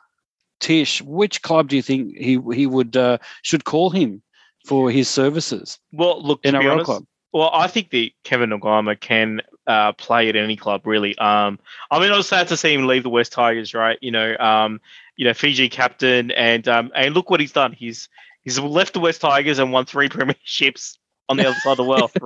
Tish, 0.59 1.01
which 1.03 1.41
club 1.41 1.69
do 1.69 1.75
you 1.75 1.81
think 1.81 2.17
he 2.17 2.39
he 2.53 2.67
would 2.67 2.97
uh, 2.97 3.17
should 3.43 3.63
call 3.63 3.89
him 3.89 4.21
for 4.65 4.91
his 4.91 5.07
services? 5.07 5.79
Well, 5.93 6.21
look, 6.21 6.43
in 6.43 6.55
NRL 6.55 6.71
honest, 6.71 6.85
club. 6.85 7.05
Well, 7.31 7.51
I 7.53 7.67
think 7.67 7.91
that 7.91 8.09
Kevin 8.23 8.49
Naiqama 8.49 8.99
can 8.99 9.41
uh, 9.67 9.93
play 9.93 10.27
at 10.27 10.35
any 10.35 10.57
club 10.57 10.85
really. 10.85 11.17
Um, 11.17 11.59
I 11.91 11.99
mean, 11.99 12.11
I 12.11 12.17
was 12.17 12.27
sad 12.27 12.47
to 12.49 12.57
see 12.57 12.73
him 12.73 12.87
leave 12.87 13.03
the 13.03 13.09
West 13.09 13.31
Tigers, 13.31 13.73
right? 13.73 13.97
You 14.01 14.11
know, 14.11 14.35
um, 14.37 14.81
you 15.15 15.25
know, 15.25 15.33
Fiji 15.33 15.69
captain, 15.69 16.31
and 16.31 16.67
um, 16.67 16.91
and 16.95 17.13
look 17.13 17.29
what 17.29 17.39
he's 17.39 17.51
done. 17.51 17.71
He's 17.71 18.09
he's 18.49 18.59
left 18.59 18.93
the 18.93 18.99
West 18.99 19.21
Tigers 19.21 19.59
and 19.59 19.71
won 19.71 19.85
three 19.85 20.09
premierships 20.09 20.97
on 21.27 21.37
the 21.37 21.47
other 21.47 21.59
side 21.59 21.71
of 21.71 21.77
the 21.77 21.83
world, 21.83 22.11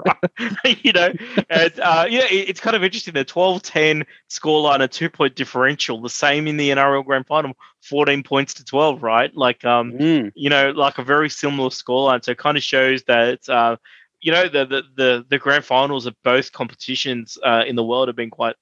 right? 0.64 0.80
you 0.86 0.94
know, 0.94 1.12
and 1.50 1.80
uh, 1.82 2.06
yeah, 2.10 2.24
it, 2.32 2.50
it's 2.50 2.60
kind 2.62 2.76
of 2.76 2.84
interesting. 2.84 3.14
The 3.14 3.26
12-10 3.26 4.06
scoreline, 4.30 4.82
a 4.82 4.88
two-point 4.88 5.36
differential, 5.36 6.02
the 6.02 6.10
same 6.10 6.48
in 6.48 6.56
the 6.56 6.70
NRL 6.70 7.06
Grand 7.06 7.28
Final, 7.28 7.54
14 7.82 8.24
points 8.24 8.54
to 8.56 8.64
12, 8.64 9.04
right? 9.04 9.36
Like, 9.36 9.66
um, 9.66 9.92
mm. 9.92 10.32
you 10.36 10.50
know, 10.50 10.72
like 10.72 10.98
a 10.98 11.04
very 11.04 11.30
similar 11.30 11.70
scoreline. 11.70 12.24
So 12.24 12.32
it 12.32 12.38
kind 12.38 12.56
of 12.56 12.64
shows 12.64 13.04
that 13.04 13.48
uh, 13.50 13.76
you 14.22 14.32
know 14.32 14.48
the, 14.48 14.66
the 14.66 14.84
the 14.96 15.26
the 15.30 15.38
grand 15.38 15.66
finals 15.66 16.06
of 16.06 16.16
both 16.24 16.54
competitions 16.54 17.38
uh, 17.44 17.64
in 17.68 17.76
the 17.76 17.84
world 17.84 18.08
have 18.08 18.16
been 18.16 18.30
quite 18.30 18.56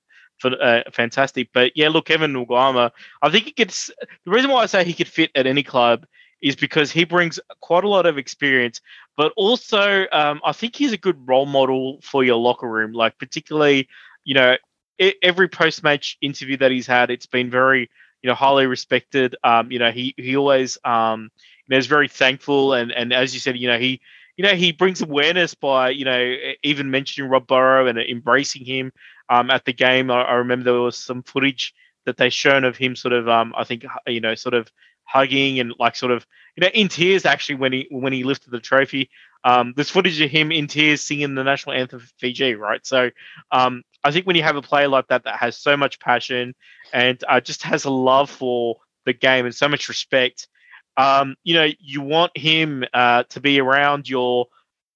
uh, 0.44 0.82
fantastic. 0.92 1.50
But 1.54 1.74
yeah, 1.76 1.90
look, 1.90 2.08
Kevin 2.08 2.34
Naiqama, 2.34 2.90
I 3.22 3.30
think 3.30 3.46
he 3.46 3.52
gets 3.52 3.92
the 4.26 4.32
reason 4.32 4.50
why 4.50 4.64
I 4.64 4.66
say 4.66 4.84
he 4.84 4.94
could 4.94 5.08
fit 5.08 5.30
at 5.36 5.46
any 5.46 5.62
club 5.62 6.08
is 6.42 6.56
because 6.56 6.92
he 6.92 7.04
brings 7.04 7.40
quite 7.62 7.84
a 7.84 7.90
lot 7.90 8.06
of 8.06 8.18
experience, 8.18 8.82
but 9.18 9.32
also 9.36 10.06
um, 10.12 10.42
I 10.46 10.52
think 10.52 10.76
he's 10.76 10.94
a 10.94 10.98
good 10.98 11.28
role 11.28 11.46
model 11.46 12.00
for 12.02 12.24
your 12.24 12.38
locker 12.38 12.68
room. 12.68 12.94
Like 12.94 13.18
particularly, 13.18 13.88
you 14.24 14.36
know, 14.36 14.58
every 15.22 15.48
post 15.48 15.84
match 15.84 16.18
interview 16.22 16.58
that 16.58 16.72
he's 16.72 16.88
had, 16.88 17.10
it's 17.10 17.26
been 17.26 17.50
very 17.50 17.90
you 18.22 18.28
know, 18.28 18.36
highly 18.36 18.68
respected. 18.68 19.36
Um, 19.44 19.72
you 19.72 19.80
know, 19.80 19.92
he 19.92 20.14
he 20.18 20.36
always 20.36 20.78
um, 20.84 21.32
you 21.68 21.76
know, 21.76 21.78
is 21.78 21.88
very 21.88 22.08
thankful, 22.08 22.74
and 22.74 22.92
and 22.92 23.14
as 23.14 23.34
you 23.34 23.40
said, 23.40 23.58
you 23.58 23.68
know, 23.68 23.80
he 23.80 24.00
you 24.38 24.44
know 24.44 24.54
he 24.54 24.72
brings 24.72 25.02
awareness 25.02 25.54
by 25.54 25.90
you 25.90 26.06
know 26.06 26.36
even 26.64 26.92
mentioning 26.92 27.30
Rob 27.30 27.48
Burrow 27.48 27.88
and 27.88 27.98
embracing 27.98 28.66
him 28.66 28.92
um, 29.30 29.50
at 29.50 29.66
the 29.66 29.74
game. 29.74 30.12
I, 30.12 30.22
I 30.24 30.34
remember 30.36 30.66
there 30.66 30.74
was 30.80 30.98
some 30.98 31.24
footage 31.24 31.74
that 32.06 32.18
they 32.18 32.30
shown 32.30 32.64
of 32.64 32.78
him 32.78 32.96
sort 32.96 33.14
of 33.14 33.28
um, 33.28 33.54
I 33.58 33.64
think 33.64 33.86
you 34.08 34.22
know 34.22 34.36
sort 34.36 34.54
of 34.54 34.72
hugging 35.12 35.60
and 35.60 35.74
like 35.80 35.96
sort 35.96 36.12
of 36.12 36.26
you 36.56 36.62
know 36.62 36.70
in 36.74 36.88
tears 36.88 37.26
actually 37.26 37.56
when 37.56 37.74
he 37.74 37.88
when 37.90 38.14
he 38.14 38.24
lifted 38.24 38.52
the 38.52 38.60
trophy. 38.60 39.10
Um, 39.44 39.74
there's 39.76 39.90
footage 39.90 40.22
of 40.22 40.30
him 40.30 40.52
in 40.52 40.68
tears 40.68 41.02
singing 41.02 41.34
the 41.34 41.44
national 41.44 41.76
anthem 41.76 42.00
for 42.00 42.08
Fiji, 42.20 42.54
right? 42.54 42.86
So 42.86 43.10
um, 43.52 43.82
I 44.04 44.12
think 44.12 44.28
when 44.28 44.36
you 44.36 44.44
have 44.44 44.56
a 44.56 44.62
player 44.62 44.88
like 44.88 45.08
that 45.08 45.24
that 45.24 45.38
has 45.38 45.58
so 45.58 45.76
much 45.76 46.00
passion 46.00 46.54
and 46.94 47.24
uh, 47.28 47.42
just 47.42 47.64
has 47.64 47.86
a 47.86 47.90
love 47.90 48.30
for 48.30 48.78
the 49.06 49.14
game 49.14 49.48
and 49.48 49.56
so 49.56 49.68
much 49.68 49.90
respect, 49.90 50.48
um, 50.96 51.36
you 51.44 51.56
know, 51.56 51.68
you 51.80 52.02
want 52.02 52.38
him 52.38 52.84
uh, 52.94 53.24
to 53.30 53.40
be 53.40 53.60
around 53.60 54.08
your, 54.08 54.48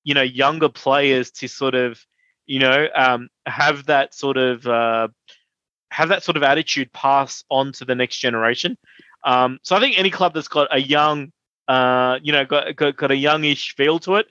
you 0.04 0.14
know, 0.14 0.22
younger 0.22 0.70
players 0.70 1.32
to 1.32 1.48
sort 1.48 1.74
of, 1.74 2.00
you 2.46 2.60
know, 2.60 2.88
um, 2.94 3.30
have 3.48 3.88
that 3.88 4.14
sort 4.14 4.38
of 4.38 4.68
uh, 4.68 5.08
have 5.90 6.10
that 6.10 6.24
sort 6.24 6.38
of 6.38 6.44
attitude 6.44 6.92
pass 6.92 7.44
on 7.50 7.72
to 7.72 7.86
the 7.86 7.96
next 7.96 8.18
generation. 8.18 8.78
Um, 9.26 9.60
so 9.64 9.76
I 9.76 9.80
think 9.80 9.98
any 9.98 10.12
club 10.12 10.34
that's 10.34 10.48
got 10.48 10.68
a 10.72 10.80
young, 10.80 11.32
uh, 11.68 12.20
you 12.22 12.32
know, 12.32 12.46
got, 12.46 12.76
got, 12.76 12.96
got 12.96 13.12
a 13.12 13.16
youngish 13.16 13.76
feel 13.76 14.00
to 14.00 14.16
it, 14.16 14.28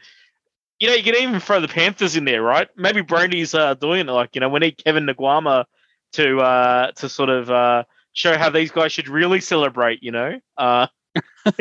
you 0.81 0.89
know, 0.89 0.95
you 0.95 1.03
can 1.03 1.17
even 1.17 1.41
throw 1.41 1.61
the 1.61 1.69
Panthers 1.69 2.17
in 2.17 2.25
there, 2.25 2.43
right? 2.43 2.69
Maybe 2.77 3.01
Brandy's 3.01 3.55
uh, 3.55 3.75
doing 3.75 4.09
it. 4.09 4.13
Like, 4.13 4.35
you 4.35 4.41
know, 4.41 4.49
we 4.49 4.61
need 4.61 4.83
Kevin 4.83 5.07
Naiqama 5.07 5.65
to 6.13 6.41
uh, 6.41 6.93
to 6.93 7.09
sort 7.09 7.31
of 7.31 7.51
uh, 7.51 7.85
show 8.13 8.37
how 8.37 8.51
these 8.51 8.71
guys 8.71 8.93
should 8.93 9.09
really 9.09 9.41
celebrate. 9.41 10.03
You 10.03 10.13
know. 10.13 10.41
Uh, 10.57 10.87
you 11.47 11.53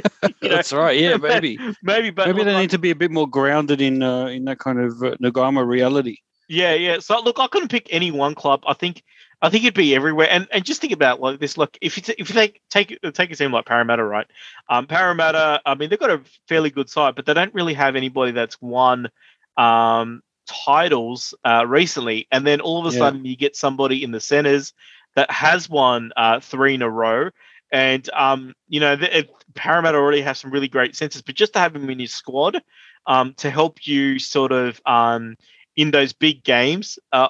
know, 0.50 0.56
That's 0.56 0.74
right. 0.74 1.00
Yeah, 1.00 1.18
maybe. 1.22 1.60
maybe, 1.84 2.10
but 2.10 2.28
maybe 2.28 2.44
they 2.44 2.58
need 2.58 2.72
to 2.72 2.80
be 2.80 2.90
a 2.90 2.96
bit 2.96 3.12
more 3.12 3.28
grounded 3.28 3.82
in 3.82 4.02
uh, 4.02 4.28
in 4.28 4.46
that 4.46 4.60
kind 4.60 4.80
of 4.80 4.92
uh, 5.04 5.16
Naiqama 5.22 5.66
reality. 5.66 6.18
Yeah, 6.50 6.74
yeah. 6.74 7.00
So 7.00 7.22
look, 7.22 7.40
I 7.40 7.48
couldn't 7.48 7.70
pick 7.70 7.88
any 7.92 8.12
one 8.12 8.36
club. 8.36 8.64
I 8.68 8.74
think 8.74 9.04
I 9.44 9.50
think 9.50 9.66
it'd 9.66 9.74
be 9.74 9.94
everywhere. 9.94 10.30
And 10.32 10.48
and 10.52 10.64
just 10.64 10.80
think 10.80 10.94
about 10.94 11.20
like 11.20 11.40
this. 11.40 11.58
Look, 11.58 11.78
if 11.82 11.98
you 11.98 12.04
t- 12.04 12.16
if 12.18 12.30
you 12.30 12.34
take 12.34 12.62
take 12.70 12.98
take 13.14 13.30
a 13.30 13.36
team 13.36 13.52
like 13.52 13.66
Parramatta, 13.66 14.04
right? 14.04 14.26
Um, 14.70 14.88
Parramatta. 14.88 15.62
I 15.66 15.76
mean, 15.76 15.90
they've 15.90 16.00
got 16.00 16.10
a 16.10 16.22
fairly 16.48 16.70
good 16.70 16.90
side, 16.90 17.16
but 17.16 17.26
they 17.26 17.34
don't 17.34 17.54
really 17.54 17.74
have 17.74 17.98
anybody 17.98 18.32
that's 18.32 18.60
won 18.62 19.10
um 19.58 20.24
titles 20.48 21.34
uh, 21.44 21.66
recently. 21.68 22.28
And 22.32 22.48
then 22.48 22.62
all 22.62 22.80
of 22.80 22.92
a 22.92 22.96
yeah. 22.96 23.00
sudden, 23.00 23.26
you 23.26 23.36
get 23.36 23.58
somebody 23.58 24.02
in 24.04 24.12
the 24.12 24.22
centers 24.22 24.74
that 25.16 25.30
has 25.30 25.70
won 25.70 26.12
uh, 26.16 26.40
three 26.40 26.76
in 26.76 26.82
a 26.82 26.90
row. 26.90 27.30
And 27.70 28.10
um, 28.14 28.54
you 28.70 28.80
know, 28.80 28.96
the, 28.96 29.28
Parramatta 29.56 29.98
already 29.98 30.22
has 30.22 30.40
some 30.40 30.52
really 30.52 30.70
great 30.70 30.96
centers, 30.96 31.22
but 31.22 31.36
just 31.36 31.54
to 31.54 31.60
have 31.60 31.76
him 31.76 31.90
in 31.90 32.00
your 32.00 32.08
squad 32.08 32.62
um, 33.08 33.34
to 33.36 33.50
help 33.50 33.86
you 33.86 34.20
sort 34.20 34.54
of 34.54 34.80
um, 34.86 35.36
in 35.76 35.92
those 35.92 36.14
big 36.14 36.44
games, 36.44 36.98
uh, 37.12 37.28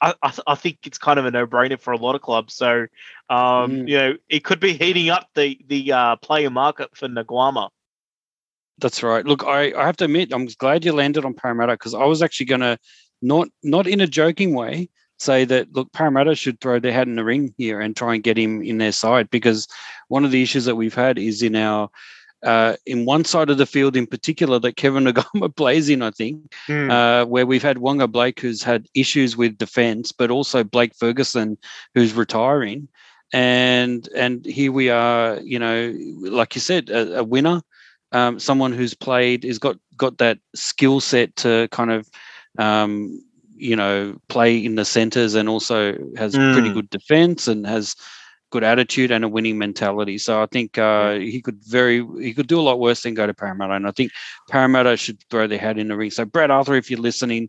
I, 0.00 0.14
I, 0.46 0.54
think 0.54 0.78
it's 0.84 0.98
kind 0.98 1.18
of 1.18 1.24
a 1.24 1.30
no-brainer 1.30 1.80
for 1.80 1.92
a 1.92 1.96
lot 1.96 2.14
of 2.14 2.20
clubs. 2.20 2.54
So, 2.54 2.86
um, 3.30 3.70
mm. 3.70 3.88
you 3.88 3.96
know, 3.98 4.14
it 4.28 4.44
could 4.44 4.60
be 4.60 4.74
heating 4.74 5.08
up 5.08 5.28
the 5.34 5.58
the 5.68 5.92
uh, 5.92 6.16
player 6.16 6.50
market 6.50 6.94
for 6.96 7.08
Naiqama. 7.08 7.70
That's 8.78 9.02
right. 9.02 9.24
Look, 9.24 9.44
I, 9.44 9.72
I 9.72 9.86
have 9.86 9.96
to 9.98 10.04
admit, 10.04 10.32
I'm 10.32 10.46
glad 10.46 10.84
you 10.84 10.92
landed 10.92 11.24
on 11.24 11.32
Parramatta 11.32 11.72
because 11.74 11.94
I 11.94 12.04
was 12.04 12.22
actually 12.22 12.46
going 12.46 12.60
to, 12.60 12.78
not 13.22 13.48
not 13.62 13.86
in 13.86 14.02
a 14.02 14.06
joking 14.06 14.54
way, 14.54 14.90
say 15.18 15.44
that 15.46 15.72
look, 15.72 15.92
Parramatta 15.92 16.34
should 16.34 16.60
throw 16.60 16.78
their 16.78 16.92
hat 16.92 17.08
in 17.08 17.16
the 17.16 17.24
ring 17.24 17.54
here 17.56 17.80
and 17.80 17.96
try 17.96 18.14
and 18.14 18.22
get 18.22 18.36
him 18.36 18.62
in 18.62 18.78
their 18.78 18.92
side 18.92 19.30
because 19.30 19.66
one 20.08 20.24
of 20.24 20.30
the 20.30 20.42
issues 20.42 20.66
that 20.66 20.76
we've 20.76 20.94
had 20.94 21.18
is 21.18 21.42
in 21.42 21.56
our 21.56 21.88
uh, 22.46 22.76
in 22.86 23.04
one 23.04 23.24
side 23.24 23.50
of 23.50 23.58
the 23.58 23.66
field 23.66 23.96
in 23.96 24.06
particular 24.06 24.58
that 24.60 24.76
Kevin 24.76 25.04
Naiqama 25.06 25.54
plays 25.54 25.88
in, 25.88 26.00
I 26.00 26.12
think, 26.12 26.52
mm. 26.68 26.90
uh, 26.90 27.26
where 27.26 27.44
we've 27.44 27.62
had 27.62 27.78
Waqa 27.78 28.10
Blake 28.10 28.40
who's 28.40 28.62
had 28.62 28.86
issues 28.94 29.36
with 29.36 29.58
defence, 29.58 30.12
but 30.12 30.30
also 30.30 30.62
Blake 30.62 30.94
Ferguson 30.94 31.58
who's 31.94 32.14
retiring, 32.14 32.88
and 33.32 34.08
and 34.14 34.46
here 34.46 34.70
we 34.70 34.88
are, 34.88 35.40
you 35.40 35.58
know, 35.58 35.92
like 36.20 36.54
you 36.54 36.60
said, 36.60 36.88
a, 36.88 37.18
a 37.18 37.24
winner, 37.24 37.62
um, 38.12 38.38
someone 38.38 38.72
who's 38.72 38.94
played, 38.94 39.42
has 39.42 39.58
got 39.58 39.76
got 39.96 40.18
that 40.18 40.38
skill 40.54 41.00
set 41.00 41.34
to 41.36 41.68
kind 41.72 41.90
of. 41.90 42.08
Um, 42.58 43.22
you 43.58 43.74
know, 43.74 44.14
play 44.28 44.62
in 44.62 44.74
the 44.74 44.84
centres 44.84 45.34
and 45.34 45.48
also 45.48 45.96
has 46.18 46.34
mm. 46.34 46.52
pretty 46.52 46.70
good 46.70 46.90
defence 46.90 47.48
and 47.48 47.66
has 47.66 47.96
good 48.50 48.64
attitude 48.64 49.10
and 49.10 49.24
a 49.24 49.28
winning 49.28 49.58
mentality. 49.58 50.18
So 50.18 50.42
I 50.42 50.46
think 50.46 50.78
uh, 50.78 51.14
he 51.14 51.40
could 51.40 51.62
very 51.64 52.06
he 52.20 52.32
could 52.32 52.46
do 52.46 52.60
a 52.60 52.62
lot 52.62 52.80
worse 52.80 53.02
than 53.02 53.14
go 53.14 53.26
to 53.26 53.34
Parramatta. 53.34 53.74
And 53.74 53.86
I 53.86 53.90
think 53.90 54.12
Parramatta 54.50 54.96
should 54.96 55.18
throw 55.30 55.46
their 55.46 55.58
hat 55.58 55.78
in 55.78 55.88
the 55.88 55.96
ring. 55.96 56.10
So 56.10 56.24
Brad 56.24 56.50
Arthur, 56.50 56.74
if 56.74 56.90
you're 56.90 57.00
listening, 57.00 57.48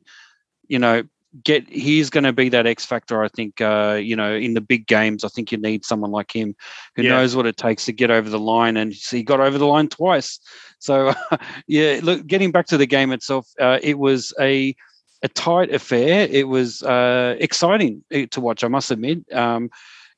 you 0.67 0.79
know, 0.79 1.03
get 1.43 1.67
he's 1.69 2.09
going 2.09 2.23
to 2.23 2.33
be 2.33 2.49
that 2.49 2.65
X 2.65 2.85
factor. 2.85 3.23
I 3.23 3.27
think 3.29 3.61
uh, 3.61 3.99
you 4.01 4.15
know 4.15 4.33
in 4.33 4.53
the 4.53 4.61
big 4.61 4.87
games. 4.87 5.23
I 5.23 5.29
think 5.29 5.51
you 5.51 5.57
need 5.57 5.85
someone 5.85 6.11
like 6.11 6.35
him 6.35 6.55
who 6.95 7.03
yeah. 7.03 7.09
knows 7.09 7.35
what 7.35 7.45
it 7.45 7.57
takes 7.57 7.85
to 7.85 7.93
get 7.93 8.11
over 8.11 8.29
the 8.29 8.39
line, 8.39 8.77
and 8.77 8.93
he 8.93 9.23
got 9.23 9.39
over 9.39 9.57
the 9.57 9.67
line 9.67 9.89
twice. 9.89 10.39
So 10.79 11.13
yeah, 11.67 11.99
look, 12.01 12.25
getting 12.27 12.51
back 12.51 12.67
to 12.67 12.77
the 12.77 12.85
game 12.85 13.11
itself, 13.11 13.47
uh, 13.59 13.79
it 13.81 13.99
was 13.99 14.33
a 14.39 14.75
a 15.23 15.27
tight 15.29 15.73
affair. 15.73 16.27
It 16.29 16.47
was 16.47 16.83
uh, 16.83 17.35
exciting 17.39 18.03
eh, 18.11 18.27
to 18.31 18.41
watch. 18.41 18.63
I 18.63 18.67
must 18.67 18.91
admit. 18.91 19.31
Um, 19.33 19.69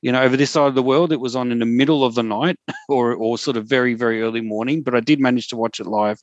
you 0.02 0.12
know, 0.12 0.22
over 0.22 0.36
this 0.36 0.50
side 0.50 0.68
of 0.68 0.74
the 0.74 0.82
world, 0.82 1.12
it 1.12 1.20
was 1.20 1.36
on 1.36 1.52
in 1.52 1.58
the 1.58 1.66
middle 1.66 2.04
of 2.04 2.14
the 2.14 2.22
night 2.22 2.58
or, 2.88 3.14
or 3.14 3.38
sort 3.38 3.56
of 3.56 3.66
very, 3.66 3.94
very 3.94 4.22
early 4.22 4.40
morning, 4.40 4.82
but 4.82 4.94
I 4.94 5.00
did 5.00 5.20
manage 5.20 5.48
to 5.48 5.56
watch 5.56 5.80
it 5.80 5.86
live 5.86 6.20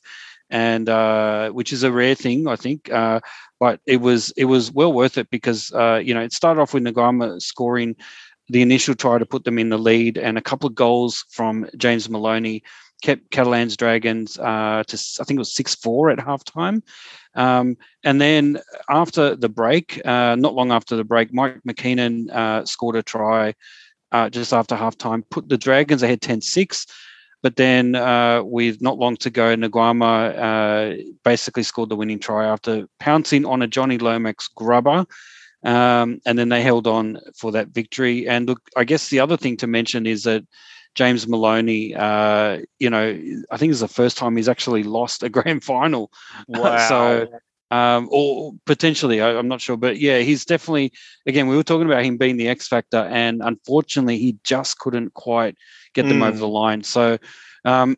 and 0.50 0.88
uh, 0.88 1.50
which 1.50 1.74
is 1.74 1.84
a 1.84 1.92
rare 1.92 2.16
thing, 2.16 2.48
I 2.48 2.56
think. 2.56 2.92
Uh, 2.92 3.20
but 3.60 3.80
it 3.86 3.98
was 3.98 4.32
it 4.38 4.46
was 4.46 4.72
well 4.72 4.94
worth 4.94 5.18
it 5.18 5.30
because 5.30 5.72
uh, 5.74 6.02
you 6.04 6.14
know 6.14 6.22
it 6.22 6.34
started 6.34 6.62
off 6.62 6.74
with 6.74 6.84
Naiqama 6.84 7.42
scoring 7.42 7.96
the 8.50 8.62
initial 8.62 8.96
try 8.96 9.18
to 9.18 9.26
put 9.26 9.44
them 9.44 9.60
in 9.60 9.70
the 9.70 9.78
lead, 9.78 10.18
and 10.18 10.38
a 10.38 10.42
couple 10.42 10.68
of 10.68 10.76
goals 10.76 11.26
from 11.30 11.68
James 11.76 12.10
Maloney 12.10 12.64
kept 13.02 13.30
Catalans 13.32 13.78
Dragons 13.78 14.38
uh, 14.40 14.84
to 14.88 14.98
I 15.20 15.24
think 15.24 15.38
it 15.38 15.40
was 15.40 15.54
six 15.54 15.76
four 15.76 16.10
at 16.10 16.20
halftime. 16.20 16.82
Um, 17.36 17.78
and 18.04 18.20
then 18.20 18.60
after 18.90 19.36
the 19.36 19.50
break, 19.50 20.02
uh, 20.06 20.36
not 20.36 20.56
long 20.56 20.72
after 20.72 20.96
the 20.96 21.04
break, 21.04 21.34
Mike 21.34 21.62
McMeeken 21.68 22.32
uh, 22.32 22.66
scored 22.66 22.96
a 22.96 23.04
try 23.04 23.54
uh, 24.12 24.30
just 24.30 24.54
after 24.54 24.76
halftime, 24.76 25.24
put 25.30 25.50
the 25.50 25.58
Dragons 25.58 26.04
ahead 26.04 26.22
10 26.22 26.42
6. 26.42 26.88
But 27.44 27.56
then, 27.56 27.94
uh, 27.94 28.42
with 28.44 28.82
not 28.82 28.98
long 28.98 29.16
to 29.18 29.30
go, 29.30 29.56
Naiqama 29.56 30.38
uh, 30.38 31.04
basically 31.24 31.64
scored 31.64 31.90
the 31.90 31.96
winning 31.96 32.20
try 32.20 32.48
after 32.48 32.88
pouncing 33.00 33.46
on 33.46 33.62
a 33.62 33.68
Jonny 33.68 34.00
Lomax 34.00 34.48
grubber. 34.48 35.06
Um, 35.64 36.20
and 36.26 36.38
then 36.38 36.50
they 36.50 36.62
held 36.62 36.88
on 36.88 37.20
for 37.36 37.52
that 37.52 37.70
victory. 37.70 38.28
And 38.28 38.48
look, 38.48 38.62
I 38.76 38.84
guess 38.84 39.10
the 39.10 39.20
other 39.20 39.38
thing 39.38 39.58
to 39.58 39.68
mention 39.68 40.08
is 40.08 40.24
that 40.24 40.44
James 40.98 41.28
Maloney, 41.28 41.94
uh, 41.96 42.58
you 42.80 42.90
know, 42.90 43.16
I 43.52 43.58
think 43.58 43.70
it's 43.70 43.82
the 43.82 43.88
first 43.88 44.18
time 44.18 44.36
he's 44.36 44.50
actually 44.50 44.82
lost 44.82 45.22
a 45.22 45.30
grand 45.38 45.64
final. 45.64 46.12
Wow. 46.48 46.88
so, 46.90 47.28
um, 47.70 48.10
or 48.12 48.54
potentially, 48.66 49.22
I, 49.22 49.38
am 49.38 49.48
not 49.48 49.62
sure, 49.62 49.78
but 49.78 50.00
yeah, 50.00 50.20
he's 50.20 50.44
definitely. 50.44 50.92
Again, 51.28 51.48
we 51.48 51.56
were 51.56 51.64
talking 51.64 51.86
about 51.86 52.04
him 52.04 52.18
being 52.18 52.38
the 52.38 52.48
X 52.48 52.68
factor, 52.68 52.98
and 52.98 53.42
unfortunately, 53.44 54.18
he 54.18 54.38
just 54.44 54.80
couldn't 54.80 55.14
quite 55.14 55.56
get 55.94 56.08
them 56.08 56.20
mm. 56.20 56.28
over 56.28 56.38
the 56.38 56.48
line. 56.48 56.84
So, 56.84 57.18
um, 57.64 57.96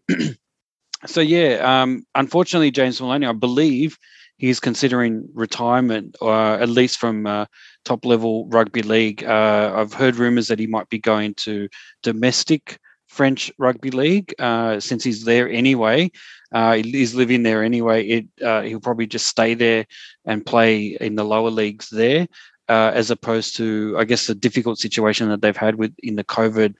so 1.05 1.21
yeah, 1.21 1.81
um, 1.81 2.03
unfortunately, 2.15 2.71
James 2.71 2.99
Maloney, 2.99 3.27
I 3.27 3.31
believe 3.31 3.97
he's 4.37 4.59
considering 4.59 5.29
retirement, 5.33 6.17
uh, 6.21 6.55
at 6.55 6.69
least 6.69 6.97
from 6.97 7.27
uh, 7.27 7.45
top 7.85 8.05
level 8.05 8.47
rugby 8.49 8.81
league. 8.81 9.23
Uh, 9.23 9.73
I've 9.75 9.93
heard 9.93 10.15
rumours 10.15 10.47
that 10.47 10.59
he 10.59 10.67
might 10.67 10.89
be 10.89 10.99
going 10.99 11.35
to 11.35 11.69
domestic 12.03 12.79
French 13.09 13.51
rugby 13.57 13.91
league 13.91 14.33
uh, 14.39 14.79
since 14.79 15.03
he's 15.03 15.25
there 15.25 15.49
anyway. 15.49 16.11
Uh, 16.51 16.75
he's 16.75 17.15
living 17.15 17.43
there 17.43 17.63
anyway. 17.63 18.07
It, 18.07 18.25
uh, 18.41 18.61
he'll 18.61 18.79
probably 18.79 19.07
just 19.07 19.27
stay 19.27 19.55
there 19.55 19.85
and 20.25 20.45
play 20.45 20.97
in 21.01 21.15
the 21.15 21.25
lower 21.25 21.49
leagues 21.49 21.89
there, 21.89 22.27
uh, 22.69 22.91
as 22.93 23.11
opposed 23.11 23.57
to, 23.57 23.95
I 23.97 24.03
guess, 24.05 24.27
the 24.27 24.35
difficult 24.35 24.79
situation 24.79 25.27
that 25.29 25.41
they've 25.41 25.57
had 25.57 25.75
with 25.75 25.93
in 25.99 26.15
the 26.15 26.23
COVID 26.23 26.75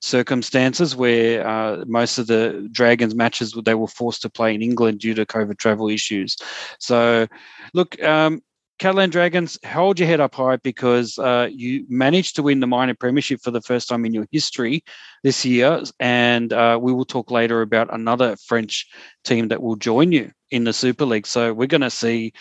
circumstances 0.00 0.96
where 0.96 1.46
uh, 1.46 1.84
most 1.86 2.18
of 2.18 2.26
the 2.26 2.68
Dragons 2.72 3.14
matches 3.14 3.54
they 3.64 3.74
were 3.74 3.86
forced 3.86 4.22
to 4.22 4.30
play 4.30 4.54
in 4.54 4.62
England 4.62 5.00
due 5.00 5.14
to 5.14 5.26
COVID 5.26 5.58
travel 5.58 5.88
issues. 5.88 6.36
So, 6.78 7.26
look, 7.74 8.02
um, 8.02 8.42
Catalan 8.78 9.08
Dragons, 9.08 9.58
hold 9.64 9.98
your 9.98 10.06
head 10.06 10.20
up 10.20 10.34
high 10.34 10.56
because 10.56 11.18
uh, 11.18 11.48
you 11.50 11.86
managed 11.88 12.36
to 12.36 12.42
win 12.42 12.60
the 12.60 12.66
minor 12.66 12.94
premiership 12.94 13.40
for 13.42 13.50
the 13.50 13.62
first 13.62 13.88
time 13.88 14.04
in 14.04 14.12
your 14.12 14.26
history 14.30 14.84
this 15.22 15.46
year. 15.46 15.82
And 15.98 16.52
uh, 16.52 16.78
we 16.80 16.92
will 16.92 17.06
talk 17.06 17.30
later 17.30 17.62
about 17.62 17.92
another 17.92 18.36
French 18.36 18.86
team 19.24 19.48
that 19.48 19.62
will 19.62 19.76
join 19.76 20.12
you 20.12 20.30
in 20.50 20.64
the 20.64 20.74
Super 20.74 21.06
League. 21.06 21.26
So 21.26 21.54
we're 21.54 21.66
going 21.66 21.80
to 21.80 21.90
see 21.90 22.34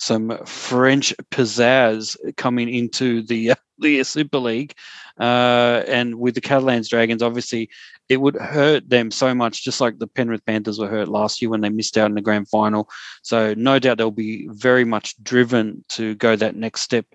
some 0.00 0.36
French 0.46 1.14
pizzazz 1.30 2.16
coming 2.36 2.68
into 2.68 3.22
the 3.22 3.52
the 3.78 4.02
Super 4.02 4.38
League, 4.38 4.74
uh, 5.18 5.84
and 5.86 6.18
with 6.18 6.34
the 6.34 6.40
Catalans 6.40 6.88
Dragons, 6.88 7.22
obviously 7.22 7.68
it 8.08 8.16
would 8.16 8.34
hurt 8.34 8.88
them 8.88 9.10
so 9.10 9.34
much, 9.34 9.62
just 9.62 9.80
like 9.80 9.98
the 9.98 10.06
Penrith 10.06 10.44
Panthers 10.44 10.78
were 10.78 10.88
hurt 10.88 11.08
last 11.08 11.40
year 11.40 11.50
when 11.50 11.60
they 11.60 11.68
missed 11.68 11.96
out 11.96 12.10
in 12.10 12.14
the 12.14 12.20
grand 12.20 12.48
final. 12.48 12.88
So 13.22 13.54
no 13.54 13.78
doubt 13.78 13.98
they'll 13.98 14.10
be 14.10 14.48
very 14.50 14.84
much 14.84 15.22
driven 15.22 15.84
to 15.90 16.14
go 16.16 16.34
that 16.34 16.56
next 16.56 16.80
step 16.80 17.06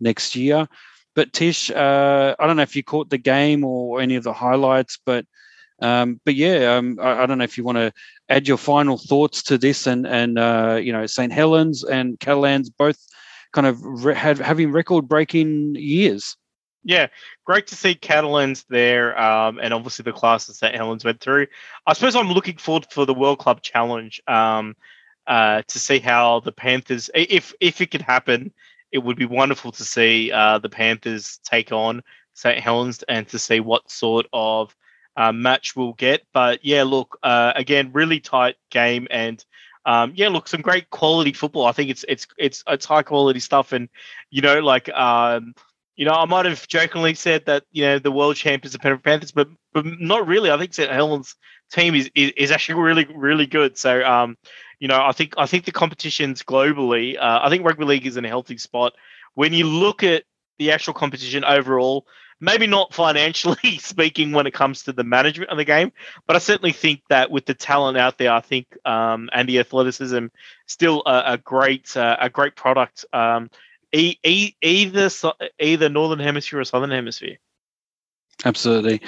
next 0.00 0.34
year. 0.34 0.66
But 1.14 1.32
Tish, 1.32 1.70
uh, 1.70 2.34
I 2.38 2.46
don't 2.46 2.56
know 2.56 2.62
if 2.62 2.74
you 2.74 2.82
caught 2.82 3.10
the 3.10 3.18
game 3.18 3.64
or 3.64 4.00
any 4.00 4.16
of 4.16 4.24
the 4.24 4.32
highlights, 4.32 4.98
but 5.04 5.26
um, 5.82 6.20
but 6.24 6.34
yeah, 6.34 6.76
um, 6.76 6.98
I, 7.00 7.22
I, 7.22 7.26
don't 7.26 7.38
know 7.38 7.44
if 7.44 7.56
you 7.56 7.64
want 7.64 7.78
to 7.78 7.92
add 8.30 8.48
your 8.48 8.56
final 8.56 8.96
thoughts 8.96 9.42
to 9.42 9.58
this, 9.58 9.86
and 9.86 10.06
and 10.06 10.38
uh, 10.38 10.78
you 10.80 10.92
know 10.92 11.06
St 11.06 11.32
Helens 11.32 11.84
and 11.84 12.18
Catalans 12.20 12.70
both 12.70 12.98
kind 13.52 13.66
of 13.66 13.82
re- 13.82 14.14
had, 14.14 14.38
having 14.38 14.70
record-breaking 14.70 15.74
years. 15.74 16.36
Yeah, 16.84 17.08
great 17.44 17.66
to 17.66 17.76
see 17.76 17.94
Catalans 17.94 18.64
there, 18.70 19.20
um, 19.20 19.58
and 19.60 19.74
obviously 19.74 20.04
the 20.04 20.12
classes 20.12 20.58
St 20.58 20.74
Helens 20.74 21.04
went 21.04 21.20
through. 21.20 21.48
I 21.86 21.92
suppose 21.92 22.16
I'm 22.16 22.32
looking 22.32 22.56
forward 22.56 22.86
for 22.90 23.04
the 23.04 23.12
World 23.12 23.38
Club 23.38 23.60
Challenge 23.60 24.22
um, 24.26 24.74
uh, 25.26 25.62
to 25.66 25.78
see 25.78 25.98
how 25.98 26.40
the 26.40 26.52
Panthers, 26.52 27.10
if 27.14 27.52
if 27.60 27.80
it 27.80 27.90
could 27.90 28.02
happen, 28.02 28.52
it 28.92 28.98
would 28.98 29.16
be 29.18 29.26
wonderful 29.26 29.72
to 29.72 29.84
see 29.84 30.32
uh, 30.32 30.58
the 30.58 30.70
Panthers 30.70 31.38
take 31.44 31.70
on 31.70 32.02
St 32.32 32.58
Helens 32.58 33.02
and 33.08 33.28
to 33.28 33.38
see 33.38 33.60
what 33.60 33.90
sort 33.90 34.26
of 34.32 34.74
uh, 35.16 35.32
match 35.32 35.74
we'll 35.76 35.94
get. 35.94 36.22
But 36.32 36.64
yeah, 36.64 36.82
look, 36.82 37.18
uh, 37.22 37.52
again, 37.54 37.90
really 37.92 38.20
tight 38.20 38.56
game, 38.70 39.06
and 39.10 39.44
um, 39.86 40.12
yeah, 40.14 40.28
look, 40.28 40.48
some 40.48 40.60
great 40.60 40.90
quality 40.90 41.32
football. 41.32 41.66
I 41.66 41.72
think 41.72 41.90
it's 41.90 42.04
it's 42.08 42.26
it's 42.38 42.62
it's 42.66 42.86
high 42.86 43.02
quality 43.02 43.40
stuff, 43.40 43.72
and 43.72 43.88
you 44.30 44.42
know, 44.42 44.60
like 44.60 44.88
um, 44.90 45.54
you 45.96 46.04
know, 46.04 46.12
I 46.12 46.24
might 46.26 46.46
have 46.46 46.66
jokingly 46.68 47.14
said 47.14 47.46
that 47.46 47.64
you 47.72 47.82
know 47.82 47.98
the 47.98 48.12
world 48.12 48.36
champions 48.36 48.74
are 48.74 48.78
Penrith 48.78 49.02
Panthers, 49.02 49.32
but 49.32 49.48
but 49.72 49.84
not 49.84 50.26
really. 50.26 50.50
I 50.50 50.58
think 50.58 50.74
St 50.74 50.90
Helens 50.90 51.34
team 51.70 51.94
is, 51.94 52.10
is, 52.14 52.32
is 52.36 52.50
actually 52.50 52.80
really 52.80 53.06
really 53.14 53.46
good. 53.46 53.78
So 53.78 54.04
um, 54.04 54.36
you 54.78 54.88
know, 54.88 55.02
I 55.02 55.12
think 55.12 55.34
I 55.38 55.46
think 55.46 55.64
the 55.64 55.72
competitions 55.72 56.42
globally, 56.42 57.16
uh, 57.18 57.40
I 57.42 57.48
think 57.50 57.64
rugby 57.64 57.84
league 57.84 58.06
is 58.06 58.16
in 58.16 58.24
a 58.24 58.28
healthy 58.28 58.58
spot. 58.58 58.94
When 59.34 59.52
you 59.52 59.66
look 59.66 60.02
at 60.02 60.24
the 60.60 60.70
actual 60.70 60.92
competition 60.92 61.42
overall, 61.42 62.06
maybe 62.38 62.66
not 62.66 62.92
financially 62.92 63.78
speaking 63.78 64.32
when 64.32 64.46
it 64.46 64.52
comes 64.52 64.84
to 64.84 64.92
the 64.92 65.02
management 65.02 65.50
of 65.50 65.56
the 65.56 65.64
game, 65.64 65.90
but 66.26 66.36
I 66.36 66.38
certainly 66.38 66.72
think 66.72 67.00
that 67.08 67.30
with 67.30 67.46
the 67.46 67.54
talent 67.54 67.96
out 67.96 68.18
there, 68.18 68.30
I 68.30 68.40
think 68.40 68.76
um, 68.84 69.30
and 69.32 69.48
the 69.48 69.58
athleticism, 69.58 70.26
still 70.66 71.02
a, 71.06 71.32
a 71.32 71.38
great 71.38 71.96
uh, 71.96 72.18
a 72.20 72.28
great 72.28 72.54
product. 72.56 73.06
Um, 73.12 73.50
e- 73.92 74.18
e- 74.22 74.54
either 74.60 75.08
either 75.58 75.88
northern 75.88 76.20
hemisphere 76.20 76.60
or 76.60 76.64
southern 76.64 76.90
hemisphere. 76.90 77.38
Absolutely. 78.44 79.00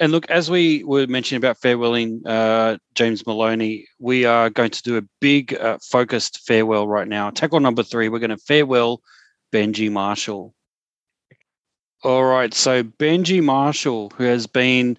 And 0.00 0.12
look, 0.12 0.28
as 0.30 0.50
we 0.50 0.82
were 0.84 1.06
mentioning 1.06 1.38
about 1.38 1.60
farewelling 1.60 2.22
uh, 2.24 2.78
James 2.94 3.24
Maloney, 3.26 3.86
we 4.00 4.24
are 4.24 4.50
going 4.50 4.70
to 4.70 4.82
do 4.82 4.96
a 4.96 5.02
big 5.20 5.54
uh, 5.54 5.78
focused 5.80 6.40
farewell 6.46 6.86
right 6.86 7.08
now. 7.08 7.30
Tackle 7.30 7.60
number 7.60 7.82
three, 7.82 8.08
we're 8.08 8.20
going 8.20 8.30
to 8.30 8.36
farewell 8.36 9.00
Benji 9.52 9.90
Marshall. 9.90 10.54
All 12.04 12.24
right. 12.24 12.54
So 12.54 12.82
Benji 12.82 13.42
Marshall, 13.42 14.12
who 14.16 14.24
has 14.24 14.46
been 14.46 14.96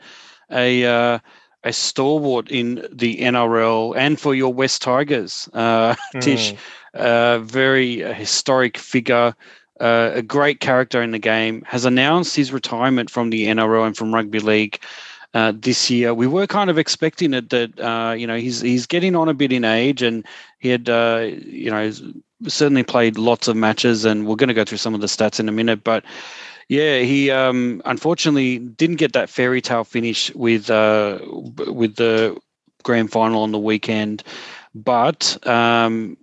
a 0.51 0.85
uh, 0.85 1.19
a 1.63 1.73
stalwart 1.73 2.49
in 2.49 2.85
the 2.91 3.17
NRL 3.17 3.95
and 3.95 4.19
for 4.19 4.35
your 4.35 4.53
West 4.53 4.81
Tigers, 4.81 5.49
uh, 5.53 5.95
mm. 6.13 6.21
Tish, 6.21 6.53
a 6.93 7.39
very 7.39 7.97
historic 8.13 8.77
figure, 8.77 9.33
uh, 9.79 10.11
a 10.13 10.21
great 10.21 10.59
character 10.59 11.01
in 11.01 11.11
the 11.11 11.19
game, 11.19 11.63
has 11.67 11.85
announced 11.85 12.35
his 12.35 12.51
retirement 12.51 13.09
from 13.09 13.29
the 13.29 13.45
NRL 13.47 13.87
and 13.87 13.97
from 13.97 14.13
rugby 14.13 14.39
league. 14.39 14.79
Uh, 15.35 15.53
this 15.55 15.91
year. 15.91 16.11
We 16.11 16.25
were 16.25 16.47
kind 16.47 16.71
of 16.71 16.79
expecting 16.79 17.35
it 17.35 17.51
that 17.51 17.79
uh, 17.79 18.15
you 18.17 18.25
know 18.25 18.37
he's 18.37 18.61
he's 18.61 18.87
getting 18.87 19.15
on 19.15 19.29
a 19.29 19.33
bit 19.35 19.51
in 19.51 19.63
age, 19.63 20.01
and 20.01 20.25
he 20.57 20.69
had 20.69 20.89
uh, 20.89 21.29
you 21.31 21.69
know 21.69 21.91
certainly 22.47 22.81
played 22.81 23.19
lots 23.19 23.47
of 23.47 23.55
matches, 23.55 24.05
and 24.05 24.25
we're 24.25 24.37
going 24.37 24.47
to 24.47 24.55
go 24.55 24.65
through 24.65 24.79
some 24.79 24.95
of 24.95 25.01
the 25.01 25.07
stats 25.07 25.39
in 25.39 25.47
a 25.47 25.51
minute. 25.51 25.83
But 25.83 26.03
yeah, 26.69 26.99
he 26.99 27.31
um, 27.31 27.81
unfortunately 27.85 28.59
didn't 28.59 28.97
get 28.97 29.13
that 29.13 29.29
fairy 29.29 29.59
tale 29.59 29.83
finish 29.83 30.33
with 30.35 30.69
uh, 30.69 31.19
with 31.67 31.95
the 31.95 32.37
grand 32.83 33.11
final 33.11 33.41
on 33.41 33.51
the 33.51 33.59
weekend, 33.59 34.23
but 34.75 35.35
um, 35.47 36.15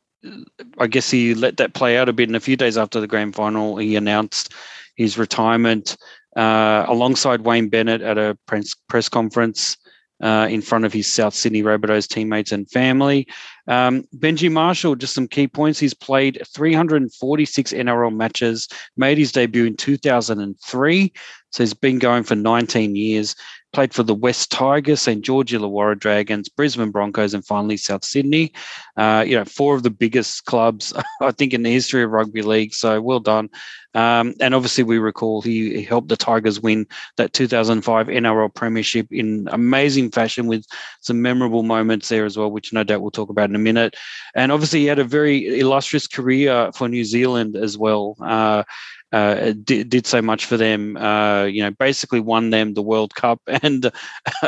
I 0.79 0.87
guess 0.87 1.11
he 1.11 1.35
let 1.35 1.57
that 1.57 1.75
play 1.75 1.99
out 1.99 2.09
a 2.09 2.13
bit. 2.13 2.29
And 2.29 2.37
a 2.37 2.41
few 2.41 2.57
days 2.57 2.79
after 2.79 3.01
the 3.01 3.09
grand 3.09 3.35
final, 3.35 3.77
he 3.77 3.97
announced 3.97 4.55
his 4.95 5.19
retirement 5.19 5.97
uh, 6.37 6.85
alongside 6.87 7.41
Wayne 7.41 7.69
Bennett 7.69 8.01
at 8.01 8.17
a 8.17 8.39
press 8.47 8.73
press 8.89 9.09
conference 9.09 9.77
uh, 10.23 10.47
in 10.51 10.63
front 10.63 10.85
of 10.85 10.93
his 10.93 11.07
South 11.07 11.35
Sydney 11.35 11.63
Rabbitohs 11.63 12.09
teammates 12.09 12.53
and 12.53 12.71
family. 12.71 13.27
Um, 13.69 14.05
Benji 14.17 14.51
Marshall, 14.51 14.97
just 14.97 15.15
some 15.15 15.29
key 15.29 15.49
points. 15.49 15.79
He's 15.79 15.95
played 15.95 16.41
346 16.47 17.73
NRL 17.73 18.15
matches, 18.15 18.69
made 18.97 19.19
his 19.19 19.33
debut 19.33 19.67
in 19.67 19.77
2003. 19.77 21.13
So 21.51 21.63
he's 21.63 21.75
been 21.75 21.99
going 21.99 22.23
for 22.23 22.35
19 22.35 22.97
years. 22.97 23.35
Played 23.77 23.93
for 23.93 24.05
the 24.05 24.15
West 24.15 24.51
Tigers, 24.51 25.03
St 25.03 25.23
George 25.23 25.53
Illawarra 25.53 25.99
Dragons, 25.99 26.49
Brisbane 26.49 26.91
Broncos, 26.91 27.35
and 27.35 27.45
finally 27.45 27.77
South 27.77 28.07
Sydney. 28.07 28.55
Uh, 28.97 29.23
you 29.29 29.37
know, 29.37 29.45
four 29.45 29.75
of 29.75 29.83
the 29.83 29.91
biggest 29.91 30.47
clubs, 30.47 30.95
I 31.21 31.31
think, 31.31 31.53
in 31.53 31.63
the 31.63 31.71
history 31.71 32.03
of 32.03 32.11
rugby 32.11 32.41
league. 32.41 32.73
So 32.73 33.03
well 33.03 33.21
done. 33.21 33.51
Um, 33.93 34.33
and 34.41 34.55
obviously, 34.55 34.83
we 34.83 34.97
recall 34.97 35.43
he, 35.43 35.75
he, 35.75 35.83
helped 35.83 36.09
the 36.09 36.17
Tigers 36.17 36.59
win 36.59 36.87
that 37.19 37.35
2005 37.35 38.07
NRL 38.07 38.55
Premiership 38.55 39.13
in 39.13 39.47
amazing 39.53 40.11
fashion 40.11 40.47
with 40.47 40.65
some 41.03 41.21
memorable 41.21 41.63
moments 41.63 42.09
there 42.09 42.25
as 42.25 42.39
well, 42.39 42.51
which 42.51 42.73
no 42.73 42.83
doubt 42.83 43.03
we'll 43.03 43.11
talk 43.11 43.29
about 43.29 43.51
in 43.51 43.57
a 43.57 43.59
minute. 43.59 43.95
And 44.35 44.53
obviously, 44.53 44.81
he 44.81 44.87
had 44.87 44.99
a 44.99 45.05
very 45.05 45.59
illustrious 45.61 46.07
career 46.07 46.71
for 46.73 46.89
New 46.89 47.05
Zealand 47.05 47.57
as 47.57 47.77
well. 47.77 48.17
Uh, 48.23 48.65
uh, 49.13 49.53
did, 49.65 49.89
did 49.89 50.07
so 50.07 50.21
much 50.21 50.47
for 50.47 50.57
them. 50.57 50.97
Uh, 50.97 51.45
you 51.45 51.63
know, 51.63 51.71
basically 51.71 52.21
won 52.21 52.51
them 52.51 52.75
the 52.75 52.83
World 52.83 53.15
Cup 53.15 53.41
and 53.47 53.91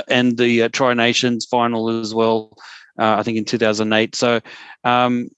and 0.08 0.36
the 0.36 0.64
uh, 0.64 0.68
Tri 0.68 0.94
Nations 0.94 1.46
final 1.46 1.88
as 1.88 2.14
well. 2.14 2.56
Uh, 2.98 3.16
I 3.18 3.22
think 3.22 3.38
in 3.38 3.44
2008. 3.44 4.16
So, 4.16 4.40
um, 4.82 5.28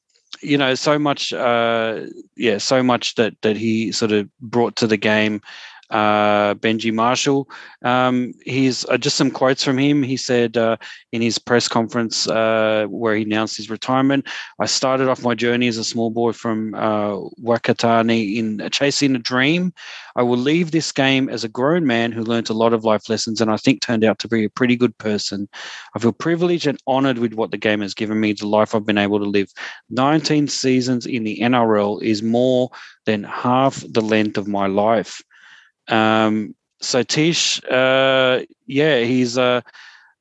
you 0.41 0.57
know, 0.57 0.75
so 0.75 0.99
much, 0.99 1.31
uh, 1.35 2.07
yeah, 2.37 2.57
so 2.57 2.83
much 2.83 3.17
that 3.17 3.35
that 3.43 3.57
he 3.57 3.93
sort 3.93 4.13
of 4.13 4.31
brought 4.41 4.77
to 4.77 4.87
the 4.87 4.97
game 4.97 5.43
uh, 5.91 6.55
Benji 6.55 6.93
Marshall. 6.93 7.49
Um, 7.83 8.33
he's 8.45 8.85
uh, 8.87 8.99
just 8.99 9.17
some 9.17 9.31
quotes 9.31 9.65
from 9.65 9.79
him. 9.79 10.03
He 10.03 10.17
said 10.17 10.57
uh, 10.57 10.77
in 11.13 11.23
his 11.23 11.39
press 11.39 11.69
conference 11.69 12.29
uh, 12.29 12.87
where 12.89 13.15
he 13.15 13.23
announced 13.23 13.57
his 13.57 13.71
retirement, 13.71 14.27
I 14.59 14.67
started 14.67 15.09
off 15.09 15.23
my 15.23 15.35
journey 15.35 15.69
as 15.69 15.77
a 15.77 15.85
small 15.85 16.11
boy 16.11 16.33
from 16.33 16.75
uh, 16.75 17.17
Whakatane 17.43 18.37
in 18.37 18.69
chasing 18.71 19.15
a 19.15 19.19
dream. 19.19 19.73
I 20.17 20.23
will 20.23 20.39
leave 20.39 20.71
this 20.71 20.93
game 20.93 21.29
as 21.29 21.45
a 21.45 21.49
grown 21.49 21.87
man 21.87 22.13
who 22.13 22.23
learned 22.23 22.51
a 22.51 22.55
lot 22.55 22.73
of 22.73 22.85
life 22.85 23.09
lessons 23.09 23.41
and 23.41 23.51
I 23.51 23.57
think 23.57 23.81
turned 23.81 24.05
out 24.05 24.19
to 24.21 24.29
be 24.29 24.45
a 24.45 24.51
pretty 24.51 24.77
good 24.77 24.97
person. 24.99 25.49
I 25.95 25.99
feel 25.99 26.13
privileged 26.13 26.67
and 26.67 26.79
honored 26.87 27.19
with 27.19 27.35
what 27.35 27.51
the 27.51 27.57
game 27.57 27.81
has 27.81 27.95
given 27.95 28.21
me, 28.21 28.33
the 28.33 28.47
life 28.47 28.75
I've 28.75 28.87
been 28.87 28.99
able 28.99 29.19
to 29.19 29.25
live. 29.25 29.53
19 29.91 30.49
seasons 30.49 31.07
in 31.07 31.25
the 31.25 31.39
NRL 31.41 32.03
is 32.03 32.23
more 32.23 32.71
than 33.07 33.25
half 33.25 33.83
the 33.89 34.03
length 34.03 34.37
of 34.37 34.49
my 34.49 34.67
life. 34.67 35.23
Um, 35.91 36.55
so 36.81 37.03
Tish, 37.03 37.63
uh, 37.65 38.41
yeah, 38.67 39.01
he's 39.01 39.37
uh, 39.37 39.61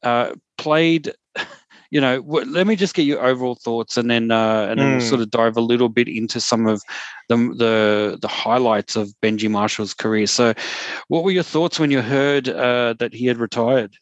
uh, 0.04 0.34
played. 0.58 1.14
You 1.92 2.00
know, 2.02 2.22
w- 2.22 2.46
let 2.46 2.68
me 2.68 2.76
just 2.76 2.94
get 2.94 3.08
your 3.08 3.26
overall 3.26 3.56
thoughts, 3.56 3.98
and 3.98 4.12
then 4.12 4.30
uh, 4.30 4.68
and 4.70 4.80
then 4.80 4.88
mm. 4.88 4.92
we'll 5.00 5.08
sort 5.10 5.22
of 5.22 5.32
dive 5.32 5.58
a 5.58 5.62
little 5.62 5.90
bit 5.90 6.08
into 6.08 6.40
some 6.40 6.68
of 6.68 6.84
the, 7.30 7.36
the 7.36 8.20
the 8.22 8.28
highlights 8.28 8.96
of 8.96 9.12
Benji 9.24 9.50
Marshall's 9.50 9.96
career. 9.96 10.28
So, 10.28 10.54
what 11.08 11.24
were 11.24 11.32
your 11.32 11.42
thoughts 11.42 11.80
when 11.80 11.90
you 11.90 12.04
heard 12.04 12.48
uh, 12.48 12.94
that 13.00 13.12
he 13.12 13.26
had 13.26 13.40
retired? 13.40 13.98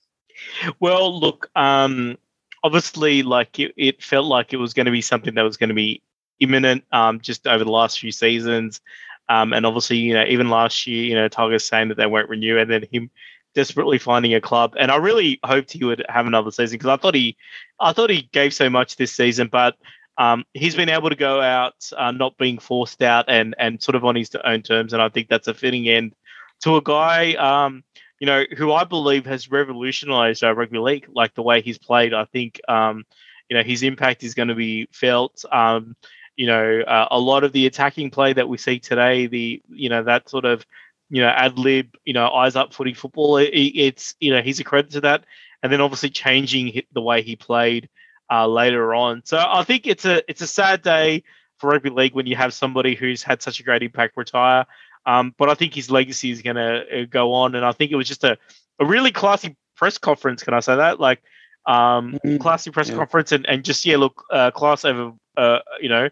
Well, 0.82 1.18
look, 1.18 1.50
um, 1.56 2.18
obviously, 2.62 3.24
like 3.24 3.58
it, 3.58 3.74
it 3.78 4.04
felt 4.04 4.26
like 4.26 4.52
it 4.52 4.58
was 4.58 4.74
going 4.74 4.88
to 4.88 4.92
be 4.92 5.02
something 5.02 5.36
that 5.36 5.44
was 5.44 5.56
going 5.56 5.70
to 5.70 5.74
be 5.74 6.02
imminent. 6.42 6.84
Um, 6.92 7.22
just 7.22 7.48
over 7.48 7.64
the 7.64 7.72
last 7.72 8.00
few 8.00 8.12
seasons, 8.12 8.82
um, 9.30 9.54
and 9.54 9.66
obviously, 9.66 9.98
you 9.98 10.14
know, 10.14 10.26
even 10.28 10.50
last 10.50 10.88
year, 10.88 11.04
you 11.04 11.16
know, 11.16 11.28
Tigers 11.28 11.66
saying 11.66 11.90
that 11.90 11.98
they 11.98 12.06
won't 12.06 12.30
renew, 12.30 12.58
and 12.58 12.70
then 12.70 12.86
him 12.92 13.10
desperately 13.56 13.98
finding 13.98 14.34
a 14.34 14.42
club. 14.42 14.76
And 14.80 14.92
I 14.92 14.98
really 14.98 15.40
hoped 15.44 15.72
he 15.72 15.84
would 15.84 16.06
have 16.10 16.28
another 16.28 16.52
season 16.52 16.78
because 16.78 16.90
I 16.90 16.98
thought 16.98 17.16
he, 17.16 17.38
I 17.80 17.92
thought 17.94 18.10
he 18.10 18.30
gave 18.32 18.54
so 18.54 18.70
much 18.70 18.96
this 18.96 19.16
season, 19.16 19.50
but 19.52 19.76
um, 20.18 20.46
he's 20.54 20.76
been 20.76 20.90
able 20.90 21.10
to 21.10 21.16
go 21.16 21.42
out, 21.42 21.76
uh, 21.96 22.12
not 22.12 22.38
being 22.38 22.58
forced 22.58 23.02
out, 23.02 23.26
and 23.28 23.56
and 23.60 23.82
sort 23.82 23.96
of 23.96 24.06
on 24.06 24.16
his 24.16 24.30
own 24.44 24.62
terms. 24.62 24.94
And 24.94 25.02
I 25.02 25.10
think 25.10 25.28
that's 25.30 25.48
a 25.48 25.54
fitting 25.54 25.88
end 25.88 26.14
to 26.62 26.78
a 26.78 26.82
guy, 26.82 27.34
um, 27.34 27.84
you 28.20 28.26
know, 28.26 28.44
who 28.58 28.72
I 28.72 28.84
believe 28.84 29.26
has 29.26 29.52
revolutionised 29.52 30.44
uh, 30.44 30.54
rugby 30.56 30.80
league, 30.80 31.08
like 31.14 31.36
the 31.36 31.44
way 31.44 31.62
he's 31.62 31.78
played. 31.78 32.14
I 32.14 32.26
think, 32.26 32.60
um, 32.68 33.06
you 33.50 33.56
know, 33.56 33.64
his 33.64 33.84
impact 33.84 34.24
is 34.24 34.34
going 34.34 34.48
to 34.48 34.56
be 34.56 34.88
felt. 34.92 35.46
Um, 35.52 35.96
you 36.38 36.46
know, 36.46 36.82
uh, 36.82 37.08
a 37.12 37.20
lot 37.20 37.44
of 37.44 37.52
the 37.52 37.66
attacking 37.66 38.12
play 38.12 38.32
that 38.32 38.48
we 38.48 38.58
see 38.58 38.80
today, 38.80 39.28
the 39.28 39.62
you 39.70 39.90
know 39.90 40.04
that 40.04 40.30
sort 40.30 40.46
of 40.46 40.66
you 41.10 41.22
know 41.22 41.30
ad 41.30 41.58
lib, 41.58 41.96
you 42.06 42.14
know, 42.14 42.30
eyes 42.30 42.56
up 42.56 42.74
footy 42.74 42.94
football. 42.94 43.38
It, 43.38 43.50
it's 43.50 44.16
you 44.20 44.32
know 44.32 44.42
he's 44.42 44.60
a 44.60 44.64
credit 44.64 44.92
to 44.92 45.02
that, 45.02 45.26
and 45.62 45.74
then 45.74 45.82
obviously 45.82 46.12
changing 46.12 46.84
the 46.94 47.02
way 47.02 47.24
he 47.24 47.36
played 47.36 47.90
uh, 48.32 48.48
later 48.48 48.94
on. 48.94 49.24
So 49.26 49.44
I 49.46 49.64
think 49.64 49.88
it's 49.88 50.06
a 50.06 50.22
it's 50.30 50.42
a 50.42 50.48
sad 50.48 50.84
day 50.84 51.24
for 51.58 51.72
rugby 51.72 51.90
league 51.90 52.14
when 52.14 52.28
you 52.28 52.36
have 52.36 52.54
somebody 52.54 52.94
who's 52.94 53.24
had 53.24 53.42
such 53.42 53.60
a 53.60 53.64
great 53.64 53.82
impact 53.82 54.16
retire. 54.16 54.66
Um, 55.08 55.34
but 55.38 55.50
I 55.50 55.56
think 55.56 55.74
his 55.74 55.90
legacy 55.90 56.32
is 56.32 56.42
going 56.42 56.58
to 56.58 57.02
uh, 57.02 57.06
go 57.10 57.34
on, 57.34 57.56
and 57.56 57.66
I 57.66 57.72
think 57.72 57.92
it 57.92 57.96
was 57.96 58.08
just 58.08 58.24
a, 58.24 58.38
a 58.80 58.86
really 58.86 59.12
classy 59.12 59.56
press 59.76 59.98
conference. 59.98 60.44
Can 60.44 60.54
I 60.54 60.60
say 60.60 60.76
that? 60.76 61.00
Like, 61.00 61.24
um, 61.68 62.14
mm-hmm. 62.14 62.38
classy 62.38 62.72
press 62.72 62.90
yeah. 62.90 62.96
conference, 62.96 63.32
and, 63.32 63.46
and 63.46 63.64
just 63.64 63.86
yeah, 63.86 63.98
look, 63.98 64.24
uh, 64.32 64.52
class 64.52 64.86
over, 64.86 65.14
uh, 65.36 65.60
you 65.80 65.90
know, 65.90 66.10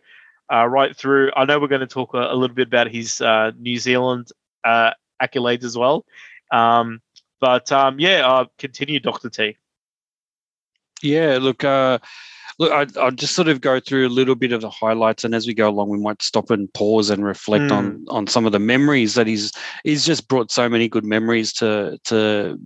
uh, 0.54 0.68
right 0.68 0.96
through. 0.96 1.32
I 1.36 1.46
know 1.46 1.60
we're 1.60 1.68
going 1.68 1.82
to 1.82 1.88
talk 1.88 2.14
a, 2.14 2.20
a, 2.20 2.36
little 2.36 2.56
bit 2.56 2.68
about 2.68 2.92
his 2.92 3.22
uh, 3.22 3.52
New 3.58 3.78
Zealand 3.78 4.30
uh, 4.64 4.92
accolades 5.22 5.64
as 5.64 5.78
well, 5.78 6.06
um, 6.52 7.02
but 7.40 7.72
um, 7.72 8.00
yeah, 8.00 8.28
uh, 8.28 8.46
continue, 8.60 9.00
Doctor 9.00 9.30
T. 9.30 9.58
Yeah, 11.02 11.40
look, 11.42 11.64
uh, 11.64 12.00
look, 12.58 12.72
I, 12.72 12.86
will 13.04 13.12
just 13.12 13.36
sort 13.36 13.48
of 13.48 13.62
go 13.62 13.80
through 13.80 14.08
a 14.08 14.10
little 14.10 14.36
bit 14.36 14.52
of 14.52 14.62
the 14.62 14.70
highlights, 14.70 15.24
and 15.24 15.36
as 15.36 15.48
we 15.48 15.54
go 15.54 15.70
along, 15.70 15.90
we 15.90 16.00
might 16.00 16.22
stop 16.22 16.50
and 16.50 16.72
pause 16.74 17.10
and 17.10 17.24
reflect 17.24 17.66
mm. 17.66 17.72
on 17.72 17.92
hmm. 17.92 18.04
on 18.10 18.28
some 18.28 18.46
of 18.46 18.52
the 18.52 18.60
memories 18.60 19.16
that 19.16 19.28
he's 19.28 19.52
he's 19.84 20.06
just 20.06 20.28
brought 20.28 20.52
so 20.52 20.70
many 20.70 20.88
good 20.88 21.06
memories 21.06 21.52
to 21.54 22.00
to 22.06 22.60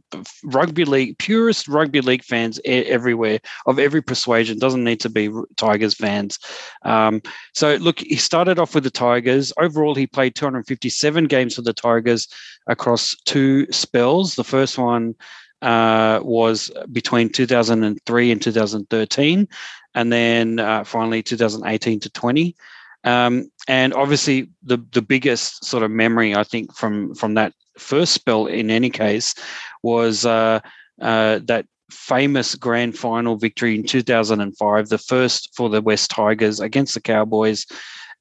rugby 0.44 0.86
league 0.86 1.18
purest 1.18 1.68
rugby 1.68 2.02
league 2.02 2.24
fans 2.24 2.60
everywhere 2.66 3.40
of 3.66 3.80
every 3.80 4.02
persuasion. 4.02 4.60
Doesn't 4.60 4.84
need 4.84 5.00
to 5.02 5.10
be 5.10 5.30
Tigers 5.58 5.94
fans. 5.94 6.40
Um, 6.84 7.22
so 7.54 7.76
look, 7.76 8.00
he 8.00 8.16
started 8.16 8.60
off 8.60 8.76
with 8.76 8.84
the 8.84 8.92
Tigers. 8.92 9.52
Overall, 9.60 9.96
he 9.96 10.08
played 10.08 10.36
257 10.36 11.26
games 11.26 11.56
for 11.56 11.62
the 11.62 11.74
Tigers 11.74 12.28
across 12.68 13.16
two 13.26 13.70
spells. 13.72 14.36
The 14.36 14.44
first 14.44 14.78
one 14.78 15.16
uh, 15.62 16.20
was 16.24 16.72
between 16.92 17.30
2003 17.30 18.32
and 18.32 18.42
2013, 18.42 19.48
and 19.96 20.14
then 20.14 20.60
uh, 20.60 20.84
finally 20.84 21.24
2018 21.24 22.00
to 22.00 22.10
20. 22.10 22.56
Um, 23.04 23.50
and 23.68 23.94
obviously, 23.94 24.50
the 24.64 24.78
the 24.92 25.02
biggest 25.02 25.64
sort 25.64 25.84
of 25.84 25.92
memory 25.92 26.36
I 26.36 26.44
think 26.44 26.76
from 26.76 27.16
from 27.16 27.36
that 27.36 27.54
first 27.78 28.14
spell, 28.14 28.46
in 28.46 28.70
any 28.70 28.90
case, 28.90 29.36
was 29.84 30.26
uh, 30.26 30.60
uh 31.02 31.40
that 31.46 31.66
famous 31.90 32.56
grand 32.56 32.98
final 32.98 33.36
victory 33.36 33.76
in 33.76 33.84
2005, 33.84 34.90
the 34.90 34.98
first 34.98 35.50
for 35.56 35.70
the 35.70 35.82
West 35.82 36.12
Tigers 36.12 36.60
against 36.60 36.94
the 36.94 37.02
Cowboys, 37.02 37.66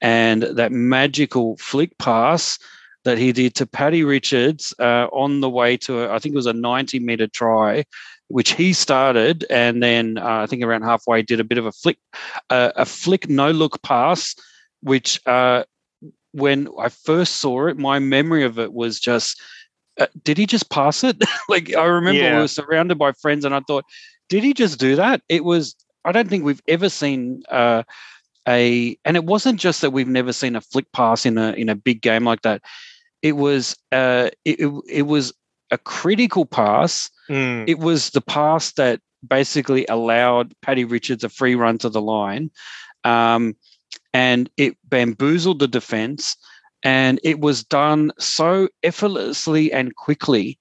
and 0.01 0.43
that 0.43 0.73
magical 0.73 1.57
flick 1.59 1.97
pass 1.99 2.59
that 3.05 3.19
he 3.19 3.33
did 3.33 3.55
to 3.57 3.67
Paddy 3.67 4.05
Richards 4.05 4.75
uh, 4.79 5.07
on 5.13 5.41
the 5.41 5.51
way 5.51 5.77
to, 5.79 6.03
a, 6.03 6.15
I 6.15 6.19
think 6.19 6.35
it 6.35 6.37
was 6.37 6.47
a 6.47 6.53
90 6.53 6.99
meter 7.01 7.27
try, 7.27 7.85
which 8.29 8.53
he 8.53 8.73
started, 8.73 9.47
and 9.51 9.83
then 9.83 10.19
uh, 10.19 10.41
I 10.43 10.47
think 10.47 10.63
around 10.63 10.83
halfway 10.83 11.23
did 11.23 11.41
a 11.41 11.45
bit 11.45 11.59
of 11.59 11.67
a 11.67 11.73
flick, 11.73 11.99
uh, 12.51 12.73
a 12.77 12.85
flick 12.85 13.29
no 13.29 13.51
look 13.51 13.83
pass, 13.83 14.35
which 14.83 15.21
uh, 15.27 15.65
when 16.33 16.69
I 16.79 16.89
first 16.89 17.37
saw 17.37 17.67
it, 17.69 17.79
my 17.79 17.99
memory 17.99 18.45
of 18.45 18.59
it 18.59 18.73
was 18.73 19.01
just, 19.01 19.41
uh, 19.99 20.07
did 20.23 20.39
he 20.39 20.47
just 20.47 20.71
pass 20.71 21.03
it? 21.05 21.23
like 21.49 21.75
I 21.75 21.85
remember 21.85 22.21
yeah. 22.21 22.37
we 22.37 22.43
were 22.43 22.49
surrounded 22.49 22.99
by 22.99 23.13
friends, 23.13 23.45
and 23.45 23.55
I 23.55 23.61
thought, 23.61 23.85
did 24.29 24.45
he 24.45 24.53
just 24.55 24.79
do 24.79 24.97
that? 24.97 25.23
It 25.29 25.45
was. 25.45 25.75
I 26.05 26.13
don't 26.13 26.29
think 26.29 26.45
we've 26.45 26.63
ever 26.69 26.89
seen 26.89 27.43
uh, 27.51 27.83
a, 28.49 28.99
and 29.05 29.17
it 29.17 29.25
wasn't 29.25 29.61
just 29.61 29.83
that 29.83 29.91
we've 29.91 30.09
never 30.09 30.33
seen 30.33 30.57
a 30.57 30.61
flick 30.61 30.91
pass 30.93 31.27
in 31.27 31.37
a 31.39 31.53
in 31.53 31.69
a 31.69 31.75
big 31.75 32.01
game 32.01 32.25
like 32.25 32.43
that 32.43 32.63
it 33.23 33.33
was 33.33 33.77
uh, 33.93 34.31
it, 34.45 34.59
it 34.89 35.03
was 35.03 35.33
a 35.71 35.79
critical 35.79 36.47
pass. 36.47 37.11
Mm. 37.29 37.69
It 37.69 37.79
was 37.79 38.11
the 38.11 38.21
pass 38.21 38.73
that 38.73 39.01
basically 39.27 39.87
allowed 39.87 40.55
Paddy 40.63 40.85
Richards 40.85 41.25
a 41.25 41.29
free 41.29 41.55
run 41.55 41.79
to 41.79 41.89
the 41.89 42.01
line, 42.01 42.51
um, 43.05 43.57
and 44.13 44.49
it 44.57 44.77
bamboozled 44.85 45.59
the 45.59 45.69
defense. 45.69 46.37
And 46.85 47.19
it 47.25 47.41
was 47.41 47.65
done 47.65 48.13
so 48.21 48.69
effortlessly 48.85 49.73
and 49.73 49.97
quickly 49.97 50.61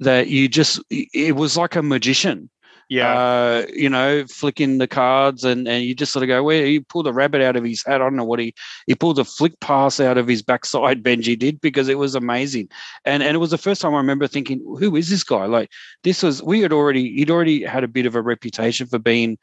that 0.00 0.28
you 0.28 0.48
just 0.48 0.80
it 0.90 1.36
was 1.36 1.58
like 1.58 1.76
a 1.76 1.82
magician 1.82 2.48
yeah, 2.90 3.16
uh, 3.16 3.66
you 3.72 3.88
know, 3.88 4.26
flicking 4.26 4.78
the 4.78 4.88
cards, 4.88 5.44
and 5.44 5.68
and 5.68 5.84
you 5.84 5.94
just 5.94 6.12
sort 6.12 6.24
of 6.24 6.26
go, 6.26 6.42
where 6.42 6.66
he 6.66 6.80
pulled 6.80 7.06
a 7.06 7.12
rabbit 7.12 7.40
out 7.40 7.54
of 7.54 7.62
his 7.62 7.84
hat. 7.86 7.94
I 7.94 7.98
don't 7.98 8.16
know 8.16 8.24
what 8.24 8.40
he 8.40 8.52
he 8.88 8.96
pulled 8.96 9.20
a 9.20 9.24
flick 9.24 9.58
pass 9.60 10.00
out 10.00 10.18
of 10.18 10.26
his 10.26 10.42
backside. 10.42 11.00
Benji 11.04 11.38
did 11.38 11.60
because 11.60 11.88
it 11.88 11.98
was 11.98 12.16
amazing, 12.16 12.68
and 13.04 13.22
and 13.22 13.36
it 13.36 13.38
was 13.38 13.52
the 13.52 13.58
first 13.58 13.80
time 13.80 13.94
I 13.94 13.98
remember 13.98 14.26
thinking, 14.26 14.58
who 14.80 14.96
is 14.96 15.08
this 15.08 15.22
guy? 15.22 15.46
Like 15.46 15.70
this 16.02 16.24
was 16.24 16.42
we 16.42 16.62
had 16.62 16.72
already 16.72 17.14
he'd 17.14 17.30
already 17.30 17.62
had 17.62 17.84
a 17.84 17.88
bit 17.88 18.06
of 18.06 18.16
a 18.16 18.22
reputation 18.22 18.88
for 18.88 18.98
being 18.98 19.38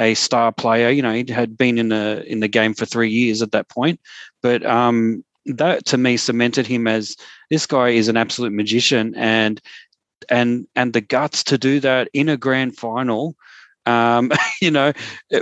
a 0.00 0.14
star 0.14 0.50
player. 0.50 0.90
You 0.90 1.02
know, 1.02 1.12
he 1.12 1.24
had 1.30 1.56
been 1.56 1.78
in 1.78 1.90
the 1.90 2.24
in 2.26 2.40
the 2.40 2.48
game 2.48 2.74
for 2.74 2.84
three 2.84 3.10
years 3.10 3.42
at 3.42 3.52
that 3.52 3.68
point, 3.68 4.00
but 4.42 4.66
um, 4.66 5.24
that 5.46 5.84
to 5.86 5.98
me 5.98 6.16
cemented 6.16 6.66
him 6.66 6.88
as 6.88 7.16
this 7.48 7.64
guy 7.64 7.90
is 7.90 8.08
an 8.08 8.16
absolute 8.16 8.52
magician 8.52 9.14
and 9.14 9.60
and 10.28 10.66
and 10.76 10.92
the 10.92 11.00
guts 11.00 11.42
to 11.44 11.58
do 11.58 11.80
that 11.80 12.08
in 12.12 12.28
a 12.28 12.36
grand 12.36 12.76
final 12.76 13.36
um, 13.88 14.30
you 14.60 14.70
know, 14.70 14.92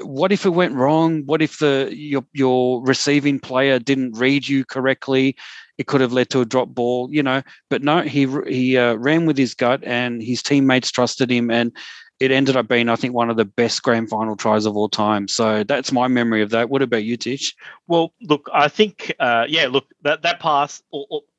what 0.03 0.33
if 0.33 0.47
it 0.47 0.51
went 0.51 0.75
wrong? 0.75 1.23
What 1.27 1.43
if 1.43 1.59
the 1.59 1.91
your 1.93 2.25
your 2.33 2.83
receiving 2.85 3.41
player 3.41 3.79
didn't 3.79 4.17
read 4.17 4.49
you 4.49 4.65
correctly? 4.65 5.37
It 5.79 5.89
could 5.89 6.01
have 6.01 6.13
led 6.13 6.31
to 6.31 6.41
a 6.41 6.47
drop 6.47 6.69
ball, 6.69 7.09
you 7.13 7.23
know. 7.23 7.43
But 7.69 7.83
no, 7.83 8.01
he 8.01 8.27
he 8.47 8.79
uh, 8.79 8.95
ran 8.95 9.27
with 9.27 9.37
his 9.37 9.55
gut, 9.55 9.83
and 9.85 10.23
his 10.23 10.43
teammates 10.43 10.91
trusted 10.91 11.31
him, 11.31 11.51
and 11.51 11.73
it 12.19 12.31
ended 12.31 12.57
up 12.57 12.67
being, 12.67 12.89
I 12.89 12.97
think, 12.97 13.13
one 13.13 13.29
of 13.29 13.37
the 13.37 13.45
best 13.45 13.83
grand 13.83 14.09
final 14.09 14.37
tries 14.37 14.65
of 14.65 14.75
all 14.75 14.89
time. 14.89 15.29
So 15.29 15.65
that's 15.65 15.93
my 15.93 16.09
memory 16.09 16.41
of 16.41 16.49
that. 16.51 16.71
What 16.71 16.81
about 16.81 17.05
you, 17.05 17.19
Tish? 17.19 17.55
Well, 17.89 18.15
look, 18.23 18.49
I 18.55 18.69
think, 18.69 19.15
uh, 19.21 19.45
yeah, 19.49 19.67
look, 19.67 19.85
that 20.01 20.23
that 20.23 20.41
pass 20.41 20.83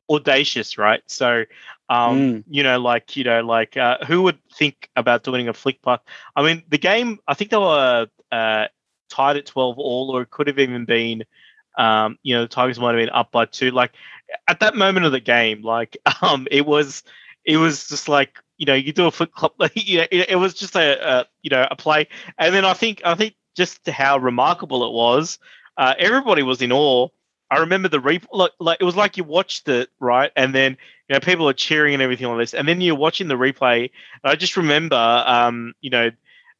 audacious, 0.09 0.77
right? 0.77 1.01
So, 1.07 1.45
um, 1.89 2.19
mm. 2.19 2.43
you 2.49 2.63
know, 2.63 2.79
like 2.79 3.15
you 3.15 3.23
know, 3.23 3.41
like 3.41 3.77
uh, 3.77 3.97
who 4.05 4.23
would 4.23 4.39
think 4.53 4.89
about 4.95 5.23
doing 5.23 5.47
a 5.47 5.53
flick 5.53 5.81
pass? 5.81 5.99
I 6.35 6.43
mean, 6.43 6.63
the 6.69 6.77
game. 6.77 7.19
I 7.27 7.33
think 7.33 7.51
they 7.51 7.57
were 7.57 8.07
uh, 8.31 8.67
tied 9.09 9.37
at 9.37 9.45
twelve 9.45 9.77
all, 9.77 10.11
or 10.11 10.21
it 10.21 10.29
could 10.29 10.47
have 10.47 10.59
even 10.59 10.85
been. 10.85 11.23
Um, 11.77 12.17
you 12.23 12.35
know, 12.35 12.41
the 12.41 12.47
Tigers 12.47 12.79
might 12.79 12.95
have 12.95 13.01
been 13.01 13.09
up 13.09 13.31
by 13.31 13.45
two. 13.45 13.71
Like 13.71 13.91
at 14.47 14.59
that 14.61 14.75
moment 14.75 15.05
of 15.05 15.11
the 15.11 15.19
game, 15.19 15.61
like 15.61 15.97
um, 16.21 16.47
it 16.49 16.65
was, 16.65 17.03
it 17.45 17.57
was 17.57 17.87
just 17.87 18.09
like 18.09 18.39
you 18.57 18.65
know, 18.65 18.73
you 18.73 18.91
do 18.91 19.05
a 19.05 19.11
flick 19.11 19.31
club. 19.31 19.53
you 19.75 19.99
know, 19.99 20.07
it, 20.11 20.31
it 20.31 20.35
was 20.35 20.53
just 20.53 20.75
a, 20.75 21.19
a 21.19 21.25
you 21.41 21.49
know 21.49 21.67
a 21.69 21.75
play, 21.75 22.07
and 22.37 22.53
then 22.53 22.65
I 22.65 22.73
think 22.73 23.01
I 23.05 23.15
think 23.15 23.35
just 23.55 23.87
how 23.87 24.17
remarkable 24.17 24.85
it 24.85 24.93
was. 24.93 25.39
Uh, 25.77 25.93
everybody 25.99 26.41
was 26.41 26.61
in 26.61 26.71
awe 26.71 27.07
I 27.49 27.60
remember 27.60 27.88
the 27.88 27.99
replay. 27.99 28.27
Like, 28.31 28.51
like 28.60 28.77
it 28.81 28.83
was 28.83 28.95
like 28.95 29.17
you 29.17 29.23
watched 29.23 29.67
it 29.69 29.89
right, 29.99 30.31
and 30.36 30.53
then 30.53 30.77
you 31.07 31.13
know 31.13 31.19
people 31.19 31.47
are 31.47 31.53
cheering 31.53 31.93
and 31.93 32.03
everything 32.03 32.27
on 32.27 32.38
this, 32.38 32.53
and 32.53 32.67
then 32.67 32.81
you're 32.81 32.95
watching 32.95 33.27
the 33.27 33.36
replay. 33.36 33.91
I 34.23 34.36
just 34.36 34.57
remember, 34.57 34.95
um, 34.95 35.73
you 35.81 35.89
know, 35.89 36.12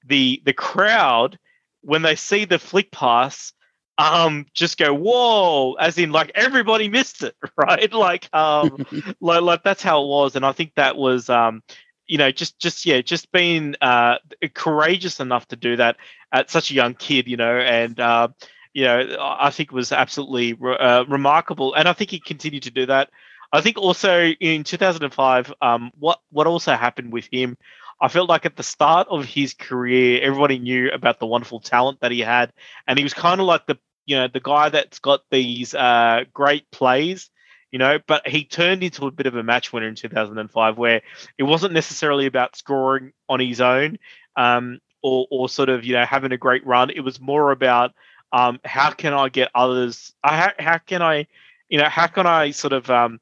the 0.06 0.41
the 0.45 0.54
crowd 0.54 1.38
when 1.82 2.02
they 2.02 2.15
see 2.15 2.45
the 2.45 2.60
flick 2.60 2.91
pass, 2.91 3.54
um, 3.97 4.45
just 4.54 4.78
go 4.78 4.93
whoa, 4.93 5.73
as 5.73 5.97
in 5.97 6.12
like 6.12 6.32
everybody 6.36 6.89
missed 6.89 7.23
it, 7.23 7.36
right? 7.58 7.91
Like, 7.91 8.34
um, 8.34 8.86
like, 9.21 9.41
like 9.41 9.63
that's 9.63 9.84
how 9.84 10.04
it 10.04 10.08
was, 10.08 10.36
and 10.36 10.45
I 10.45 10.52
think 10.52 10.73
that 10.76 10.95
was, 10.95 11.30
um, 11.30 11.63
you 12.08 12.17
know, 12.17 12.32
just 12.32 12.60
just 12.60 12.86
yeah, 12.86 13.02
just 13.02 13.32
being 13.32 13.76
uh 13.82 14.17
courageous 14.54 15.19
enough 15.19 15.47
to 15.50 15.56
do 15.56 15.76
that 15.76 15.97
at 16.32 16.50
such 16.50 16.71
a 16.71 16.73
young 16.73 16.93
kid, 16.93 17.28
you 17.28 17.38
know, 17.38 17.58
and 17.58 18.00
uh 18.00 18.30
you 18.78 18.84
know, 18.84 19.18
I 19.20 19.50
think 19.50 19.72
was 19.72 19.92
absolutely 19.92 20.56
uh, 20.63 21.04
remarkable, 21.08 21.74
and 21.74 21.88
I 21.88 21.94
think 21.94 22.12
he 22.12 22.20
continued 22.20 22.62
to 22.63 22.70
do 22.70 22.86
that. 22.86 23.10
I 23.52 23.60
think 23.62 23.80
also 23.80 24.28
in 24.28 24.63
2005, 24.63 25.52
um, 25.63 25.90
what 25.98 26.20
what 26.30 26.46
also 26.46 26.74
happened 26.76 27.12
with 27.12 27.28
him, 27.32 27.58
I 28.00 28.08
felt 28.08 28.30
like 28.30 28.46
at 28.46 28.56
the 28.56 28.62
start 28.62 29.08
of 29.10 29.25
his 29.25 29.56
career, 29.56 30.21
everybody 30.21 30.60
knew 30.60 30.92
about 30.92 31.17
the 31.17 31.25
wonderful 31.25 31.60
talent 31.60 32.02
that 32.02 32.12
he 32.12 32.19
had, 32.19 32.54
and 32.88 33.00
he 33.00 33.04
was 33.04 33.15
kind 33.15 33.42
of 33.42 33.48
like 33.48 33.65
the 33.65 33.80
you 34.06 34.15
know 34.15 34.28
the 34.32 34.40
guy 34.40 34.69
that's 34.69 35.00
got 35.00 35.21
these 35.32 35.73
uh, 35.73 36.25
great 36.32 36.69
plays, 36.69 37.32
you 37.71 37.80
know, 37.80 37.98
but 38.06 38.28
he 38.28 38.46
turned 38.46 38.84
into 38.84 39.08
a 39.08 39.12
bit 39.12 39.25
of 39.25 39.36
a 39.36 39.42
match 39.42 39.73
winner 39.73 39.88
in 39.88 39.96
2005, 39.96 40.78
where 40.78 41.02
it 41.40 41.44
wasn't 41.44 41.73
necessarily 41.73 42.28
about 42.28 42.56
scoring 42.56 43.12
on 43.28 43.40
his 43.40 43.60
own, 43.60 43.98
um, 44.36 44.78
or 45.02 45.25
or 45.32 45.50
sort 45.50 45.69
of 45.69 45.84
you 45.84 45.94
know 45.94 46.06
having 46.06 46.32
a 46.32 46.38
great 46.38 46.63
run. 46.63 46.92
It 46.92 47.02
was 47.02 47.19
more 47.19 47.50
about 47.50 47.96
um, 48.32 48.60
how 48.65 48.92
can 48.92 49.13
I 49.13 49.30
get 49.30 49.50
others? 49.56 50.13
How, 50.23 50.52
how 50.60 50.78
can 50.80 51.02
I, 51.02 51.28
you 51.69 51.78
know, 51.78 51.90
how 51.90 52.08
can 52.08 52.28
I 52.28 52.52
sort 52.52 52.73
of, 52.73 52.90
um, 52.90 53.19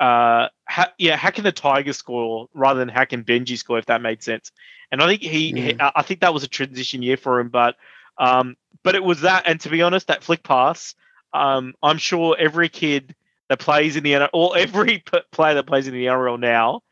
uh, 0.00 0.48
how, 0.64 0.86
yeah, 0.98 1.16
how 1.16 1.30
can 1.30 1.44
the 1.44 1.52
Tiger 1.52 1.92
score 1.92 2.48
rather 2.54 2.78
than 2.78 2.88
how 2.88 3.04
can 3.04 3.24
Benji 3.24 3.58
score 3.58 3.78
if 3.78 3.86
that 3.86 4.02
made 4.02 4.22
sense? 4.22 4.52
And 4.90 5.02
I 5.02 5.06
think 5.06 5.22
he, 5.22 5.52
mm. 5.52 5.58
he 5.58 5.76
I 5.80 6.02
think 6.02 6.20
that 6.20 6.32
was 6.32 6.44
a 6.44 6.48
transition 6.48 7.02
year 7.02 7.16
for 7.16 7.40
him, 7.40 7.48
but, 7.48 7.76
um, 8.18 8.56
but 8.82 8.94
it 8.94 9.04
was 9.04 9.20
that, 9.22 9.44
and 9.46 9.60
to 9.60 9.68
be 9.68 9.82
honest, 9.82 10.06
that 10.08 10.24
flick 10.24 10.42
pass, 10.42 10.94
um, 11.32 11.74
I'm 11.82 11.98
sure 11.98 12.36
every 12.38 12.68
kid 12.68 13.14
that 13.48 13.58
plays 13.58 13.96
in 13.96 14.04
the 14.04 14.12
NRL, 14.12 14.30
or 14.32 14.56
every 14.56 15.02
player 15.32 15.54
that 15.54 15.66
plays 15.66 15.88
in 15.88 15.94
the 15.94 16.06
NRL 16.06 16.38
now, 16.38 16.82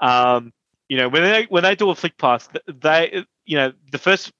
um, 0.00 0.52
you 0.88 0.96
know, 0.96 1.08
when 1.08 1.22
they 1.22 1.44
when 1.44 1.62
they 1.62 1.74
do 1.74 1.90
a 1.90 1.94
flick 1.94 2.18
pass, 2.18 2.48
they, 2.66 3.24
you 3.44 3.56
know, 3.56 3.72
the 3.90 3.98
first, 3.98 4.32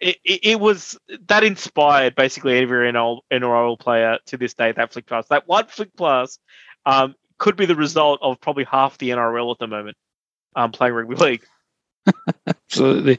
it, 0.00 0.18
it, 0.24 0.60
was 0.60 0.98
that 1.26 1.44
inspired 1.44 2.14
basically 2.14 2.58
every 2.58 2.90
NRL, 2.92 3.20
NRL 3.32 3.78
player 3.78 4.18
to 4.26 4.36
this 4.36 4.54
day. 4.54 4.72
That 4.72 4.92
flick 4.92 5.06
pass, 5.06 5.26
that 5.28 5.48
one 5.48 5.66
flick 5.66 5.96
pass, 5.96 6.38
um, 6.86 7.14
could 7.38 7.56
be 7.56 7.66
the 7.66 7.76
result 7.76 8.20
of 8.22 8.40
probably 8.40 8.64
half 8.64 8.98
the 8.98 9.10
NRL 9.10 9.52
at 9.52 9.58
the 9.58 9.66
moment, 9.66 9.96
um, 10.56 10.72
playing 10.72 10.94
rugby 10.94 11.16
league. 11.16 11.42
Absolutely. 12.46 13.18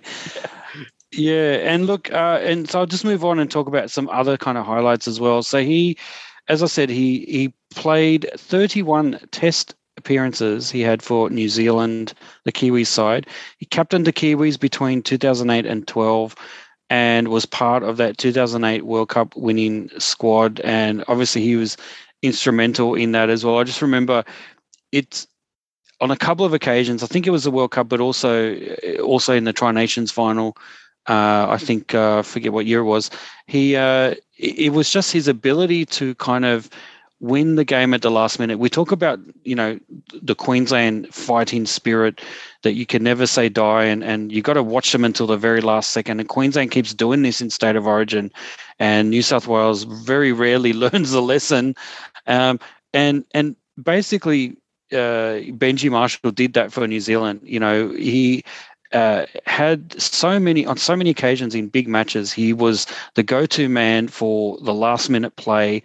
Yeah, 1.11 1.55
and 1.63 1.88
look, 1.88 2.11
uh, 2.11 2.39
and 2.41 2.69
so 2.69 2.80
I'll 2.80 2.86
just 2.86 3.05
move 3.05 3.25
on 3.25 3.39
and 3.39 3.49
talk 3.49 3.67
about 3.67 3.89
some 3.89 4.07
other 4.09 4.38
kind 4.38 4.57
of 4.57 4.65
highlights 4.65 5.07
as 5.07 5.19
well. 5.19 5.41
So 5.41 5.59
he, 5.59 5.97
as 6.47 6.61
I 6.61 6.67
said, 6.67 6.89
he 6.89 7.25
he 7.25 7.53
played 7.71 8.30
31 8.38 9.19
Test 9.32 9.75
appearances 9.97 10.71
he 10.71 10.82
had 10.82 11.01
for 11.01 11.30
New 11.30 11.49
Zealand, 11.49 12.13
the 12.45 12.51
Kiwis 12.51 12.88
side. 12.88 13.27
He 13.57 13.65
captained 13.65 14.05
the 14.05 14.13
Kiwis 14.13 14.59
between 14.59 15.01
2008 15.01 15.65
and 15.65 15.88
12 15.88 16.36
and 16.89 17.27
was 17.27 17.45
part 17.45 17.83
of 17.83 17.97
that 17.97 18.17
2008 18.17 18.85
World 18.85 19.09
Cup 19.09 19.35
winning 19.35 19.89
squad. 19.99 20.59
And 20.61 21.03
obviously, 21.07 21.41
he 21.41 21.55
was 21.55 21.77
instrumental 22.21 22.95
in 22.95 23.11
that 23.13 23.29
as 23.29 23.45
well. 23.45 23.59
I 23.59 23.63
just 23.63 23.81
remember 23.81 24.23
it's 24.91 25.27
on 26.01 26.11
a 26.11 26.17
couple 26.17 26.45
of 26.45 26.53
occasions. 26.53 27.03
I 27.03 27.07
think 27.07 27.27
it 27.27 27.31
was 27.31 27.43
the 27.43 27.51
World 27.51 27.71
Cup, 27.71 27.89
but 27.89 27.99
also 27.99 28.55
also 28.99 29.33
in 29.33 29.43
the 29.43 29.53
Tri 29.53 29.71
Nations 29.71 30.11
final. 30.11 30.57
Uh, 31.07 31.47
I 31.49 31.57
think 31.57 31.95
uh, 31.95 32.21
forget 32.21 32.53
what 32.53 32.65
year 32.65 32.79
it 32.79 32.85
was. 32.85 33.09
He 33.47 33.75
uh, 33.75 34.15
it 34.37 34.73
was 34.73 34.91
just 34.91 35.11
his 35.11 35.27
ability 35.27 35.85
to 35.87 36.15
kind 36.15 36.45
of 36.45 36.69
win 37.20 37.55
the 37.55 37.65
game 37.65 37.93
at 37.93 38.01
the 38.01 38.11
last 38.11 38.39
minute. 38.39 38.59
We 38.59 38.70
talk 38.70 38.91
about 38.91 39.20
you 39.43 39.55
know 39.55 39.80
the 40.22 40.36
Queensland 40.36 41.13
fighting 41.13 41.65
spirit 41.65 42.22
that 42.63 42.74
you 42.74 42.86
can 42.86 43.03
never 43.03 43.28
say 43.28 43.49
die, 43.49 43.86
and 43.86 44.03
and 44.03 44.32
you 44.32 44.41
got 44.41 44.53
to 44.53 44.63
watch 44.63 44.91
them 44.91 45.05
until 45.05 45.28
the 45.28 45.38
very 45.38 45.61
last 45.61 45.91
second. 45.91 46.20
And 46.20 46.30
Queensland 46.30 46.72
keeps 46.72 46.93
doing 46.93 47.22
this 47.22 47.41
in 47.41 47.49
state 47.49 47.76
of 47.76 47.88
origin, 47.88 48.32
and 48.80 49.09
New 49.09 49.22
South 49.22 49.47
Wales 49.47 49.84
very 49.84 50.32
rarely 50.32 50.74
learns 50.86 51.11
the 51.11 51.22
lesson. 51.22 51.76
Um, 52.28 52.59
and 52.93 53.26
and 53.34 53.55
basically, 53.82 54.57
uh, 54.91 55.43
Benji 55.57 55.89
Marshall 55.89 56.32
did 56.32 56.53
that 56.53 56.72
for 56.72 56.88
New 56.88 56.99
Zealand. 56.99 57.41
You 57.43 57.59
know, 57.59 57.89
he 57.91 58.43
uh, 58.91 59.26
had 59.45 59.99
so 60.01 60.39
many 60.39 60.65
on 60.65 60.78
so 60.78 60.95
many 60.95 61.09
occasions 61.09 61.53
in 61.53 61.67
big 61.67 61.88
matches. 61.88 62.34
He 62.34 62.53
was 62.53 62.88
the 63.15 63.24
go-to 63.24 63.70
man 63.70 64.07
for 64.07 64.57
the 64.61 64.74
last-minute 64.74 65.36
play, 65.36 65.84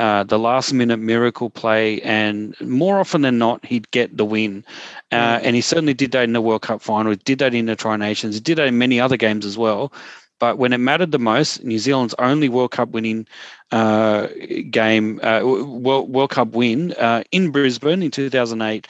uh, 0.00 0.24
the 0.24 0.38
last-minute 0.38 0.96
miracle 0.96 1.50
play, 1.50 2.00
and 2.00 2.58
more 2.62 2.98
often 2.98 3.20
than 3.20 3.36
not, 3.36 3.62
he'd 3.66 3.90
get 3.90 4.16
the 4.16 4.24
win. 4.24 4.64
Uh, 5.12 5.36
mm. 5.36 5.42
and 5.44 5.54
he 5.54 5.60
certainly 5.60 5.92
did 5.92 6.12
that 6.12 6.24
in 6.24 6.32
the 6.32 6.40
World 6.40 6.62
Cup 6.62 6.80
final. 6.80 7.12
He 7.12 7.16
did 7.16 7.38
that 7.40 7.52
in 7.52 7.66
the 7.66 7.76
Tri 7.76 7.98
Nations. 7.98 8.36
He 8.36 8.40
did 8.40 8.56
that 8.56 8.68
in 8.68 8.78
many 8.78 8.98
other 8.98 9.18
games 9.18 9.44
as 9.44 9.58
well. 9.58 9.92
But 10.38 10.56
when 10.56 10.72
it 10.72 10.78
mattered 10.78 11.12
the 11.12 11.18
most, 11.18 11.62
New 11.64 11.78
Zealand's 11.78 12.14
only 12.18 12.48
World 12.48 12.70
Cup 12.70 12.88
winning 12.88 13.28
uh, 13.72 14.28
game, 14.70 15.20
uh, 15.22 15.42
World, 15.44 16.08
World 16.08 16.30
Cup 16.30 16.48
win 16.48 16.92
uh, 16.92 17.22
in 17.30 17.50
Brisbane 17.50 18.02
in 18.02 18.10
2008, 18.10 18.88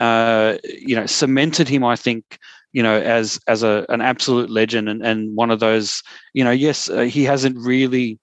uh, 0.00 0.56
you 0.64 0.96
know, 0.96 1.04
cemented 1.04 1.68
him, 1.68 1.84
I 1.84 1.96
think, 1.96 2.38
you 2.72 2.82
know, 2.82 2.98
as 2.98 3.38
as 3.46 3.62
a 3.62 3.84
an 3.90 4.00
absolute 4.00 4.48
legend 4.48 4.88
and, 4.88 5.04
and 5.04 5.36
one 5.36 5.50
of 5.50 5.60
those, 5.60 6.02
you 6.32 6.42
know, 6.42 6.50
yes, 6.50 6.88
uh, 6.88 7.02
he 7.02 7.24
hasn't 7.24 7.58
really 7.58 8.18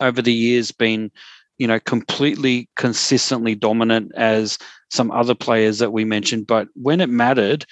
over 0.00 0.22
the 0.22 0.32
years 0.32 0.72
been, 0.72 1.10
you 1.58 1.66
know, 1.66 1.80
completely 1.80 2.68
consistently 2.76 3.54
dominant 3.54 4.12
as 4.14 4.58
some 4.90 5.10
other 5.10 5.34
players 5.34 5.78
that 5.78 5.92
we 5.92 6.04
mentioned, 6.04 6.46
but 6.46 6.68
when 6.74 7.00
it 7.00 7.08
mattered, 7.08 7.66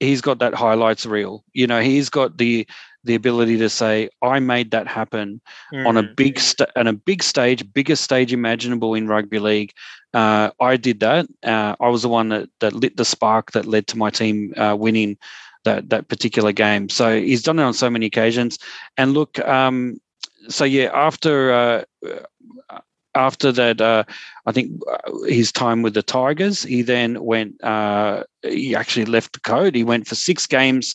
he's 0.00 0.20
got 0.20 0.40
that 0.40 0.54
highlights 0.54 1.06
reel. 1.06 1.44
You 1.52 1.66
know, 1.66 1.80
he's 1.80 2.08
got 2.08 2.38
the 2.38 2.66
the 3.04 3.14
ability 3.14 3.58
to 3.58 3.68
say, 3.68 4.08
"I 4.22 4.38
made 4.40 4.70
that 4.70 4.86
happen 4.86 5.40
mm. 5.72 5.86
on 5.86 5.96
a 5.96 6.02
big 6.02 6.36
mm. 6.36 6.40
st- 6.40 6.70
on 6.76 6.86
a 6.86 6.92
big 6.92 7.22
stage, 7.22 7.72
biggest 7.72 8.04
stage 8.04 8.32
imaginable 8.32 8.94
in 8.94 9.08
rugby 9.08 9.38
league." 9.38 9.72
Uh, 10.14 10.50
I 10.60 10.76
did 10.76 11.00
that. 11.00 11.26
Uh, 11.42 11.74
I 11.80 11.88
was 11.88 12.02
the 12.02 12.08
one 12.08 12.28
that, 12.28 12.50
that 12.60 12.74
lit 12.74 12.96
the 12.96 13.04
spark 13.04 13.52
that 13.52 13.66
led 13.66 13.86
to 13.88 13.98
my 13.98 14.10
team 14.10 14.52
uh, 14.56 14.76
winning 14.78 15.16
that 15.64 15.88
that 15.90 16.08
particular 16.08 16.52
game. 16.52 16.88
So 16.88 17.20
he's 17.20 17.42
done 17.42 17.58
it 17.58 17.62
on 17.62 17.74
so 17.74 17.88
many 17.88 18.06
occasions. 18.06 18.58
And 18.96 19.14
look, 19.14 19.38
um, 19.40 20.00
so 20.48 20.64
yeah, 20.64 20.90
after 20.92 21.52
uh, 21.52 21.84
after 23.14 23.52
that, 23.52 23.80
uh, 23.80 24.04
I 24.46 24.52
think 24.52 24.80
uh, 24.90 25.24
his 25.26 25.52
time 25.52 25.82
with 25.82 25.94
the 25.94 26.02
Tigers, 26.02 26.62
he 26.62 26.82
then 26.82 27.22
went. 27.22 27.54
he 28.42 28.74
actually 28.74 29.04
left 29.04 29.32
the 29.34 29.40
code. 29.40 29.74
He 29.74 29.84
went 29.84 30.06
for 30.06 30.14
six 30.14 30.46
games 30.46 30.94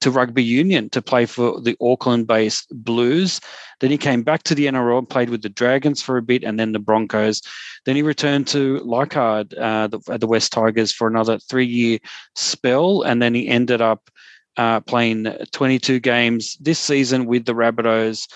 to 0.00 0.10
rugby 0.10 0.44
union 0.44 0.90
to 0.90 1.00
play 1.00 1.26
for 1.26 1.60
the 1.60 1.76
Auckland 1.80 2.26
based 2.26 2.66
Blues. 2.84 3.40
Then 3.80 3.90
he 3.90 3.98
came 3.98 4.22
back 4.22 4.42
to 4.44 4.54
the 4.54 4.66
NRL 4.66 4.98
and 4.98 5.08
played 5.08 5.30
with 5.30 5.42
the 5.42 5.48
Dragons 5.48 6.02
for 6.02 6.16
a 6.16 6.22
bit 6.22 6.44
and 6.44 6.58
then 6.58 6.72
the 6.72 6.78
Broncos. 6.78 7.42
Then 7.84 7.96
he 7.96 8.02
returned 8.02 8.46
to 8.48 8.78
Leichhardt 8.80 9.54
uh, 9.54 9.88
the, 9.88 10.18
the 10.18 10.26
West 10.26 10.52
Tigers 10.52 10.92
for 10.92 11.08
another 11.08 11.38
three 11.38 11.66
year 11.66 11.98
spell. 12.34 13.02
And 13.02 13.22
then 13.22 13.34
he 13.34 13.48
ended 13.48 13.80
up 13.80 14.10
uh, 14.56 14.80
playing 14.80 15.24
22 15.52 16.00
games 16.00 16.56
this 16.60 16.78
season 16.78 17.26
with 17.26 17.44
the 17.44 17.54
Rabbitohs. 17.54 18.26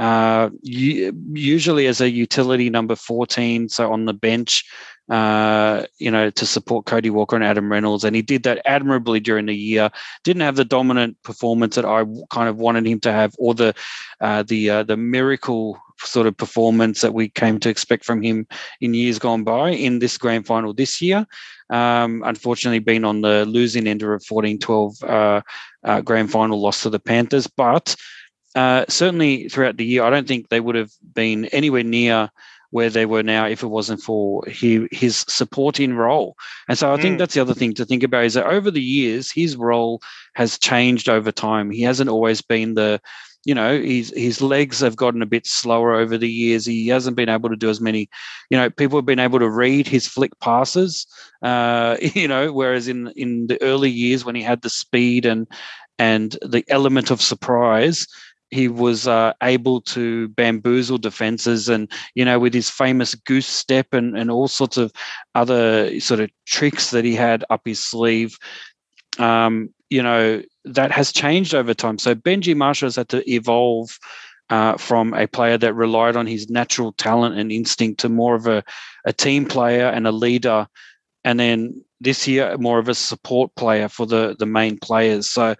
Uh, 0.00 0.48
usually 0.62 1.86
as 1.86 2.00
a 2.00 2.08
utility 2.08 2.70
number 2.70 2.96
14, 2.96 3.68
so 3.68 3.92
on 3.92 4.06
the 4.06 4.14
bench, 4.14 4.64
uh, 5.10 5.84
you 5.98 6.10
know, 6.10 6.30
to 6.30 6.46
support 6.46 6.86
Cody 6.86 7.10
Walker 7.10 7.36
and 7.36 7.44
Adam 7.44 7.70
Reynolds. 7.70 8.02
And 8.02 8.16
he 8.16 8.22
did 8.22 8.42
that 8.44 8.62
admirably 8.64 9.20
during 9.20 9.44
the 9.44 9.54
year. 9.54 9.90
Didn't 10.24 10.40
have 10.40 10.56
the 10.56 10.64
dominant 10.64 11.22
performance 11.22 11.74
that 11.76 11.84
I 11.84 12.06
kind 12.30 12.48
of 12.48 12.56
wanted 12.56 12.86
him 12.86 12.98
to 13.00 13.12
have, 13.12 13.34
or 13.38 13.52
the 13.54 13.74
uh, 14.22 14.42
the 14.44 14.70
uh, 14.70 14.82
the 14.84 14.96
miracle 14.96 15.78
sort 15.98 16.26
of 16.26 16.34
performance 16.34 17.02
that 17.02 17.12
we 17.12 17.28
came 17.28 17.60
to 17.60 17.68
expect 17.68 18.06
from 18.06 18.22
him 18.22 18.46
in 18.80 18.94
years 18.94 19.18
gone 19.18 19.44
by 19.44 19.68
in 19.68 19.98
this 19.98 20.16
grand 20.16 20.46
final 20.46 20.72
this 20.72 21.02
year. 21.02 21.26
Um, 21.68 22.22
unfortunately, 22.24 22.78
been 22.78 23.04
on 23.04 23.20
the 23.20 23.44
losing 23.44 23.86
end 23.86 24.02
of 24.02 24.08
a 24.08 24.18
14 24.20 24.58
12 24.58 25.04
uh, 25.04 25.42
uh, 25.84 26.00
grand 26.00 26.30
final 26.30 26.58
loss 26.58 26.84
to 26.84 26.90
the 26.90 26.98
Panthers. 26.98 27.46
But 27.46 27.96
uh, 28.54 28.84
certainly 28.88 29.48
throughout 29.48 29.76
the 29.76 29.84
year, 29.84 30.02
I 30.02 30.10
don't 30.10 30.26
think 30.26 30.48
they 30.48 30.60
would 30.60 30.74
have 30.74 30.92
been 31.14 31.46
anywhere 31.46 31.84
near 31.84 32.30
where 32.70 32.90
they 32.90 33.06
were 33.06 33.22
now 33.22 33.46
if 33.46 33.62
it 33.62 33.68
wasn't 33.68 34.00
for 34.00 34.44
he, 34.46 34.86
his 34.92 35.24
supporting 35.28 35.94
role. 35.94 36.36
And 36.68 36.78
so 36.78 36.92
I 36.92 36.96
mm. 36.96 37.02
think 37.02 37.18
that's 37.18 37.34
the 37.34 37.40
other 37.40 37.54
thing 37.54 37.74
to 37.74 37.84
think 37.84 38.02
about 38.02 38.24
is 38.24 38.34
that 38.34 38.46
over 38.46 38.70
the 38.70 38.82
years, 38.82 39.30
his 39.30 39.56
role 39.56 40.00
has 40.34 40.58
changed 40.58 41.08
over 41.08 41.32
time. 41.32 41.70
He 41.70 41.82
hasn't 41.82 42.10
always 42.10 42.40
been 42.42 42.74
the 42.74 43.00
you 43.44 43.54
know 43.54 43.80
his 43.80 44.12
his 44.14 44.42
legs 44.42 44.80
have 44.80 44.96
gotten 44.96 45.22
a 45.22 45.26
bit 45.26 45.46
slower 45.46 45.94
over 45.94 46.18
the 46.18 46.28
years 46.28 46.66
he 46.66 46.88
hasn't 46.88 47.16
been 47.16 47.30
able 47.30 47.48
to 47.48 47.56
do 47.56 47.70
as 47.70 47.80
many 47.80 48.08
you 48.50 48.58
know 48.58 48.68
people 48.68 48.98
have 48.98 49.06
been 49.06 49.18
able 49.18 49.38
to 49.38 49.48
read 49.48 49.88
his 49.88 50.06
flick 50.06 50.38
passes 50.40 51.06
uh 51.42 51.96
you 52.14 52.28
know 52.28 52.52
whereas 52.52 52.86
in 52.86 53.08
in 53.16 53.46
the 53.46 53.60
early 53.62 53.88
years 53.88 54.26
when 54.26 54.34
he 54.34 54.42
had 54.42 54.60
the 54.60 54.68
speed 54.68 55.24
and 55.24 55.46
and 55.98 56.36
the 56.42 56.64
element 56.68 57.10
of 57.10 57.22
surprise 57.22 58.06
he 58.50 58.68
was 58.68 59.06
uh, 59.06 59.32
able 59.42 59.80
to 59.80 60.28
bamboozle 60.30 60.98
defenses 60.98 61.68
and 61.68 61.90
you 62.14 62.24
know 62.24 62.38
with 62.38 62.54
his 62.54 62.70
famous 62.70 63.14
goose 63.14 63.46
step 63.46 63.92
and, 63.92 64.16
and 64.16 64.30
all 64.30 64.48
sorts 64.48 64.76
of 64.76 64.92
other 65.34 65.98
sort 66.00 66.20
of 66.20 66.30
tricks 66.46 66.90
that 66.90 67.04
he 67.04 67.14
had 67.14 67.44
up 67.50 67.62
his 67.64 67.82
sleeve 67.82 68.36
um, 69.18 69.68
you 69.88 70.02
know 70.02 70.42
that 70.64 70.90
has 70.92 71.12
changed 71.12 71.54
over 71.54 71.74
time. 71.74 71.98
So 71.98 72.14
benji 72.14 72.56
marshall 72.56 72.86
has 72.86 72.96
had 72.96 73.08
to 73.10 73.28
evolve 73.30 73.98
uh, 74.48 74.76
from 74.76 75.14
a 75.14 75.26
player 75.26 75.58
that 75.58 75.74
relied 75.74 76.16
on 76.16 76.26
his 76.26 76.48
natural 76.50 76.92
talent 76.92 77.38
and 77.38 77.52
instinct 77.52 78.00
to 78.00 78.08
more 78.08 78.34
of 78.34 78.46
a, 78.46 78.64
a 79.04 79.12
team 79.12 79.46
player 79.46 79.86
and 79.86 80.06
a 80.06 80.12
leader 80.12 80.66
and 81.24 81.38
then 81.38 81.84
this 82.00 82.26
year 82.26 82.56
more 82.58 82.78
of 82.78 82.88
a 82.88 82.94
support 82.94 83.54
player 83.54 83.88
for 83.88 84.06
the 84.06 84.34
the 84.38 84.46
main 84.46 84.78
players. 84.78 85.28
So 85.28 85.54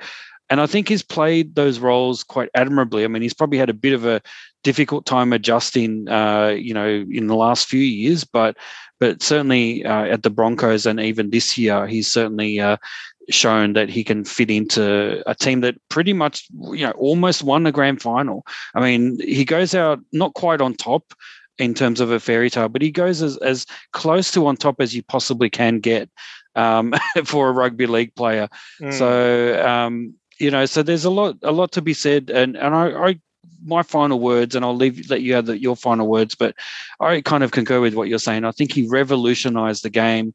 and 0.51 0.61
I 0.61 0.67
think 0.67 0.89
he's 0.89 1.03
played 1.03 1.55
those 1.55 1.79
roles 1.79 2.25
quite 2.25 2.51
admirably. 2.55 3.05
I 3.05 3.09
mean, 3.09 3.23
he's 3.23 3.35
probably 3.35 3.59
had 3.59 3.71
a 3.71 3.75
bit 3.75 3.93
of 3.93 4.05
a 4.05 4.21
difficult 4.65 5.07
time 5.07 5.33
adjusting, 5.33 6.09
uh, 6.09 6.49
you 6.49 6.75
know, 6.75 7.07
in 7.11 7.29
the 7.29 7.37
last 7.37 7.69
few 7.69 7.81
years, 7.81 8.25
but 8.25 8.57
but 8.99 9.23
certainly 9.23 9.85
uh, 9.87 10.05
at 10.05 10.25
the 10.25 10.31
Broncos 10.31 10.85
and 10.85 11.01
even 11.01 11.31
this 11.31 11.57
year, 11.57 11.87
he's 11.87 12.13
certainly 12.13 12.61
uh, 12.61 12.77
shown 13.31 13.73
that 13.73 13.89
he 13.89 14.05
can 14.05 14.25
fit 14.25 14.51
into 14.51 15.23
a 15.29 15.35
team 15.35 15.61
that 15.63 15.77
pretty 15.89 16.13
much, 16.13 16.47
you 16.73 16.85
know, 16.85 16.93
almost 16.93 17.43
won 17.43 17.63
the 17.63 17.73
grand 17.73 18.03
final. 18.03 18.45
I 18.75 18.81
mean, 18.81 19.19
he 19.21 19.47
goes 19.47 19.75
out 19.75 20.01
not 20.13 20.35
quite 20.35 20.61
on 20.61 20.75
top 20.75 21.15
in 21.59 21.73
terms 21.73 22.01
of 22.01 22.11
a 22.11 22.21
fairy 22.21 22.51
tale, 22.51 22.69
but 22.69 22.83
he 22.83 22.91
goes 22.91 23.23
as, 23.23 23.39
as 23.39 23.67
close 23.93 24.31
to 24.33 24.47
on 24.47 24.57
top 24.57 24.81
as 24.81 24.95
you 24.95 25.03
possibly 25.03 25.49
can 25.49 25.79
get 25.79 26.11
um, 26.57 26.93
for 27.25 27.49
a 27.49 27.53
rugby 27.53 27.87
league 27.87 28.15
player. 28.15 28.49
Mm. 28.83 28.93
So, 28.93 29.67
um, 29.67 30.15
you 30.41 30.51
know, 30.51 30.65
so 30.67 30.83
there's 30.83 31.05
a 31.05 31.11
lot 31.11 31.37
a 31.43 31.53
lot 31.53 31.71
to 31.73 31.83
be 31.83 31.95
said, 31.95 32.31
and 32.31 32.57
and 32.57 32.75
I, 32.75 33.09
I 33.09 33.21
my 33.65 33.83
final 33.83 34.19
words, 34.19 34.55
and 34.55 34.65
I'll 34.65 34.75
leave 34.75 35.11
let 35.11 35.23
you 35.23 35.35
have 35.35 35.47
the, 35.47 35.61
your 35.61 35.77
final 35.77 36.09
words, 36.09 36.35
but 36.35 36.55
I 36.99 37.21
kind 37.21 37.45
of 37.45 37.53
concur 37.53 37.81
with 37.81 37.95
what 37.95 38.09
you're 38.09 38.19
saying. 38.19 38.45
I 38.45 38.53
think 38.53 38.73
he 38.73 38.89
revolutionized 38.89 39.85
the 39.85 39.91
game. 39.91 40.35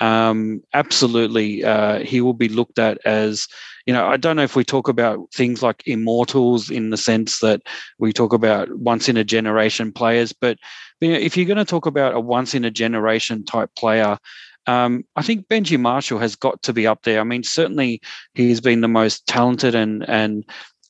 Um, 0.00 0.60
absolutely, 0.74 1.64
uh, 1.64 2.00
he 2.00 2.20
will 2.20 2.34
be 2.34 2.48
looked 2.48 2.80
at 2.80 2.98
as 3.04 3.46
you 3.86 3.94
know. 3.94 4.06
I 4.06 4.16
don't 4.16 4.36
know 4.36 4.42
if 4.42 4.56
we 4.56 4.64
talk 4.64 4.88
about 4.88 5.32
things 5.32 5.62
like 5.62 5.84
immortals 5.86 6.68
in 6.68 6.90
the 6.90 6.96
sense 6.96 7.38
that 7.38 7.62
we 7.98 8.12
talk 8.12 8.32
about 8.32 8.76
once 8.78 9.08
in 9.08 9.16
a 9.16 9.24
generation 9.24 9.92
players, 9.92 10.32
but 10.32 10.58
you 11.00 11.12
know, 11.12 11.18
if 11.18 11.36
you're 11.36 11.46
going 11.46 11.58
to 11.58 11.64
talk 11.64 11.86
about 11.86 12.14
a 12.14 12.20
once 12.20 12.54
in 12.54 12.64
a 12.64 12.70
generation 12.70 13.44
type 13.44 13.70
player, 13.76 14.18
um, 14.66 15.04
I 15.16 15.22
think 15.22 15.48
Benji 15.48 15.78
Marshall 15.78 16.18
has 16.18 16.36
got 16.36 16.62
to 16.62 16.72
be 16.72 16.86
up 16.86 17.02
there. 17.02 17.20
I 17.20 17.24
mean, 17.24 17.42
certainly 17.42 18.00
he's 18.34 18.60
been 18.60 18.80
the 18.80 18.88
most 18.88 19.26
talented 19.26 19.74
and 19.74 20.08
and 20.08 20.44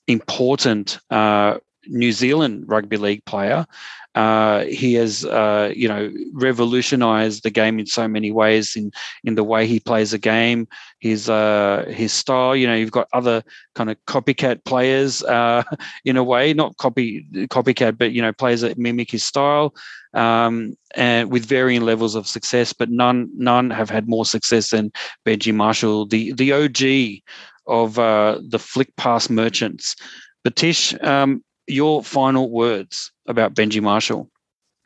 important 0.07 0.99
uh, 1.11 1.59
New 1.89 2.13
Zealand 2.13 2.65
rugby 2.67 2.97
league 2.97 3.25
player. 3.25 3.67
Uh, 4.15 4.65
he 4.67 4.95
has, 4.95 5.25
uh, 5.25 5.73
you 5.75 5.89
know, 5.89 6.13
revolutionised 6.35 7.43
the 7.43 7.51
game 7.51 7.81
in 7.81 7.87
so 7.87 8.07
many 8.07 8.31
ways 8.31 8.77
in 8.77 8.93
in 9.25 9.35
the 9.35 9.43
way 9.43 9.67
he 9.67 9.81
plays 9.81 10.13
a 10.13 10.19
game, 10.19 10.69
his 11.01 11.29
uh, 11.29 11.85
his 11.89 12.13
style. 12.13 12.55
You 12.55 12.69
know, 12.69 12.75
you've 12.75 12.93
got 12.93 13.09
other 13.13 13.43
kind 13.75 13.91
of 13.91 13.97
copycat 14.07 14.65
players 14.65 15.25
uh, 15.25 15.65
in 16.05 16.17
a 16.17 16.23
way, 16.23 16.55
not 16.55 16.77
copy 16.77 17.27
copycat, 17.51 17.99
but 17.99 18.13
you 18.13 18.23
know, 18.23 18.33
players 18.33 18.61
that 18.61 18.79
mimic 18.79 19.11
his 19.11 19.25
style, 19.25 19.75
um, 20.13 20.77
and 20.95 21.33
with 21.33 21.45
varying 21.45 21.83
levels 21.83 22.15
of 22.15 22.29
success. 22.29 22.73
But 22.73 22.91
none 22.91 23.29
none 23.35 23.71
have 23.71 23.91
had 23.91 24.09
more 24.09 24.25
success 24.25 24.71
than 24.71 24.93
Benji 25.27 25.53
Marshall, 25.53 26.07
the 26.07 26.33
the 26.35 26.53
OG 26.53 27.21
of 27.67 27.99
uh, 27.99 28.39
the 28.49 28.61
flick 28.61 28.95
pass 28.97 29.29
merchants. 29.29 29.97
But 30.45 30.57
Tish, 30.57 30.95
um, 31.03 31.43
your 31.67 32.03
final 32.03 32.51
words 32.51 33.13
about 33.27 33.55
Benji 33.55 33.83
Marshall. 33.83 34.31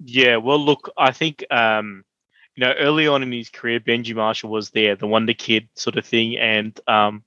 Yeah, 0.01 0.37
well, 0.37 0.65
look, 0.65 0.91
I 0.97 1.13
think 1.13 1.45
um, 1.51 2.05
you 2.55 2.65
know 2.65 2.73
early 2.79 3.07
on 3.07 3.23
in 3.23 3.33
his 3.33 3.51
career, 3.51 3.81
Benji 3.81 4.15
Marshall 4.15 4.51
was 4.51 4.71
there, 4.71 4.97
the 4.97 5.07
wonder 5.07 5.35
kid 5.35 5.69
sort 5.75 5.97
of 5.97 6.05
thing, 6.05 6.39
and 6.39 6.79
um, 6.87 7.25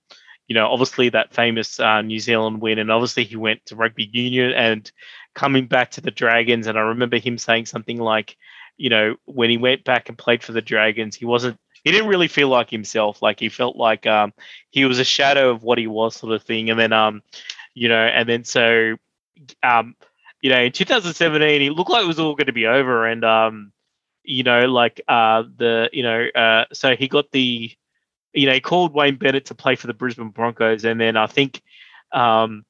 you 0.47 0.55
know, 0.55 0.67
obviously 0.67 1.09
that 1.09 1.33
famous 1.33 1.79
uh, 1.79 2.01
New 2.01 2.19
Zealand 2.19 2.61
win, 2.61 2.79
and 2.79 2.91
obviously 2.91 3.23
he 3.23 3.35
went 3.35 3.65
to 3.65 3.75
rugby 3.75 4.09
union 4.11 4.51
and 4.51 4.91
coming 5.33 5.65
back 5.65 5.91
to 5.91 6.01
the 6.01 6.11
Dragons, 6.11 6.67
and 6.67 6.77
I 6.77 6.81
remember 6.81 7.17
him 7.17 7.37
saying 7.37 7.67
something 7.67 7.97
like, 7.97 8.35
you 8.77 8.89
know, 8.89 9.15
when 9.25 9.49
he 9.49 9.57
went 9.57 9.83
back 9.83 10.09
and 10.09 10.17
played 10.17 10.43
for 10.43 10.51
the 10.51 10.61
Dragons, 10.61 11.15
he 11.15 11.25
wasn't 11.25 11.57
he 11.83 11.91
didn't 11.91 12.09
really 12.09 12.27
feel 12.27 12.49
like 12.49 12.69
himself. 12.69 13.21
Like 13.21 13.39
he 13.39 13.49
felt 13.49 13.75
like 13.75 14.05
um, 14.05 14.33
he 14.69 14.85
was 14.85 14.99
a 14.99 15.03
shadow 15.03 15.49
of 15.49 15.63
what 15.63 15.77
he 15.77 15.87
was, 15.87 16.15
sort 16.15 16.33
of 16.33 16.43
thing. 16.43 16.69
And 16.69 16.79
then, 16.79 16.93
um, 16.93 17.21
you 17.73 17.89
know, 17.89 18.05
and 18.05 18.27
then 18.27 18.43
so, 18.43 18.97
um, 19.63 19.95
you 20.41 20.49
know, 20.49 20.61
in 20.61 20.71
2017, 20.71 21.61
it 21.61 21.71
looked 21.71 21.89
like 21.89 22.03
it 22.03 22.07
was 22.07 22.19
all 22.19 22.35
going 22.35 22.47
to 22.47 22.53
be 22.53 22.65
over, 22.65 23.05
and 23.05 23.23
um, 23.23 23.71
you 24.23 24.43
know, 24.43 24.65
like 24.67 25.01
uh, 25.07 25.43
the, 25.57 25.89
you 25.93 26.03
know, 26.03 26.27
uh, 26.35 26.65
so 26.73 26.95
he 26.95 27.07
got 27.07 27.31
the, 27.31 27.71
you 28.33 28.47
know, 28.47 28.53
he 28.53 28.59
called 28.59 28.93
Wayne 28.93 29.17
Bennett 29.17 29.45
to 29.45 29.55
play 29.55 29.75
for 29.75 29.87
the 29.87 29.93
Brisbane 29.93 30.29
Broncos, 30.29 30.85
and 30.85 30.99
then 30.99 31.17
I 31.17 31.27
think, 31.27 31.61
um, 32.11 32.65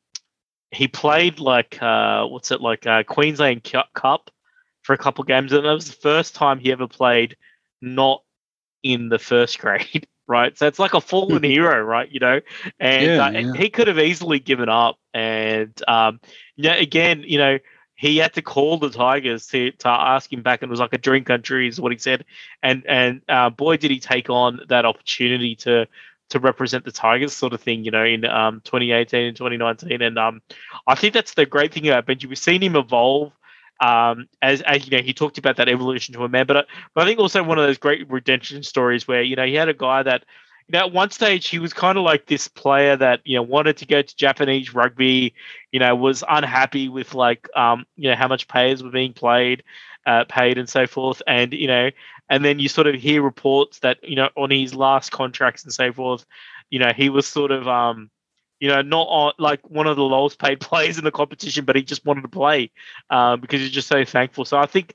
he 0.71 0.87
played 0.87 1.39
like 1.39 1.81
uh, 1.81 2.25
what's 2.25 2.51
it 2.51 2.61
like 2.61 2.87
uh, 2.87 3.03
Queensland 3.03 3.69
Cup 3.93 4.31
for 4.83 4.93
a 4.93 4.97
couple 4.97 5.23
games, 5.23 5.51
and 5.51 5.65
that 5.65 5.71
was 5.71 5.87
the 5.87 6.01
first 6.01 6.33
time 6.33 6.59
he 6.59 6.71
ever 6.71 6.87
played 6.87 7.35
not 7.81 8.23
in 8.83 9.09
the 9.09 9.19
first 9.19 9.59
grade, 9.59 10.07
right? 10.27 10.57
So 10.57 10.67
it's 10.67 10.79
like 10.79 10.93
a 10.93 11.01
fallen 11.01 11.43
hero, 11.55 11.81
right? 11.81 12.09
You 12.11 12.19
know, 12.19 12.41
and 12.79 13.05
yeah, 13.05 13.25
uh, 13.25 13.31
yeah. 13.31 13.53
he 13.53 13.69
could 13.69 13.87
have 13.87 13.99
easily 13.99 14.39
given 14.39 14.69
up. 14.69 14.97
And 15.13 15.73
um, 15.87 16.19
yeah, 16.55 16.75
again, 16.75 17.23
you 17.25 17.37
know, 17.37 17.59
he 17.95 18.17
had 18.17 18.33
to 18.33 18.41
call 18.41 18.77
the 18.77 18.89
Tigers 18.89 19.45
to, 19.47 19.71
to 19.71 19.87
ask 19.87 20.31
him 20.31 20.41
back, 20.41 20.61
and 20.61 20.69
it 20.69 20.71
was 20.71 20.79
like 20.79 20.93
a 20.93 20.97
dream 20.97 21.23
country, 21.23 21.67
is 21.67 21.79
what 21.79 21.91
he 21.91 21.97
said. 21.97 22.25
And 22.63 22.83
and 22.87 23.21
uh, 23.29 23.49
boy, 23.49 23.77
did 23.77 23.91
he 23.91 23.99
take 23.99 24.29
on 24.29 24.61
that 24.69 24.85
opportunity 24.85 25.55
to 25.57 25.87
to 26.31 26.39
represent 26.39 26.85
the 26.85 26.91
Tigers, 26.91 27.33
sort 27.33 27.51
of 27.51 27.61
thing, 27.61 27.83
you 27.83 27.91
know, 27.91 28.05
in 28.05 28.23
um, 28.23 28.61
2018 28.63 29.27
and 29.27 29.35
2019. 29.35 30.01
And 30.01 30.17
um, 30.17 30.41
I 30.87 30.95
think 30.95 31.13
that's 31.13 31.33
the 31.33 31.45
great 31.45 31.73
thing 31.73 31.87
about 31.89 32.07
Benji. 32.07 32.25
We've 32.25 32.37
seen 32.37 32.63
him 32.63 32.77
evolve 32.77 33.33
um, 33.81 34.27
as, 34.43 34.61
as 34.61 34.85
you 34.85 34.95
know, 34.95 35.03
he 35.03 35.11
talked 35.11 35.39
about 35.39 35.57
that 35.57 35.67
evolution 35.67 36.13
to 36.13 36.23
a 36.23 36.29
man, 36.29 36.45
but, 36.45 36.55
uh, 36.55 36.63
but 36.93 37.03
I 37.03 37.07
think 37.07 37.19
also 37.19 37.41
one 37.43 37.57
of 37.57 37.65
those 37.65 37.79
great 37.79 38.09
redemption 38.09 38.61
stories 38.63 39.07
where 39.07 39.23
you 39.23 39.35
know 39.35 39.45
he 39.45 39.55
had 39.55 39.69
a 39.69 39.73
guy 39.73 40.03
that 40.03 40.23
you 40.67 40.73
know 40.73 40.85
at 40.85 40.93
one 40.93 41.09
stage 41.09 41.47
he 41.47 41.57
was 41.57 41.73
kind 41.73 41.97
of 41.97 42.03
like 42.03 42.27
this 42.27 42.47
player 42.47 42.95
that 42.95 43.21
you 43.25 43.35
know 43.35 43.41
wanted 43.41 43.77
to 43.77 43.87
go 43.87 44.03
to 44.03 44.15
Japanese 44.15 44.73
rugby, 44.75 45.33
you 45.71 45.79
know, 45.79 45.95
was 45.95 46.23
unhappy 46.29 46.89
with 46.89 47.15
like 47.15 47.49
um, 47.57 47.85
you 47.95 48.09
know 48.09 48.15
how 48.15 48.27
much 48.27 48.47
payers 48.47 48.83
were 48.83 48.91
being 48.91 49.13
played, 49.13 49.63
uh, 50.05 50.25
paid 50.29 50.59
and 50.59 50.69
so 50.69 50.85
forth, 50.85 51.23
and 51.25 51.51
you 51.51 51.67
know, 51.67 51.89
and 52.29 52.45
then 52.45 52.59
you 52.59 52.69
sort 52.69 52.85
of 52.85 52.93
hear 52.93 53.23
reports 53.23 53.79
that 53.79 53.97
you 54.03 54.15
know 54.15 54.29
on 54.37 54.51
his 54.51 54.75
last 54.75 55.11
contracts 55.11 55.63
and 55.63 55.73
so 55.73 55.91
forth, 55.91 56.23
you 56.69 56.77
know, 56.77 56.91
he 56.95 57.09
was 57.09 57.25
sort 57.25 57.49
of 57.49 57.67
um 57.67 58.11
you 58.61 58.67
know, 58.67 58.81
not 58.83 59.07
on, 59.09 59.33
like 59.39 59.59
one 59.69 59.87
of 59.87 59.97
the 59.97 60.03
lowest 60.03 60.39
paid 60.39 60.59
players 60.61 60.97
in 60.97 61.03
the 61.03 61.11
competition, 61.11 61.65
but 61.65 61.75
he 61.75 61.81
just 61.81 62.05
wanted 62.05 62.21
to 62.21 62.29
play 62.29 62.71
um, 63.09 63.41
because 63.41 63.59
he's 63.59 63.71
just 63.71 63.89
so 63.89 64.05
thankful. 64.05 64.45
So 64.45 64.57
I 64.57 64.67
think, 64.67 64.93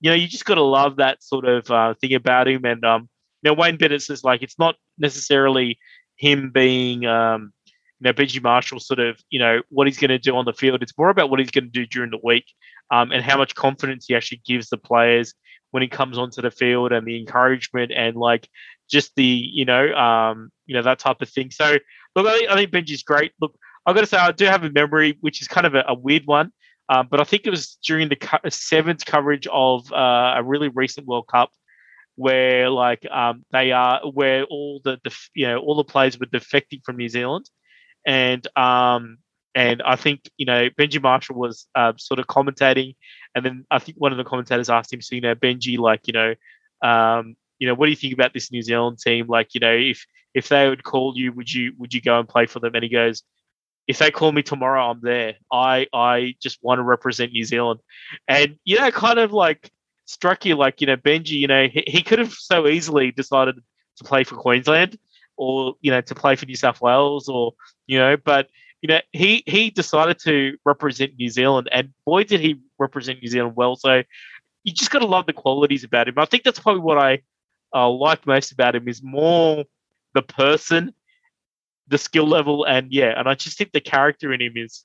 you 0.00 0.10
know, 0.10 0.16
you 0.16 0.26
just 0.26 0.44
got 0.44 0.56
to 0.56 0.62
love 0.62 0.96
that 0.96 1.22
sort 1.22 1.46
of 1.46 1.70
uh, 1.70 1.94
thing 1.94 2.12
about 2.12 2.48
him. 2.48 2.66
And, 2.66 2.84
um, 2.84 3.08
you 3.40 3.50
know, 3.50 3.54
Wayne 3.54 3.76
Bennett 3.76 4.02
says, 4.02 4.24
like, 4.24 4.42
it's 4.42 4.58
not 4.58 4.74
necessarily 4.98 5.78
him 6.16 6.50
being, 6.52 7.06
um, 7.06 7.52
you 8.00 8.10
know, 8.10 8.12
Benji 8.12 8.42
Marshall 8.42 8.80
sort 8.80 8.98
of, 8.98 9.18
you 9.30 9.38
know, 9.38 9.62
what 9.68 9.86
he's 9.86 9.98
going 9.98 10.10
to 10.10 10.18
do 10.18 10.36
on 10.36 10.44
the 10.44 10.52
field. 10.52 10.82
It's 10.82 10.98
more 10.98 11.08
about 11.08 11.30
what 11.30 11.38
he's 11.38 11.52
going 11.52 11.64
to 11.64 11.70
do 11.70 11.86
during 11.86 12.10
the 12.10 12.20
week 12.22 12.46
um, 12.90 13.12
and 13.12 13.22
how 13.22 13.38
much 13.38 13.54
confidence 13.54 14.06
he 14.08 14.16
actually 14.16 14.42
gives 14.44 14.70
the 14.70 14.76
players 14.76 15.34
when 15.70 15.82
he 15.82 15.88
comes 15.88 16.18
onto 16.18 16.42
the 16.42 16.50
field 16.50 16.92
and 16.92 17.06
the 17.06 17.18
encouragement 17.18 17.92
and 17.94 18.16
like 18.16 18.48
just 18.90 19.12
the, 19.14 19.24
you 19.24 19.64
know, 19.64 19.94
um, 19.94 20.50
you 20.66 20.74
know, 20.74 20.82
that 20.82 20.98
type 20.98 21.22
of 21.22 21.28
thing. 21.28 21.52
So 21.52 21.78
Look, 22.14 22.26
I 22.26 22.38
think, 22.38 22.50
I 22.50 22.54
think 22.56 22.70
Benji's 22.70 23.02
great. 23.02 23.32
Look, 23.40 23.54
I've 23.86 23.94
got 23.94 24.02
to 24.02 24.06
say, 24.06 24.16
I 24.16 24.32
do 24.32 24.46
have 24.46 24.64
a 24.64 24.70
memory, 24.70 25.18
which 25.20 25.42
is 25.42 25.48
kind 25.48 25.66
of 25.66 25.74
a, 25.74 25.84
a 25.88 25.94
weird 25.94 26.26
one, 26.26 26.52
um, 26.88 27.08
but 27.10 27.20
I 27.20 27.24
think 27.24 27.46
it 27.46 27.50
was 27.50 27.78
during 27.84 28.08
the 28.08 28.16
co- 28.16 28.38
seventh 28.48 29.04
coverage 29.04 29.46
of 29.50 29.90
uh, 29.92 30.34
a 30.36 30.42
really 30.42 30.68
recent 30.68 31.06
World 31.06 31.26
Cup 31.28 31.50
where 32.16 32.70
like 32.70 33.04
um, 33.10 33.44
they 33.50 33.72
are 33.72 34.00
where 34.12 34.44
all 34.44 34.80
the, 34.84 34.98
the 35.04 35.14
you 35.34 35.46
know 35.46 35.58
all 35.58 35.76
the 35.76 35.84
players 35.84 36.18
were 36.18 36.26
defecting 36.26 36.82
from 36.84 36.96
New 36.96 37.08
Zealand, 37.08 37.48
and 38.06 38.46
um, 38.56 39.18
and 39.54 39.82
I 39.82 39.96
think 39.96 40.30
you 40.36 40.46
know 40.46 40.68
Benji 40.70 41.02
Marshall 41.02 41.36
was 41.36 41.66
uh, 41.74 41.92
sort 41.96 42.20
of 42.20 42.26
commentating, 42.26 42.96
and 43.34 43.44
then 43.44 43.66
I 43.70 43.78
think 43.78 43.98
one 43.98 44.12
of 44.12 44.18
the 44.18 44.24
commentators 44.24 44.70
asked 44.70 44.92
him, 44.92 45.00
so 45.00 45.14
you 45.14 45.20
know 45.20 45.34
Benji, 45.34 45.78
like 45.78 46.06
you 46.06 46.12
know, 46.12 46.34
um, 46.82 47.36
you 47.58 47.66
know, 47.66 47.74
what 47.74 47.86
do 47.86 47.90
you 47.90 47.96
think 47.96 48.14
about 48.14 48.32
this 48.32 48.52
New 48.52 48.62
Zealand 48.62 48.98
team? 48.98 49.26
Like 49.26 49.54
you 49.54 49.60
know, 49.60 49.74
if 49.74 50.04
if 50.34 50.48
they 50.48 50.68
would 50.68 50.82
call 50.82 51.14
you, 51.16 51.32
would 51.32 51.52
you 51.52 51.72
would 51.78 51.94
you 51.94 52.00
go 52.00 52.18
and 52.18 52.28
play 52.28 52.46
for 52.46 52.60
them? 52.60 52.74
And 52.74 52.82
he 52.82 52.90
goes, 52.90 53.22
if 53.86 53.98
they 53.98 54.10
call 54.10 54.32
me 54.32 54.42
tomorrow, 54.42 54.90
I'm 54.90 55.00
there. 55.00 55.34
I 55.52 55.86
I 55.92 56.34
just 56.40 56.58
want 56.62 56.78
to 56.78 56.82
represent 56.82 57.32
New 57.32 57.44
Zealand, 57.44 57.80
and 58.28 58.56
you 58.64 58.78
know, 58.78 58.90
kind 58.90 59.18
of 59.18 59.32
like 59.32 59.70
struck 60.06 60.44
you 60.44 60.56
like 60.56 60.80
you 60.80 60.86
know 60.86 60.96
Benji, 60.96 61.32
you 61.32 61.46
know, 61.46 61.68
he, 61.68 61.84
he 61.86 62.02
could 62.02 62.18
have 62.18 62.32
so 62.32 62.66
easily 62.66 63.10
decided 63.10 63.56
to 63.96 64.04
play 64.04 64.24
for 64.24 64.36
Queensland 64.36 64.98
or 65.36 65.74
you 65.80 65.90
know 65.90 66.00
to 66.00 66.14
play 66.14 66.36
for 66.36 66.46
New 66.46 66.56
South 66.56 66.80
Wales 66.80 67.28
or 67.28 67.52
you 67.86 67.98
know, 67.98 68.16
but 68.16 68.48
you 68.80 68.88
know 68.88 69.00
he 69.12 69.42
he 69.46 69.70
decided 69.70 70.18
to 70.20 70.56
represent 70.64 71.12
New 71.18 71.28
Zealand, 71.28 71.68
and 71.70 71.92
boy 72.06 72.24
did 72.24 72.40
he 72.40 72.60
represent 72.78 73.20
New 73.22 73.28
Zealand 73.28 73.54
well. 73.56 73.76
So 73.76 74.02
you 74.64 74.72
just 74.72 74.90
got 74.90 75.00
to 75.00 75.06
love 75.06 75.26
the 75.26 75.32
qualities 75.34 75.84
about 75.84 76.08
him. 76.08 76.18
I 76.18 76.24
think 76.24 76.42
that's 76.42 76.58
probably 76.58 76.80
what 76.80 76.98
I 76.98 77.20
uh, 77.74 77.90
like 77.90 78.26
most 78.26 78.52
about 78.52 78.74
him 78.76 78.88
is 78.88 79.02
more 79.02 79.64
the 80.14 80.22
person, 80.22 80.94
the 81.88 81.98
skill 81.98 82.26
level, 82.26 82.64
and 82.64 82.92
yeah, 82.92 83.18
and 83.18 83.28
I 83.28 83.34
just 83.34 83.58
think 83.58 83.72
the 83.72 83.80
character 83.80 84.32
in 84.32 84.40
him 84.40 84.52
is 84.56 84.84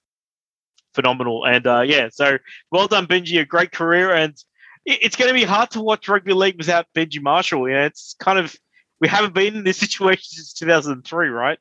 phenomenal. 0.93 1.45
And 1.45 1.65
uh, 1.65 1.82
yeah, 1.82 2.09
so 2.11 2.38
well 2.71 2.88
done, 2.88 3.07
Benji. 3.07 3.39
A 3.39 3.45
great 3.45 3.71
career, 3.71 4.13
and 4.13 4.36
it's 4.86 5.15
going 5.15 5.30
to 5.30 5.34
be 5.34 5.43
hard 5.43 5.71
to 5.71 5.82
watch 5.82 6.07
rugby 6.07 6.34
league 6.34 6.57
without 6.57 6.88
Benji 6.95 7.21
Marshall. 7.21 7.67
You 7.67 7.75
know, 7.75 7.86
it's 7.86 8.15
kind 8.19 8.39
of 8.39 8.55
we 8.99 9.07
haven't 9.07 9.34
been 9.34 9.55
in 9.55 9.63
this 9.63 9.77
situation 9.86 10.25
since 10.25 10.53
2003, 10.53 11.30
right? 11.30 11.59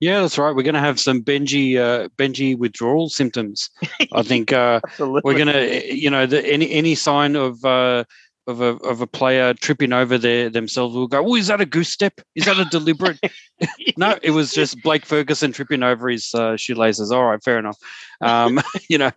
Yeah, 0.00 0.22
that's 0.22 0.38
right. 0.38 0.54
We're 0.54 0.62
going 0.62 0.74
to 0.74 0.80
have 0.80 0.98
some 0.98 1.22
Benji 1.22 1.76
uh, 1.76 2.08
Benji 2.16 2.56
withdrawal 2.56 3.10
symptoms. 3.10 3.68
I 4.12 4.22
think 4.22 4.50
uh, 4.50 4.80
we're 4.98 5.36
going 5.36 5.48
to, 5.48 5.94
you 5.94 6.08
know, 6.08 6.24
the, 6.24 6.44
any 6.46 6.70
any 6.70 6.94
sign 6.94 7.36
of 7.36 7.62
uh, 7.64 8.04
of 8.46 8.60
a 8.60 8.76
of 8.78 9.00
a 9.00 9.06
player 9.06 9.54
tripping 9.54 9.92
over 9.92 10.18
their 10.18 10.50
themselves 10.50 10.94
will 10.94 11.06
go, 11.06 11.24
oh, 11.24 11.34
is 11.34 11.48
that 11.48 11.60
a 11.60 11.66
goose 11.66 11.90
step? 11.90 12.20
Is 12.34 12.44
that 12.46 12.58
a 12.58 12.64
deliberate? 12.66 13.20
no, 13.96 14.18
it 14.22 14.30
was 14.30 14.52
just 14.52 14.82
Blake 14.82 15.06
Ferguson 15.06 15.52
tripping 15.52 15.82
over 15.82 16.08
his 16.08 16.34
uh, 16.34 16.56
shoelaces. 16.56 17.12
All 17.12 17.24
right, 17.24 17.42
fair 17.42 17.58
enough. 17.58 17.78
Um, 18.20 18.60
you 18.88 18.98
know, 18.98 19.10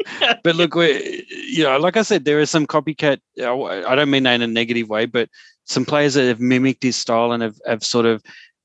but 0.44 0.56
look, 0.56 0.76
we 0.76 1.26
you 1.30 1.64
know, 1.64 1.78
like 1.78 1.98
I 1.98 2.02
said, 2.02 2.26
there 2.26 2.40
is 2.40 2.50
some 2.50 2.68
copycat. 2.68 3.20
I 3.40 3.96
don't 3.96 4.10
mean 4.10 4.24
that 4.24 4.36
in 4.36 4.42
a 4.42 4.48
negative 4.48 4.90
way, 4.90 5.06
but 5.06 5.30
some 5.66 5.86
players 5.86 6.14
that 6.16 6.28
have 6.28 6.40
mimicked 6.40 6.84
his 6.84 6.98
style 6.98 7.32
and 7.32 7.42
have, 7.42 7.56
have 7.66 7.84
sort 7.84 8.06
of 8.06 8.22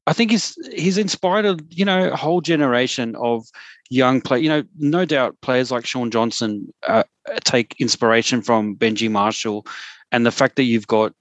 I 0.09 0.15
think 0.15 0.31
he's 0.31 0.57
he's 0.75 0.97
inspired 0.97 1.45
a 1.45 1.59
you 1.69 1.85
know 1.85 2.11
a 2.11 2.17
whole 2.17 2.41
generation 2.41 3.15
of 3.17 3.47
young 3.91 4.23
play. 4.23 4.41
You 4.41 4.49
know, 4.49 4.65
no 4.79 5.05
doubt 5.05 5.37
players 5.43 5.71
like 5.71 5.85
Shaun 5.85 6.11
Johnson 6.11 6.73
uh, 6.87 7.03
take 7.45 7.77
inspiration 7.79 8.41
from 8.41 8.75
Benji 8.75 9.11
Marshall, 9.11 9.67
and 10.13 10.25
the 10.25 10.33
fact 10.33 10.57
that 10.57 10.65
you've 10.65 10.87
got 10.87 11.13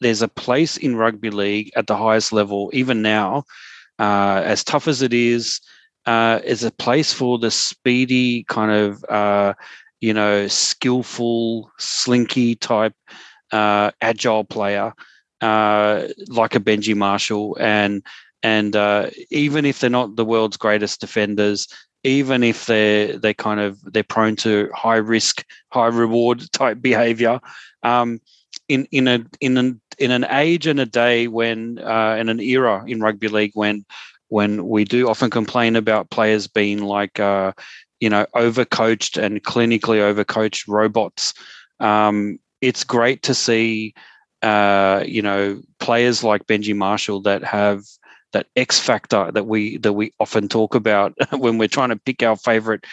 there's 0.00 0.22
a 0.22 0.28
place 0.28 0.76
in 0.76 0.96
rugby 0.96 1.30
league 1.30 1.70
at 1.74 1.86
the 1.86 1.96
highest 1.96 2.30
level, 2.32 2.70
even 2.74 3.00
now, 3.00 3.44
uh, 3.98 4.42
as 4.44 4.62
tough 4.62 4.88
as 4.88 5.00
it 5.00 5.14
is, 5.14 5.60
uh, 6.04 6.40
is 6.44 6.62
a 6.62 6.70
place 6.70 7.14
for 7.14 7.38
the 7.38 7.50
speedy 7.50 8.44
kind 8.44 8.70
of 8.70 9.04
uh, 9.08 9.54
you 10.00 10.12
know 10.12 10.46
skillful, 10.48 11.70
slinky 11.78 12.54
type, 12.56 12.94
uh, 13.52 13.90
agile 14.02 14.44
player 14.44 14.92
uh, 15.40 16.08
like 16.28 16.54
a 16.54 16.60
Benji 16.60 16.94
Marshall. 16.94 17.56
And 17.60 18.02
and 18.42 18.76
uh, 18.76 19.10
even 19.30 19.64
if 19.64 19.80
they're 19.80 19.90
not 19.90 20.16
the 20.16 20.24
world's 20.24 20.56
greatest 20.56 21.00
defenders, 21.00 21.66
even 22.06 22.44
if 22.44 22.66
they're 22.66 23.18
they 23.18 23.34
kind 23.34 23.58
of 23.58 23.80
they're 23.92 24.04
prone 24.04 24.36
to 24.36 24.70
high 24.72 24.96
risk, 24.96 25.44
high 25.70 25.88
reward 25.88 26.40
type 26.52 26.80
behavior, 26.80 27.40
um, 27.82 28.20
in 28.68 28.86
in 28.92 29.08
a 29.08 29.24
in 29.40 29.56
an 29.58 29.80
in 29.98 30.10
an 30.12 30.24
age 30.30 30.66
and 30.66 30.78
a 30.78 30.86
day 30.86 31.26
when 31.26 31.78
uh, 31.80 32.16
in 32.18 32.28
an 32.28 32.40
era 32.40 32.84
in 32.86 33.00
rugby 33.00 33.28
league 33.28 33.52
when 33.54 33.84
when 34.28 34.68
we 34.68 34.84
do 34.84 35.08
often 35.08 35.30
complain 35.30 35.76
about 35.76 36.10
players 36.10 36.46
being 36.46 36.82
like 36.82 37.18
uh, 37.18 37.52
you 38.00 38.08
know 38.08 38.24
overcoached 38.36 39.20
and 39.20 39.42
clinically 39.42 39.98
overcoached 39.98 40.68
robots. 40.68 41.34
Um, 41.80 42.38
it's 42.60 42.84
great 42.84 43.22
to 43.24 43.34
see 43.34 43.94
uh, 44.42 45.02
you 45.04 45.22
know 45.22 45.60
players 45.80 46.22
like 46.22 46.46
Benji 46.46 46.74
Marshall 46.74 47.20
that 47.22 47.42
have 47.42 47.82
that 48.36 48.48
X 48.54 48.78
factor 48.78 49.32
that 49.32 49.46
we 49.46 49.78
that 49.78 49.94
we 49.94 50.12
often 50.20 50.46
talk 50.46 50.74
about 50.74 51.14
when 51.38 51.56
we're 51.56 51.68
trying 51.68 51.88
to 51.88 51.96
pick 51.96 52.22
our 52.22 52.36
favorite 52.36 52.84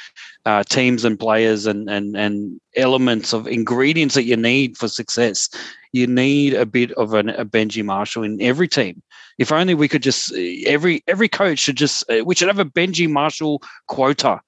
uh, 0.46 0.64
teams 0.64 1.04
and 1.04 1.20
players 1.20 1.66
and 1.66 1.90
and 1.90 2.16
and 2.16 2.62
elements 2.78 3.34
of 3.34 3.46
ingredients 3.46 4.16
that 4.16 4.24
you 4.24 4.38
need 4.38 4.78
for 4.78 4.88
success. 4.88 5.50
You 5.92 6.08
need 6.08 6.54
a 6.54 6.66
bit 6.66 6.92
of 6.94 7.14
an, 7.14 7.30
a 7.30 7.46
Benji 7.46 7.84
Marshall 7.84 8.24
in 8.24 8.42
every 8.42 8.70
team. 8.70 9.04
If 9.38 9.52
only 9.52 9.74
we 9.74 9.90
could 9.90 10.02
just 10.02 10.34
every 10.66 11.04
every 11.10 11.28
coach 11.28 11.60
should 11.60 11.76
just 11.76 12.10
uh, 12.10 12.24
we 12.24 12.36
should 12.36 12.48
have 12.48 12.60
a 12.60 12.74
Benji 12.80 13.10
Marshall 13.10 13.62
quota. 13.88 14.40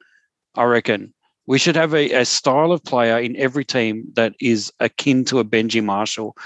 I 0.56 0.64
reckon 0.64 1.14
we 1.46 1.60
should 1.60 1.76
have 1.76 1.94
a, 1.94 2.10
a 2.22 2.26
style 2.26 2.72
of 2.72 2.86
player 2.86 3.20
in 3.20 3.36
every 3.36 3.66
team 3.66 4.06
that 4.16 4.34
is 4.40 4.72
akin 4.80 5.26
to 5.26 5.40
a 5.40 5.44
Benji 5.44 5.84
Marshall 5.84 6.38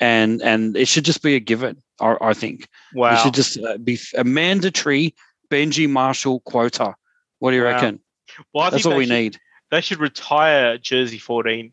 and 0.00 0.40
and 0.40 0.78
it 0.78 0.88
should 0.88 1.04
just 1.04 1.22
be 1.22 1.34
a 1.34 1.40
given. 1.40 1.76
I, 2.00 2.16
I 2.20 2.34
think. 2.34 2.68
Wow. 2.94 3.14
It 3.14 3.18
should 3.18 3.34
just 3.34 3.58
uh, 3.58 3.78
be 3.78 3.98
a 4.16 4.24
mandatory 4.24 5.14
Benji 5.50 5.88
Marshall 5.88 6.40
quota. 6.40 6.94
What 7.38 7.50
do 7.50 7.56
you 7.56 7.64
wow. 7.64 7.72
reckon? 7.72 8.00
Well, 8.52 8.70
that's 8.70 8.84
what 8.84 8.96
we 8.96 9.06
should, 9.06 9.12
need. 9.12 9.38
They 9.70 9.80
should 9.80 9.98
retire 9.98 10.78
jersey 10.78 11.18
fourteen 11.18 11.72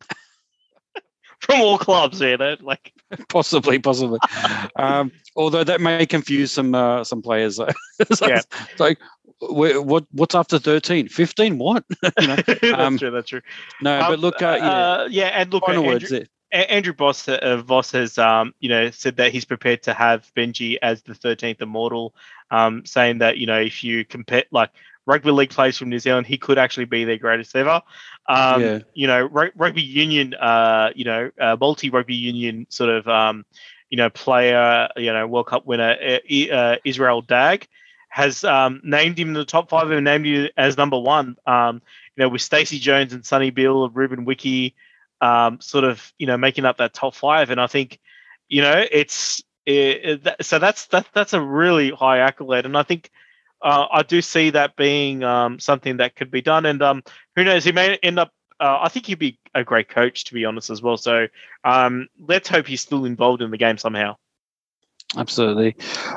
from 1.40 1.60
all 1.60 1.78
clubs. 1.78 2.20
You 2.20 2.36
know, 2.36 2.56
like 2.60 2.92
possibly, 3.28 3.78
possibly. 3.78 4.18
um, 4.76 5.12
although 5.36 5.64
that 5.64 5.80
may 5.80 6.06
confuse 6.06 6.52
some 6.52 6.74
uh, 6.74 7.04
some 7.04 7.22
players. 7.22 7.56
so 8.12 8.26
yeah. 8.26 8.40
Like 8.78 8.98
what 9.40 10.06
what's 10.12 10.36
after 10.36 10.56
13 10.56 11.08
15 11.08 11.58
what 11.58 11.84
you 12.20 12.28
know, 12.28 12.36
um, 12.74 12.96
that's 12.96 12.98
true 12.98 13.10
that's 13.10 13.28
true 13.28 13.40
no 13.80 13.98
um, 13.98 14.12
but 14.12 14.18
look 14.20 14.40
uh, 14.40 14.56
yeah, 14.56 14.70
uh, 14.70 15.08
yeah 15.10 15.26
and 15.26 15.52
look 15.52 15.66
final 15.66 15.84
words 15.84 16.10
there. 16.10 16.26
Andrew 16.52 16.92
Boss, 16.92 17.26
uh, 17.28 17.62
Voss 17.64 17.92
has, 17.92 18.18
um, 18.18 18.54
you 18.60 18.68
know, 18.68 18.90
said 18.90 19.16
that 19.16 19.32
he's 19.32 19.44
prepared 19.44 19.82
to 19.84 19.94
have 19.94 20.30
Benji 20.36 20.76
as 20.82 21.02
the 21.02 21.14
13th 21.14 21.62
immortal, 21.62 22.14
um, 22.50 22.84
saying 22.84 23.18
that, 23.18 23.38
you 23.38 23.46
know, 23.46 23.58
if 23.58 23.82
you 23.82 24.04
compare, 24.04 24.44
like, 24.50 24.70
rugby 25.06 25.30
league 25.30 25.50
players 25.50 25.78
from 25.78 25.88
New 25.88 25.98
Zealand, 25.98 26.26
he 26.26 26.38
could 26.38 26.58
actually 26.58 26.84
be 26.84 27.04
their 27.04 27.16
greatest 27.16 27.56
ever. 27.56 27.80
Um, 28.28 28.62
yeah. 28.62 28.78
You 28.94 29.06
know, 29.06 29.30
r- 29.34 29.52
rugby 29.56 29.82
union, 29.82 30.34
uh, 30.34 30.90
you 30.94 31.04
know, 31.04 31.30
uh, 31.40 31.56
multi 31.58 31.90
rugby 31.90 32.14
union 32.14 32.66
sort 32.68 32.90
of, 32.90 33.08
um, 33.08 33.44
you 33.90 33.96
know, 33.96 34.10
player, 34.10 34.88
you 34.96 35.12
know, 35.12 35.26
World 35.26 35.46
Cup 35.46 35.66
winner, 35.66 35.96
uh, 36.00 36.52
uh 36.52 36.76
Israel 36.84 37.22
Dagg, 37.22 37.66
has 38.08 38.44
um, 38.44 38.80
named 38.84 39.18
him 39.18 39.28
in 39.28 39.34
the 39.34 39.44
top 39.44 39.70
five 39.70 39.90
and 39.90 40.04
named 40.04 40.26
him 40.26 40.48
as 40.56 40.76
number 40.76 40.98
one. 40.98 41.36
Um, 41.46 41.80
you 42.16 42.22
know, 42.22 42.28
with 42.28 42.42
Stacey 42.42 42.78
Jones 42.78 43.14
and 43.14 43.24
Sonny 43.24 43.50
Bill, 43.50 43.84
of 43.84 43.96
Ruben 43.96 44.26
Wiki, 44.26 44.74
um, 45.22 45.58
sort 45.60 45.84
of 45.84 46.12
you 46.18 46.26
know 46.26 46.36
making 46.36 46.66
up 46.66 46.76
that 46.76 46.92
top 46.92 47.14
five. 47.14 47.48
And 47.48 47.60
I 47.60 47.66
think 47.66 47.98
you 48.48 48.60
know 48.60 48.84
it's 48.90 49.42
it, 49.64 50.26
it, 50.26 50.36
so 50.44 50.58
that's 50.58 50.86
that 50.88 51.08
that's 51.14 51.32
a 51.32 51.40
really 51.40 51.90
high 51.90 52.18
accolade, 52.18 52.66
and 52.66 52.76
I 52.76 52.82
think. 52.82 53.10
Uh, 53.64 53.86
I 53.92 54.02
do 54.02 54.20
see 54.20 54.50
that 54.50 54.74
being 54.74 55.22
um, 55.22 55.60
something 55.60 55.98
that 55.98 56.16
could 56.16 56.32
be 56.32 56.42
done, 56.42 56.66
and 56.66 56.82
um, 56.82 57.04
who 57.36 57.44
knows? 57.44 57.62
He 57.62 57.70
may 57.70 57.96
end 58.02 58.18
up 58.18 58.32
uh, 58.58 58.80
I 58.82 58.88
think 58.88 59.06
he'd 59.06 59.20
be 59.20 59.38
a 59.54 59.62
great 59.62 59.88
coach, 59.88 60.24
to 60.24 60.34
be 60.34 60.44
honest, 60.44 60.68
as 60.68 60.82
well. 60.82 60.96
So 60.96 61.28
um, 61.62 62.08
let's 62.18 62.48
hope 62.48 62.66
he's 62.66 62.80
still 62.80 63.04
involved 63.04 63.40
in 63.40 63.52
the 63.52 63.56
game 63.56 63.78
somehow. 63.78 64.16
Absolutely. 65.16 65.76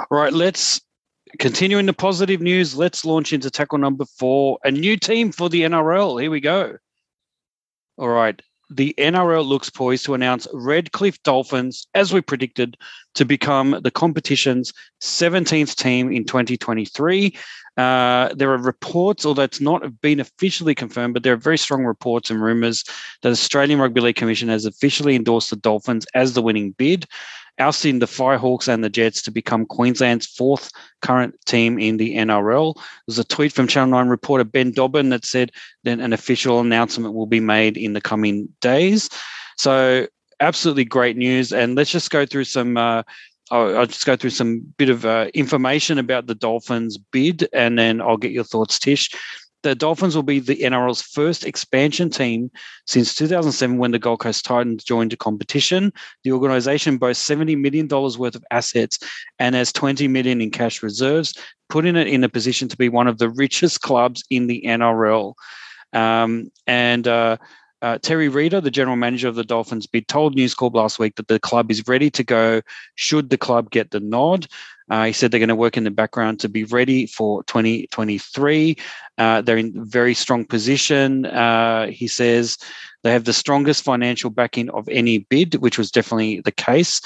All 0.09 0.17
right, 0.17 0.33
let's 0.33 0.81
continue 1.37 1.77
in 1.77 1.85
the 1.85 1.93
positive 1.93 2.41
news. 2.41 2.75
Let's 2.75 3.05
launch 3.05 3.31
into 3.31 3.51
tackle 3.51 3.77
number 3.77 4.05
four, 4.05 4.57
a 4.63 4.71
new 4.71 4.97
team 4.97 5.31
for 5.31 5.47
the 5.47 5.61
NRL. 5.61 6.19
Here 6.19 6.31
we 6.31 6.39
go. 6.39 6.77
All 7.99 8.09
right 8.09 8.41
the 8.69 8.93
NRL 8.97 9.45
looks 9.45 9.69
poised 9.69 10.05
to 10.05 10.13
announce 10.13 10.47
Redcliffe 10.53 11.21
Dolphins, 11.23 11.87
as 11.93 12.13
we 12.13 12.21
predicted, 12.21 12.77
to 13.15 13.25
become 13.25 13.79
the 13.83 13.91
competition's 13.91 14.73
17th 15.01 15.75
team 15.75 16.11
in 16.11 16.25
2023. 16.25 17.35
Uh, 17.77 18.33
there 18.33 18.51
are 18.51 18.57
reports, 18.57 19.25
although 19.25 19.43
it's 19.43 19.59
not 19.59 20.01
been 20.01 20.19
officially 20.19 20.73
confirmed, 20.73 21.13
but 21.13 21.23
there 21.23 21.33
are 21.33 21.37
very 21.37 21.57
strong 21.57 21.83
reports 21.83 22.29
and 22.29 22.41
rumours 22.41 22.83
that 23.21 23.31
Australian 23.31 23.79
Rugby 23.79 24.01
League 24.01 24.15
Commission 24.15 24.49
has 24.49 24.65
officially 24.65 25.15
endorsed 25.15 25.49
the 25.49 25.57
Dolphins 25.57 26.05
as 26.13 26.33
the 26.33 26.41
winning 26.41 26.71
bid 26.71 27.05
ousting 27.59 27.99
the 27.99 28.05
Firehawks 28.05 28.67
and 28.67 28.83
the 28.83 28.89
Jets 28.89 29.21
to 29.23 29.31
become 29.31 29.65
Queensland's 29.65 30.25
fourth 30.25 30.71
current 31.01 31.35
team 31.45 31.79
in 31.79 31.97
the 31.97 32.15
NRL. 32.15 32.77
There's 33.07 33.19
a 33.19 33.23
tweet 33.23 33.53
from 33.53 33.67
Channel 33.67 33.91
9 33.91 34.07
reporter 34.07 34.43
Ben 34.43 34.71
Dobbin 34.71 35.09
that 35.09 35.25
said 35.25 35.51
that 35.83 35.99
an 35.99 36.13
official 36.13 36.59
announcement 36.59 37.13
will 37.13 37.27
be 37.27 37.39
made 37.39 37.77
in 37.77 37.93
the 37.93 38.01
coming 38.01 38.49
days. 38.61 39.09
So, 39.57 40.07
absolutely 40.39 40.85
great 40.85 41.15
news. 41.15 41.53
And 41.53 41.75
let's 41.75 41.91
just 41.91 42.11
go 42.11 42.25
through 42.25 42.45
some. 42.45 42.77
Uh, 42.77 43.03
I'll, 43.51 43.77
I'll, 43.77 43.85
just 43.85 44.07
go 44.07 44.15
through 44.15 44.31
some 44.31 44.61
bit 44.77 44.89
of 44.89 45.05
uh, 45.05 45.27
information 45.35 45.99
about 45.99 46.25
the 46.25 46.33
Dolphins 46.33 46.97
bid, 46.97 47.47
and 47.53 47.77
then 47.77 48.01
I'll 48.01 48.17
get 48.17 48.31
your 48.31 48.43
thoughts, 48.43 48.79
Tish 48.79 49.11
the 49.65 49.73
Dolphins 49.73 50.15
will 50.15 50.21
be 50.21 50.39
the 50.39 50.57
NRL's 50.57 51.01
first 51.01 51.43
expansion 51.43 52.11
team 52.11 52.51
since 52.85 53.15
2007 53.15 53.79
when 53.79 53.89
the 53.89 53.97
Gold 53.97 54.19
Coast 54.19 54.45
Titans 54.45 54.83
joined 54.83 55.11
the 55.11 55.17
competition. 55.17 55.91
The 56.23 56.33
organisation 56.33 56.97
boasts 56.97 57.27
$70 57.27 57.59
million 57.59 57.87
worth 57.87 58.35
of 58.35 58.45
assets 58.51 58.99
and 59.39 59.55
has 59.55 59.73
20 59.73 60.07
million 60.07 60.39
in 60.39 60.51
cash 60.51 60.83
reserves, 60.83 61.33
putting 61.67 61.95
it 61.95 62.07
in 62.07 62.23
a 62.23 62.29
position 62.29 62.67
to 62.67 62.77
be 62.77 62.89
one 62.89 63.07
of 63.07 63.17
the 63.17 63.27
richest 63.27 63.81
clubs 63.81 64.23
in 64.29 64.45
the 64.45 64.61
NRL. 64.67 65.33
Um, 65.93 66.51
and 66.67 67.07
uh, 67.07 67.37
uh, 67.85 67.99
Terry 67.99 68.29
Reader, 68.29 68.61
the 68.61 68.71
general 68.71 68.95
manager 68.95 69.27
of 69.27 69.35
the 69.35 69.43
Dolphins 69.43 69.87
told 70.07 70.33
News 70.33 70.55
Corp 70.55 70.73
last 70.73 70.97
week 70.97 71.17
that 71.17 71.27
the 71.27 71.39
club 71.39 71.69
is 71.69 71.87
ready 71.87 72.09
to 72.09 72.23
go 72.23 72.63
should 72.95 73.29
the 73.29 73.37
club 73.37 73.69
get 73.69 73.91
the 73.91 73.99
nod. 73.99 74.47
Uh, 74.89 75.05
he 75.05 75.13
said 75.13 75.29
they're 75.29 75.39
going 75.39 75.49
to 75.49 75.55
work 75.55 75.77
in 75.77 75.83
the 75.83 75.91
background 75.91 76.39
to 76.39 76.49
be 76.49 76.63
ready 76.63 77.05
for 77.05 77.43
2023. 77.43 78.75
Uh, 79.19 79.41
they're 79.41 79.57
in 79.57 79.85
very 79.85 80.15
strong 80.15 80.45
position. 80.45 81.27
Uh, 81.27 81.85
he 81.85 82.07
says 82.07 82.57
they 83.03 83.11
have 83.11 83.25
the 83.25 83.33
strongest 83.33 83.83
financial 83.83 84.31
backing 84.31 84.67
of 84.71 84.89
any 84.89 85.19
bid, 85.19 85.53
which 85.55 85.77
was 85.77 85.91
definitely 85.91 86.41
the 86.41 86.51
case. 86.51 87.01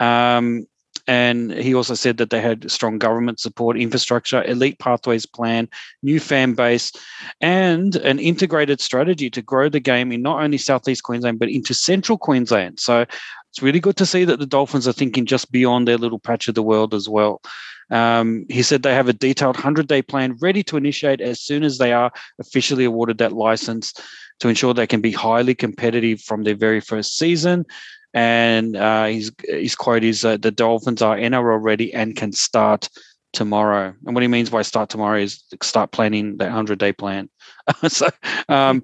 Um, 0.00 0.66
and 1.06 1.52
he 1.52 1.74
also 1.74 1.94
said 1.94 2.16
that 2.16 2.30
they 2.30 2.40
had 2.40 2.70
strong 2.70 2.98
government 2.98 3.38
support, 3.38 3.78
infrastructure, 3.78 4.42
elite 4.44 4.78
pathways 4.78 5.26
plan, 5.26 5.68
new 6.02 6.18
fan 6.18 6.54
base, 6.54 6.92
and 7.40 7.96
an 7.96 8.18
integrated 8.18 8.80
strategy 8.80 9.28
to 9.30 9.42
grow 9.42 9.68
the 9.68 9.80
game 9.80 10.12
in 10.12 10.22
not 10.22 10.42
only 10.42 10.58
Southeast 10.58 11.02
Queensland, 11.02 11.38
but 11.38 11.50
into 11.50 11.74
Central 11.74 12.16
Queensland. 12.16 12.80
So 12.80 13.04
it's 13.50 13.62
really 13.62 13.80
good 13.80 13.96
to 13.98 14.06
see 14.06 14.24
that 14.24 14.38
the 14.38 14.46
Dolphins 14.46 14.88
are 14.88 14.92
thinking 14.92 15.26
just 15.26 15.52
beyond 15.52 15.86
their 15.86 15.98
little 15.98 16.18
patch 16.18 16.48
of 16.48 16.54
the 16.54 16.62
world 16.62 16.94
as 16.94 17.08
well. 17.08 17.42
Um, 17.90 18.46
he 18.48 18.62
said 18.62 18.82
they 18.82 18.94
have 18.94 19.08
a 19.08 19.12
detailed 19.12 19.56
100 19.56 19.86
day 19.86 20.02
plan 20.02 20.36
ready 20.40 20.62
to 20.64 20.76
initiate 20.76 21.20
as 21.20 21.40
soon 21.40 21.62
as 21.62 21.78
they 21.78 21.92
are 21.92 22.10
officially 22.40 22.84
awarded 22.84 23.18
that 23.18 23.32
license 23.32 23.92
to 24.40 24.48
ensure 24.48 24.74
they 24.74 24.86
can 24.86 25.00
be 25.00 25.12
highly 25.12 25.54
competitive 25.54 26.20
from 26.20 26.42
their 26.42 26.56
very 26.56 26.80
first 26.80 27.16
season. 27.16 27.66
And 28.14 28.76
uh, 28.76 29.06
his, 29.06 29.32
his 29.44 29.74
quote 29.74 30.04
is 30.04 30.24
uh, 30.24 30.36
the 30.36 30.52
Dolphins 30.52 31.02
are 31.02 31.18
in 31.18 31.32
NRL 31.32 31.62
ready 31.62 31.92
and 31.92 32.16
can 32.16 32.32
start 32.32 32.88
tomorrow. 33.32 33.92
And 34.06 34.14
what 34.14 34.22
he 34.22 34.28
means 34.28 34.50
by 34.50 34.62
start 34.62 34.88
tomorrow 34.88 35.18
is 35.18 35.42
start 35.62 35.90
planning 35.90 36.36
that 36.36 36.46
100 36.46 36.78
day 36.78 36.92
plan. 36.92 37.28
so 37.88 38.08
um, 38.48 38.82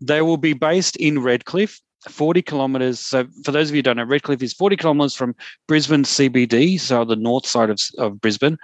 they 0.00 0.20
will 0.20 0.36
be 0.36 0.52
based 0.52 0.96
in 0.96 1.20
Redcliffe 1.20 1.80
40 2.08 2.42
kilometers. 2.42 2.98
So, 2.98 3.26
for 3.44 3.52
those 3.52 3.68
of 3.68 3.74
you 3.76 3.78
who 3.78 3.82
don't 3.82 3.96
know, 3.96 4.04
Redcliffe 4.04 4.42
is 4.42 4.52
40 4.52 4.76
kilometers 4.76 5.14
from 5.14 5.36
Brisbane 5.68 6.02
CBD, 6.02 6.80
so 6.80 7.04
the 7.04 7.16
north 7.16 7.46
side 7.46 7.70
of, 7.70 7.80
of 7.98 8.20
Brisbane. 8.20 8.58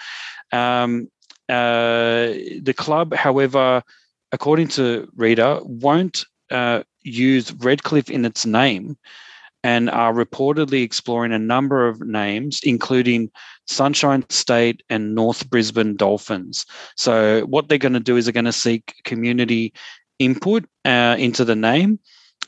Um, 0.53 1.09
uh, 1.49 2.35
the 2.62 2.75
club, 2.77 3.14
however, 3.14 3.83
according 4.33 4.69
to 4.69 5.09
Reader, 5.16 5.61
won't 5.62 6.25
uh, 6.51 6.83
use 7.03 7.53
Redcliffe 7.53 8.11
in 8.11 8.25
its 8.25 8.45
name 8.45 8.97
and 9.65 9.91
are 9.91 10.13
reportedly 10.13 10.83
exploring 10.83 11.33
a 11.33 11.39
number 11.39 11.89
of 11.89 12.01
names, 12.01 12.61
including 12.63 13.31
Sunshine 13.67 14.25
State 14.31 14.83
and 14.89 15.15
North 15.15 15.49
Brisbane 15.51 15.97
Dolphins. 15.97 16.65
So, 16.97 17.43
what 17.47 17.69
they're 17.69 17.79
going 17.79 17.95
to 17.95 18.01
do 18.01 18.17
is 18.17 18.25
they're 18.25 18.33
going 18.33 18.45
to 18.45 18.53
seek 18.53 18.95
community 19.05 19.73
input 20.19 20.65
uh, 20.85 21.17
into 21.19 21.45
the 21.45 21.57
name. 21.57 21.99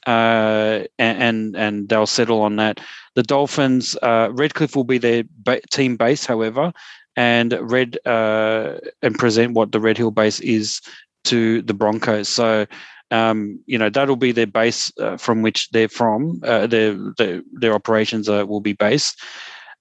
Uh, 0.06 0.84
and 0.98 1.54
and 1.56 1.88
they'll 1.90 2.06
settle 2.06 2.40
on 2.40 2.56
that. 2.56 2.80
The 3.16 3.22
Dolphins, 3.22 3.96
uh, 4.02 4.30
Redcliffe 4.32 4.74
will 4.74 4.84
be 4.84 4.96
their 4.96 5.24
ba- 5.28 5.60
team 5.70 5.96
base, 5.96 6.24
however, 6.24 6.72
and 7.16 7.52
Red 7.60 7.98
uh, 8.06 8.78
and 9.02 9.18
present 9.18 9.52
what 9.52 9.72
the 9.72 9.80
Red 9.80 9.98
Hill 9.98 10.10
base 10.10 10.40
is 10.40 10.80
to 11.24 11.60
the 11.62 11.74
Broncos. 11.74 12.28
So 12.28 12.66
um, 13.10 13.60
you 13.66 13.78
know 13.78 13.90
that'll 13.90 14.16
be 14.16 14.32
their 14.32 14.46
base 14.46 14.92
uh, 14.98 15.16
from 15.16 15.42
which 15.42 15.70
they're 15.70 15.88
from. 15.88 16.40
Uh, 16.44 16.66
their, 16.66 16.96
their, 17.18 17.42
their 17.52 17.74
operations 17.74 18.28
are, 18.28 18.46
will 18.46 18.60
be 18.60 18.72
based. 18.72 19.20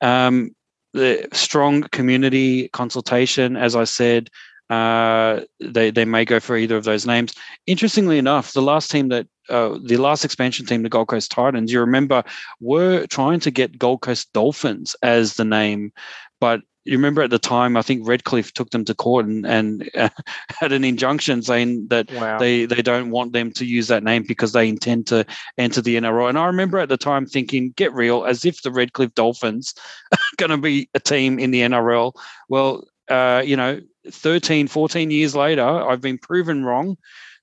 Um, 0.01 0.51
the 0.93 1.27
strong 1.33 1.83
community 1.83 2.69
consultation, 2.69 3.55
as 3.55 3.75
I 3.75 3.83
said, 3.83 4.29
uh, 4.69 5.41
they 5.59 5.91
they 5.91 6.05
may 6.05 6.25
go 6.25 6.39
for 6.39 6.55
either 6.55 6.77
of 6.77 6.83
those 6.83 7.05
names. 7.05 7.33
Interestingly 7.65 8.17
enough, 8.17 8.53
the 8.53 8.61
last 8.61 8.91
team 8.91 9.09
that 9.09 9.27
uh, 9.49 9.77
the 9.83 9.97
last 9.97 10.23
expansion 10.23 10.65
team, 10.65 10.83
the 10.83 10.89
Gold 10.89 11.07
Coast 11.07 11.31
Titans, 11.31 11.71
you 11.71 11.79
remember, 11.79 12.23
were 12.59 13.07
trying 13.07 13.39
to 13.41 13.51
get 13.51 13.79
Gold 13.79 14.01
Coast 14.01 14.31
Dolphins 14.33 14.95
as 15.01 15.35
the 15.35 15.45
name, 15.45 15.91
but 16.39 16.61
you 16.89 16.97
remember 16.97 17.21
at 17.21 17.29
the 17.29 17.39
time, 17.39 17.77
I 17.77 17.81
think 17.81 18.07
Redcliffe 18.07 18.53
took 18.53 18.71
them 18.71 18.83
to 18.85 18.95
court 18.95 19.25
and, 19.25 19.45
and 19.45 19.89
uh, 19.95 20.09
had 20.59 20.71
an 20.71 20.83
injunction 20.83 21.41
saying 21.41 21.87
that 21.89 22.11
wow. 22.11 22.39
they, 22.39 22.65
they 22.65 22.81
don't 22.81 23.11
want 23.11 23.33
them 23.33 23.51
to 23.53 23.65
use 23.65 23.87
that 23.87 24.03
name 24.03 24.23
because 24.27 24.53
they 24.53 24.67
intend 24.67 25.07
to 25.07 25.25
enter 25.57 25.81
the 25.81 25.97
NRL. 25.97 26.29
And 26.29 26.39
I 26.39 26.47
remember 26.47 26.79
at 26.79 26.89
the 26.89 26.97
time 26.97 27.25
thinking, 27.25 27.71
get 27.71 27.93
real, 27.93 28.25
as 28.25 28.43
if 28.43 28.61
the 28.61 28.71
Redcliffe 28.71 29.13
Dolphins 29.13 29.75
are 30.11 30.17
going 30.37 30.49
to 30.49 30.57
be 30.57 30.89
a 30.93 30.99
team 30.99 31.39
in 31.39 31.51
the 31.51 31.61
NRL. 31.61 32.13
Well, 32.49 32.87
uh, 33.07 33.43
you 33.45 33.55
know, 33.55 33.81
13, 34.09 34.67
14 34.67 35.11
years 35.11 35.35
later, 35.35 35.63
I've 35.63 36.01
been 36.01 36.17
proven 36.17 36.65
wrong 36.65 36.97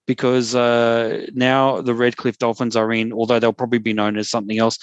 because 0.07 0.55
uh, 0.55 1.26
now 1.34 1.80
the 1.80 1.94
Redcliffe 1.94 2.38
Dolphins 2.38 2.76
are 2.76 2.92
in, 2.92 3.12
although 3.12 3.38
they'll 3.38 3.53
probably 3.53 3.78
be 3.78 3.92
known 3.92 4.16
as 4.16 4.30
something 4.30 4.59
else. 4.59 4.78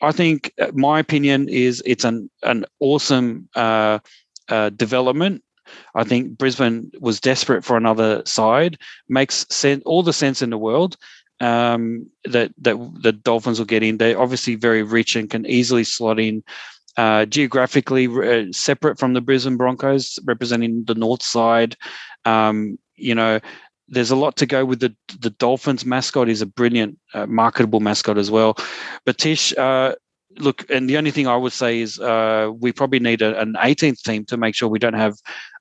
I 0.00 0.12
think 0.12 0.52
uh, 0.60 0.70
my 0.74 1.00
opinion 1.00 1.48
is 1.48 1.82
it's 1.84 2.04
an 2.04 2.30
an 2.42 2.64
awesome 2.80 3.48
uh, 3.54 3.98
uh, 4.48 4.70
development. 4.70 5.42
I 5.94 6.04
think 6.04 6.38
Brisbane 6.38 6.90
was 7.00 7.20
desperate 7.20 7.64
for 7.64 7.76
another 7.76 8.22
side. 8.24 8.78
Makes 9.08 9.46
sense, 9.50 9.82
all 9.84 10.02
the 10.02 10.12
sense 10.12 10.40
in 10.40 10.50
the 10.50 10.58
world 10.58 10.96
um, 11.40 12.06
that 12.24 12.52
that 12.58 12.76
the 13.00 13.12
Dolphins 13.12 13.58
will 13.58 13.66
get 13.66 13.82
in. 13.82 13.98
They're 13.98 14.20
obviously 14.20 14.54
very 14.54 14.82
rich 14.82 15.16
and 15.16 15.30
can 15.30 15.46
easily 15.46 15.84
slot 15.84 16.18
in. 16.18 16.42
Uh, 16.96 17.24
geographically 17.26 18.08
uh, 18.08 18.50
separate 18.50 18.98
from 18.98 19.12
the 19.12 19.20
Brisbane 19.20 19.56
Broncos, 19.56 20.18
representing 20.24 20.84
the 20.84 20.96
north 20.96 21.22
side. 21.22 21.76
Um, 22.24 22.76
you 22.96 23.14
know, 23.14 23.38
there's 23.88 24.10
a 24.10 24.16
lot 24.16 24.36
to 24.36 24.46
go 24.46 24.64
with 24.64 24.80
the 24.80 24.94
the 25.20 25.30
Dolphins 25.30 25.84
mascot 25.84 26.28
is 26.28 26.42
a 26.42 26.46
brilliant, 26.46 26.98
uh, 27.14 27.26
marketable 27.26 27.80
mascot 27.80 28.18
as 28.18 28.30
well. 28.30 28.56
But 29.04 29.18
Tish, 29.18 29.56
uh, 29.56 29.94
look, 30.36 30.68
and 30.70 30.88
the 30.88 30.96
only 30.96 31.10
thing 31.10 31.26
I 31.26 31.36
would 31.36 31.52
say 31.52 31.80
is 31.80 31.98
uh, 31.98 32.50
we 32.58 32.72
probably 32.72 32.98
need 32.98 33.22
a, 33.22 33.40
an 33.40 33.54
18th 33.54 34.02
team 34.02 34.24
to 34.26 34.36
make 34.36 34.54
sure 34.54 34.68
we 34.68 34.78
don't 34.78 34.94
have 34.94 35.14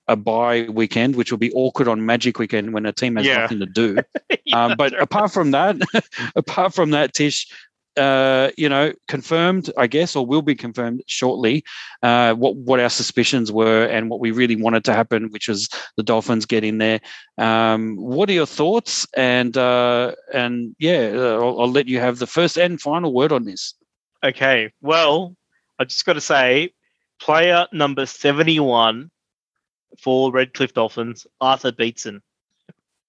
a 0.08 0.16
bye 0.16 0.68
weekend, 0.70 1.16
which 1.16 1.32
will 1.32 1.38
be 1.38 1.52
awkward 1.52 1.88
on 1.88 2.06
Magic 2.06 2.40
weekend 2.40 2.74
when 2.74 2.86
a 2.86 2.94
team 2.94 3.18
has 3.18 3.26
yeah. 3.26 3.40
nothing 3.40 3.60
to 3.60 3.66
do. 3.66 3.98
yeah, 4.46 4.66
um, 4.66 4.76
but 4.78 5.00
apart 5.02 5.32
from 5.32 5.52
that, 5.52 5.78
apart 6.36 6.74
from 6.74 6.92
that, 6.92 7.14
Tish, 7.14 7.48
uh, 7.98 8.52
you 8.58 8.70
know, 8.70 8.94
confirmed, 9.08 9.72
I 9.78 9.88
guess, 9.88 10.16
or 10.16 10.26
will 10.26 10.42
be 10.42 10.56
confirmed 10.56 11.02
shortly, 11.08 11.64
uh, 12.04 12.34
what 12.34 12.56
what 12.56 12.80
our 12.80 12.90
suspicions 12.90 13.52
were 13.52 13.86
and 13.86 14.10
what 14.10 14.20
we 14.20 14.32
really 14.32 14.56
wanted 14.56 14.84
to 14.86 14.94
happen, 14.94 15.30
which 15.32 15.48
was 15.48 15.70
the 15.96 16.04
Dolphins 16.04 16.46
getting 16.46 16.78
there. 16.78 17.00
Um, 17.38 17.96
what 17.98 18.30
are 18.30 18.34
your 18.34 18.46
thoughts? 18.46 19.08
And 19.16 19.58
uh, 19.58 20.14
and 20.34 20.76
yeah, 20.80 21.12
uh, 21.14 21.40
I'll, 21.42 21.62
I'll, 21.62 21.72
let 21.72 21.88
you 21.88 22.00
have 22.00 22.20
the 22.20 22.28
first 22.28 22.58
and 22.58 22.80
final 22.80 23.14
word 23.14 23.32
on 23.32 23.46
this. 23.46 23.74
Okay, 24.24 24.72
well, 24.82 25.36
I 25.80 25.86
just 25.86 26.06
got 26.06 26.14
to 26.14 26.22
say, 26.22 26.74
player 27.20 27.68
number 27.72 28.06
seventy-one 28.06 29.12
for 30.00 30.32
Redcliffe 30.32 30.74
Dolphins, 30.74 31.26
Arthur 31.42 31.72
Beetson 31.72 32.22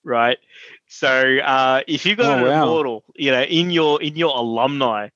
right? 0.09 0.39
So 0.89 1.39
uh, 1.39 1.83
if 1.87 2.07
you've 2.07 2.19
got 2.19 2.39
oh, 2.39 2.45
an 2.45 2.51
wow. 2.51 2.63
immortal, 2.65 3.05
you 3.15 3.31
know, 3.31 3.43
in 3.43 3.71
your 3.71 4.03
in 4.03 4.17
your 4.17 4.37
alumni, 4.37 5.09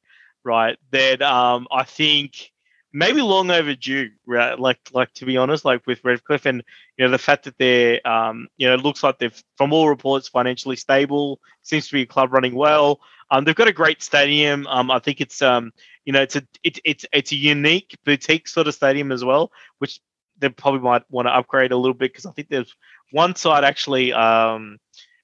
right, 0.44 0.78
then 0.90 1.22
um, 1.22 1.66
I 1.70 1.84
think 1.84 2.52
maybe 2.92 3.22
long 3.22 3.50
overdue, 3.50 4.10
right? 4.26 4.58
Like 4.58 4.78
like 4.92 5.12
to 5.14 5.24
be 5.24 5.36
honest, 5.38 5.64
like 5.64 5.86
with 5.86 6.04
Redcliffe 6.04 6.46
and 6.46 6.62
you 6.96 7.04
know 7.04 7.10
the 7.10 7.18
fact 7.18 7.44
that 7.44 7.56
they're 7.58 8.06
um, 8.06 8.48
you 8.58 8.68
know 8.68 8.74
it 8.74 8.82
looks 8.82 9.02
like 9.02 9.18
they've 9.18 9.42
from 9.56 9.72
all 9.72 9.88
reports 9.88 10.28
financially 10.28 10.76
stable, 10.76 11.40
seems 11.62 11.88
to 11.88 11.94
be 11.94 12.02
a 12.02 12.06
club 12.06 12.32
running 12.32 12.54
well. 12.54 13.00
Um, 13.30 13.44
they've 13.44 13.54
got 13.54 13.68
a 13.68 13.72
great 13.72 14.02
stadium. 14.02 14.66
Um, 14.66 14.90
I 14.90 14.98
think 14.98 15.22
it's 15.22 15.40
um, 15.40 15.72
you 16.04 16.12
know, 16.12 16.22
it's 16.22 16.36
a 16.36 16.46
it, 16.62 16.78
it's 16.84 17.06
it's 17.12 17.32
a 17.32 17.36
unique 17.36 17.96
boutique 18.04 18.48
sort 18.48 18.68
of 18.68 18.74
stadium 18.74 19.12
as 19.12 19.24
well, 19.24 19.52
which 19.78 20.00
they 20.38 20.48
probably 20.48 20.80
might 20.80 21.10
want 21.10 21.26
to 21.28 21.36
upgrade 21.36 21.72
a 21.72 21.76
little 21.76 21.94
bit 21.94 22.12
because 22.12 22.26
I 22.26 22.32
think 22.32 22.48
there's 22.48 22.74
one 23.10 23.36
side 23.36 23.64
actually 23.64 24.12
um, 24.12 24.78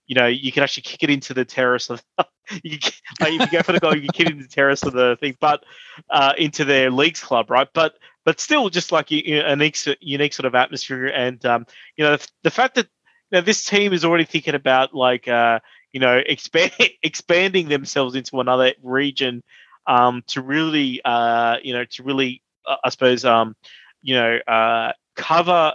you 0.08 0.14
know, 0.14 0.26
you 0.26 0.50
can 0.50 0.62
actually 0.62 0.82
kick 0.82 1.02
it 1.04 1.10
into 1.10 1.34
the 1.34 1.44
terrace 1.44 1.90
of 1.90 2.02
you 2.64 2.78
can, 2.78 2.92
like 3.20 3.34
if 3.34 3.40
you 3.52 3.58
go 3.58 3.62
for 3.62 3.72
the 3.72 3.78
goal, 3.78 3.94
you 3.94 4.00
can 4.00 4.10
kick 4.10 4.26
it 4.26 4.32
into 4.32 4.44
the 4.44 4.48
terrace 4.48 4.82
of 4.82 4.94
the 4.94 5.16
thing, 5.20 5.36
but 5.38 5.62
uh, 6.10 6.32
into 6.36 6.64
their 6.64 6.90
leagues 6.90 7.20
club, 7.20 7.50
right? 7.50 7.68
But 7.74 7.94
but 8.24 8.40
still, 8.40 8.70
just 8.70 8.90
like 8.90 9.12
a 9.12 9.52
unique 9.52 9.76
unique 10.00 10.32
sort 10.32 10.46
of 10.46 10.54
atmosphere, 10.54 11.06
and 11.06 11.44
um, 11.46 11.66
you 11.96 12.04
know, 12.04 12.16
the, 12.16 12.28
the 12.44 12.50
fact 12.50 12.74
that 12.76 12.86
you 13.30 13.38
know, 13.38 13.40
this 13.42 13.64
team 13.66 13.92
is 13.92 14.04
already 14.04 14.24
thinking 14.24 14.54
about 14.54 14.94
like 14.94 15.28
uh, 15.28 15.60
you 15.92 16.00
know 16.00 16.20
expand 16.24 16.72
expanding 17.02 17.68
themselves 17.68 18.14
into 18.14 18.40
another 18.40 18.72
region 18.82 19.42
um, 19.86 20.22
to 20.28 20.40
really 20.40 21.02
uh, 21.04 21.56
you 21.62 21.74
know 21.74 21.84
to 21.84 22.02
really 22.02 22.42
uh, 22.66 22.76
I 22.82 22.88
suppose 22.88 23.26
um, 23.26 23.54
you 24.00 24.14
know 24.14 24.38
uh, 24.48 24.92
cover 25.16 25.74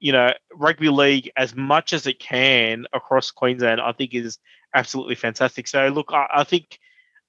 you 0.00 0.12
know, 0.12 0.32
rugby 0.52 0.88
league 0.88 1.30
as 1.36 1.54
much 1.54 1.92
as 1.92 2.06
it 2.06 2.18
can 2.18 2.86
across 2.92 3.30
Queensland, 3.30 3.80
I 3.80 3.92
think 3.92 4.14
is 4.14 4.38
absolutely 4.74 5.14
fantastic. 5.14 5.68
So 5.68 5.88
look, 5.88 6.10
I, 6.12 6.26
I 6.36 6.44
think 6.44 6.78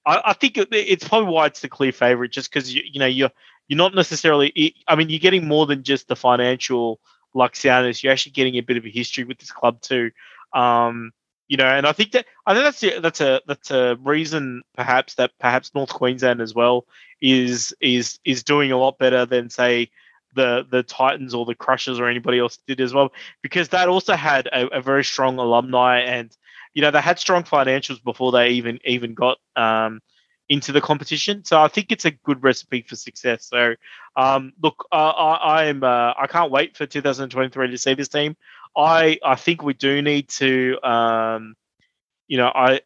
I, 0.05 0.21
I, 0.25 0.33
think 0.33 0.57
it's 0.57 1.07
probably 1.07 1.31
why 1.31 1.45
it's 1.47 1.59
the 1.59 1.69
clear 1.69 1.91
favourite, 1.91 2.31
just 2.31 2.51
because 2.51 2.73
you, 2.73 2.81
you 2.89 2.99
know 2.99 3.05
you're 3.05 3.31
you're 3.67 3.77
not 3.77 3.93
necessarily. 3.93 4.75
I 4.87 4.95
mean, 4.95 5.09
you're 5.09 5.19
getting 5.19 5.47
more 5.47 5.65
than 5.65 5.83
just 5.83 6.07
the 6.07 6.15
financial 6.15 6.99
Luxianus. 7.35 8.01
You're 8.01 8.13
actually 8.13 8.33
getting 8.33 8.55
a 8.55 8.61
bit 8.61 8.77
of 8.77 8.85
a 8.85 8.89
history 8.89 9.23
with 9.23 9.37
this 9.37 9.51
club 9.51 9.81
too. 9.81 10.11
Um, 10.53 11.11
you 11.47 11.57
know, 11.57 11.65
and 11.65 11.85
I 11.85 11.91
think 11.91 12.13
that 12.13 12.25
I 12.45 12.53
think 12.53 12.63
that's 12.63 13.01
that's 13.01 13.21
a 13.21 13.41
that's 13.45 13.71
a 13.71 13.97
reason 14.01 14.61
perhaps 14.75 15.15
that 15.15 15.31
perhaps 15.39 15.75
North 15.75 15.89
Queensland 15.89 16.41
as 16.41 16.55
well 16.55 16.85
is 17.21 17.73
is 17.81 18.19
is 18.23 18.43
doing 18.43 18.71
a 18.71 18.77
lot 18.77 18.97
better 18.97 19.25
than 19.25 19.49
say 19.49 19.91
the 20.35 20.65
the 20.69 20.83
Titans 20.83 21.33
or 21.33 21.45
the 21.45 21.55
Crushers 21.55 21.99
or 21.99 22.07
anybody 22.07 22.39
else 22.39 22.57
did 22.67 22.81
as 22.81 22.93
well, 22.93 23.11
because 23.41 23.69
that 23.69 23.87
also 23.87 24.15
had 24.15 24.47
a, 24.47 24.67
a, 24.77 24.81
very 24.81 25.03
strong 25.03 25.37
alumni 25.37 25.99
and 25.99 26.35
you 26.73 26.81
know 26.81 26.91
they 26.91 27.01
had 27.01 27.19
strong 27.19 27.43
financials 27.43 28.03
before 28.03 28.31
they 28.31 28.49
even 28.49 28.79
even 28.85 29.13
got 29.13 29.37
um, 29.55 30.01
into 30.49 30.71
the 30.71 30.81
competition. 30.81 31.43
So 31.45 31.61
I 31.61 31.67
think 31.67 31.91
it's 31.91 32.05
a 32.05 32.11
good 32.11 32.43
recipe 32.43 32.81
for 32.81 32.95
success. 32.95 33.45
So 33.45 33.75
um, 34.15 34.53
look, 34.61 34.85
I, 34.91 34.97
I 34.99 35.65
am 35.65 35.83
uh, 35.83 36.13
I 36.17 36.27
can't 36.27 36.51
wait 36.51 36.75
for 36.75 36.85
2023 36.85 37.71
to 37.71 37.77
see 37.77 37.93
this 37.93 38.09
team. 38.09 38.35
I 38.75 39.17
I 39.23 39.35
think 39.35 39.63
we 39.63 39.73
do 39.73 40.01
need 40.01 40.29
to 40.29 40.77
um, 40.83 41.55
you 42.27 42.37
know 42.37 42.51
I 42.53 42.81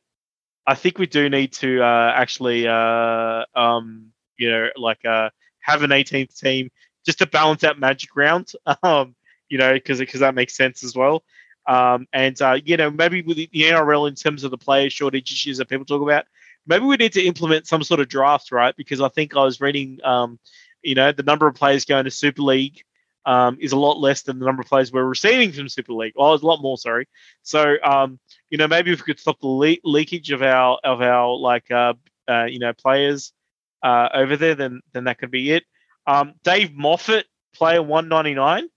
I 0.68 0.76
think 0.76 0.98
we 0.98 1.06
do 1.06 1.30
need 1.30 1.54
to 1.54 1.82
uh, 1.82 2.14
actually 2.16 2.68
uh, 2.68 3.46
um, 3.56 4.12
you 4.38 4.50
know 4.50 4.70
like 4.78 5.04
uh, 5.06 5.30
have 5.62 5.84
an 5.84 5.91
18th 5.91 6.39
team 6.39 6.70
just 7.06 7.20
to 7.20 7.26
balance 7.26 7.64
out 7.64 7.80
Magic 7.80 8.16
Round, 8.16 8.51
um, 8.84 9.16
you 9.49 9.58
know, 9.58 9.74
because 9.74 9.99
because 9.99 10.20
that 10.22 10.36
makes 10.36 10.56
sense 10.56 10.84
as 10.84 10.95
well. 10.95 11.24
Um, 11.68 12.08
and 12.14 12.39
uh, 12.41 12.60
you 12.64 12.78
know, 12.78 12.91
maybe 12.91 13.22
with 13.22 13.38
the 13.38 13.49
NRL 13.53 14.08
in 14.08 14.16
terms 14.16 14.43
of 14.43 14.51
the 14.51 14.58
player 14.58 14.89
shortage 14.89 15.32
issues 15.32 15.58
that 15.58 15.70
people 15.70 15.86
talk 15.86 16.01
about, 16.01 16.26
maybe 16.68 16.86
we 16.86 16.95
need 16.97 17.14
to 17.14 17.24
implement 17.24 17.68
some 17.68 17.84
sort 17.84 17.99
of 17.99 18.08
draft, 18.08 18.51
right? 18.51 18.76
Because 18.76 19.01
I 19.01 19.10
think 19.10 19.36
I 19.36 19.43
was 19.43 19.62
reading, 19.62 19.99
um, 20.03 20.39
you 20.82 20.95
know, 20.95 21.12
the 21.12 21.24
number 21.24 21.47
of 21.47 21.56
players 21.56 21.86
going 21.86 22.06
to 22.06 22.12
Super 22.12 22.43
League 22.43 22.84
um, 23.26 23.58
is 23.60 23.72
a 23.72 23.78
lot 23.78 23.99
less 23.99 24.22
than 24.22 24.39
the 24.39 24.45
number 24.45 24.62
of 24.62 24.68
players 24.68 24.91
we're 24.91 25.03
receiving 25.03 25.51
from 25.51 25.70
Super 25.70 25.93
League. 25.93 26.14
Oh, 26.16 26.34
it's 26.34 26.43
a 26.43 26.47
lot 26.47 26.62
more, 26.62 26.78
sorry. 26.78 27.08
So, 27.41 27.76
um, 27.84 28.20
you 28.49 28.58
know, 28.58 28.68
maybe 28.68 28.91
if 28.91 28.99
we 28.99 29.06
could 29.06 29.20
stop 29.20 29.39
the 29.39 29.47
le- 29.47 29.78
leakage 29.84 30.32
of 30.32 30.41
our 30.41 30.80
of 30.84 31.01
our 31.01 31.36
like 31.36 31.70
uh, 31.72 31.93
uh, 32.30 32.45
you 32.45 32.60
know 32.60 32.74
players 32.74 33.34
uh, 33.82 34.10
over 34.14 34.38
there, 34.38 34.56
then 34.56 34.82
then 34.93 35.06
that 35.06 35.18
could 35.18 35.32
be 35.32 35.51
it. 35.51 35.64
Um, 36.08 36.34
Dave 36.43 36.72
Moffett, 36.72 37.26
player 37.53 37.82
199. 37.82 38.70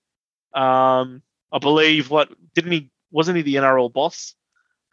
Um, 0.55 1.23
I 1.53 1.59
believe 1.61 2.11
what 2.11 2.31
didn't 2.55 2.73
he? 2.73 2.91
Wasn't 3.11 3.37
he 3.37 3.43
the 3.43 3.57
NRL 3.57 3.93
boss 3.93 4.35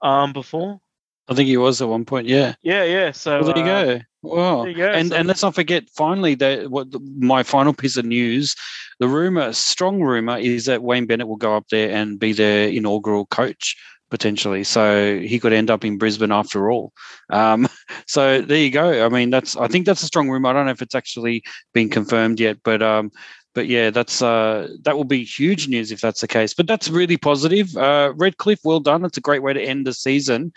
um, 0.01 0.33
before? 0.33 0.79
I 1.27 1.33
think 1.33 1.47
he 1.47 1.57
was 1.57 1.81
at 1.81 1.87
one 1.87 2.05
point. 2.05 2.27
Yeah. 2.27 2.55
Yeah, 2.61 2.83
yeah. 2.83 3.11
So 3.11 3.41
well, 3.41 3.53
there 3.53 3.57
you 3.57 3.71
uh, 3.71 3.85
go. 3.85 4.01
Wow. 4.21 4.61
there 4.61 4.71
you 4.71 4.77
go. 4.77 4.89
And 4.91 5.09
So- 5.09 5.15
and 5.15 5.27
let's 5.27 5.41
not 5.41 5.55
forget. 5.55 5.89
Finally, 5.89 6.35
that 6.35 6.69
what 6.69 6.87
my 7.17 7.43
final 7.43 7.73
piece 7.73 7.97
of 7.97 8.05
news, 8.05 8.55
the 8.99 9.07
rumor, 9.07 9.51
strong 9.53 10.01
rumor, 10.01 10.37
is 10.37 10.65
that 10.65 10.83
Wayne 10.83 11.05
Bennett 11.07 11.27
will 11.27 11.35
go 11.35 11.55
up 11.55 11.67
there 11.69 11.91
and 11.91 12.19
be 12.19 12.31
their 12.33 12.69
inaugural 12.69 13.25
coach 13.25 13.75
potentially. 14.15 14.63
So 14.63 15.19
he 15.19 15.39
could 15.39 15.51
end 15.51 15.69
up 15.69 15.83
in 15.83 15.97
Brisbane 15.97 16.31
after 16.31 16.71
all. 16.71 16.93
Um, 17.29 17.67
so 18.07 18.39
there 18.39 18.57
you 18.57 18.71
go. 18.71 19.05
I 19.05 19.09
mean, 19.09 19.29
that's 19.29 19.57
I 19.57 19.67
think 19.67 19.85
that's 19.85 20.03
a 20.03 20.07
strong 20.07 20.29
rumor. 20.29 20.47
I 20.47 20.53
don't 20.53 20.67
know 20.67 20.71
if 20.71 20.81
it's 20.81 20.95
actually 20.95 21.43
been 21.73 21.89
confirmed 21.89 22.39
yet, 22.39 22.59
but 22.63 22.81
um, 22.81 23.11
but 23.53 23.67
yeah, 23.67 23.89
that's 23.89 24.21
uh, 24.21 24.69
that 24.83 24.95
will 24.95 25.03
be 25.03 25.25
huge 25.25 25.67
news 25.67 25.91
if 25.91 25.99
that's 25.99 26.21
the 26.21 26.29
case. 26.29 26.53
But 26.53 26.65
that's 26.65 26.87
really 26.87 27.17
positive. 27.17 27.75
Uh, 27.75 28.13
Redcliffe, 28.15 28.63
well 28.63 28.79
done. 28.79 29.03
It's 29.03 29.17
a 29.17 29.21
great 29.21 29.43
way 29.43 29.51
to 29.51 29.61
end 29.61 29.85
the 29.85 29.93
season. 29.93 30.53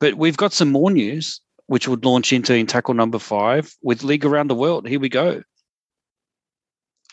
But 0.00 0.14
we've 0.14 0.38
got 0.38 0.54
some 0.54 0.72
more 0.72 0.90
news, 0.90 1.38
which 1.66 1.86
would 1.86 2.06
launch 2.06 2.32
into 2.32 2.54
in 2.54 2.66
tackle 2.66 2.94
number 2.94 3.18
five 3.18 3.74
with 3.82 4.04
League 4.04 4.24
Around 4.24 4.48
the 4.48 4.54
World. 4.54 4.88
Here 4.88 5.00
we 5.00 5.10
go. 5.10 5.42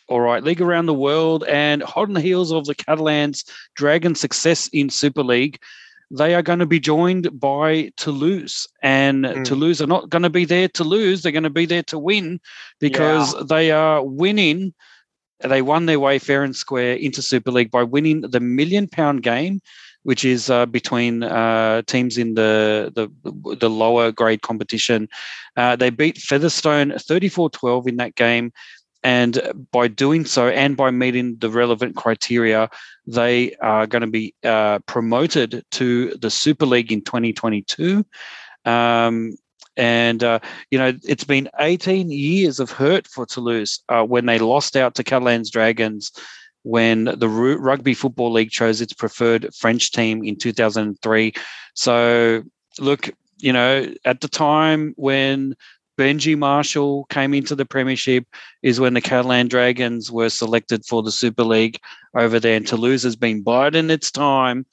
All 0.07 0.21
right, 0.21 0.43
League 0.43 0.61
Around 0.61 0.87
the 0.87 0.93
World, 0.93 1.43
and 1.43 1.83
hot 1.83 2.07
on 2.07 2.13
the 2.13 2.21
heels 2.21 2.51
of 2.51 2.65
the 2.65 2.73
Catalans' 2.73 3.43
Dragon 3.75 4.15
success 4.15 4.67
in 4.69 4.89
Super 4.89 5.21
League, 5.23 5.59
they 6.11 6.33
are 6.33 6.41
going 6.41 6.59
to 6.59 6.65
be 6.65 6.79
joined 6.79 7.39
by 7.39 7.91
Toulouse, 7.97 8.67
and 8.81 9.25
Mm. 9.25 9.45
Toulouse 9.45 9.81
are 9.81 9.87
not 9.87 10.09
going 10.09 10.23
to 10.23 10.29
be 10.29 10.45
there 10.45 10.67
to 10.69 10.83
lose; 10.83 11.21
they're 11.21 11.31
going 11.31 11.43
to 11.43 11.49
be 11.49 11.65
there 11.65 11.83
to 11.83 11.99
win 11.99 12.39
because 12.79 13.35
they 13.47 13.71
are 13.71 14.03
winning. 14.03 14.73
They 15.41 15.61
won 15.61 15.85
their 15.85 15.99
way 15.99 16.19
fair 16.19 16.43
and 16.43 16.55
square 16.55 16.95
into 16.95 17.21
Super 17.21 17.51
League 17.51 17.71
by 17.71 17.83
winning 17.83 18.21
the 18.21 18.39
million 18.41 18.87
pound 18.87 19.23
game, 19.23 19.61
which 20.03 20.25
is 20.25 20.49
uh, 20.49 20.65
between 20.65 21.23
uh, 21.23 21.81
teams 21.83 22.17
in 22.17 22.33
the, 22.33 22.91
the 22.93 23.55
the 23.55 23.69
lower 23.69 24.11
grade 24.11 24.41
competition. 24.41 25.07
Uh, 25.55 25.75
they 25.75 25.89
beat 25.91 26.17
Featherstone 26.17 26.91
34-12 26.91 27.87
in 27.87 27.97
that 27.97 28.15
game. 28.15 28.51
And 29.03 29.67
by 29.71 29.87
doing 29.87 30.25
so, 30.25 30.49
and 30.49 30.75
by 30.75 30.91
meeting 30.91 31.37
the 31.39 31.49
relevant 31.49 31.95
criteria, 31.95 32.69
they 33.07 33.55
are 33.55 33.87
going 33.87 34.01
to 34.01 34.07
be 34.07 34.33
uh, 34.43 34.79
promoted 34.79 35.63
to 35.71 36.15
the 36.15 36.29
Super 36.29 36.65
League 36.65 36.91
in 36.91 37.01
2022. 37.01 38.05
Um, 38.65 39.37
and 39.77 40.23
uh, 40.23 40.39
you 40.71 40.77
know, 40.77 40.93
it's 41.03 41.23
been 41.23 41.49
18 41.59 42.11
years 42.11 42.59
of 42.59 42.71
hurt 42.71 43.07
for 43.07 43.25
Toulouse 43.25 43.81
uh, 43.87 44.03
when 44.03 44.25
they 44.25 44.37
lost 44.37 44.75
out 44.75 44.95
to 44.95 45.03
Catalans 45.03 45.49
Dragons 45.49 46.11
when 46.63 47.05
the 47.05 47.29
Ru- 47.29 47.57
Rugby 47.57 47.93
Football 47.93 48.33
League 48.33 48.51
chose 48.51 48.81
its 48.81 48.93
preferred 48.93 49.53
French 49.55 49.91
team 49.91 50.23
in 50.23 50.35
2003. 50.35 51.33
So, 51.73 52.43
look, 52.79 53.09
you 53.37 53.53
know, 53.53 53.93
at 54.03 54.19
the 54.19 54.27
time 54.27 54.93
when 54.97 55.55
Benji 55.99 56.37
Marshall 56.37 57.03
came 57.09 57.33
into 57.33 57.55
the 57.55 57.65
Premiership, 57.65 58.25
is 58.63 58.79
when 58.79 58.93
the 58.93 59.01
Catalan 59.01 59.49
Dragons 59.49 60.09
were 60.09 60.29
selected 60.29 60.85
for 60.85 61.03
the 61.03 61.11
Super 61.11 61.43
League 61.43 61.77
over 62.15 62.39
there. 62.39 62.55
And 62.55 62.65
Toulouse 62.65 63.03
has 63.03 63.17
been 63.17 63.43
biding 63.43 63.89
its 63.89 64.09
time 64.09 64.65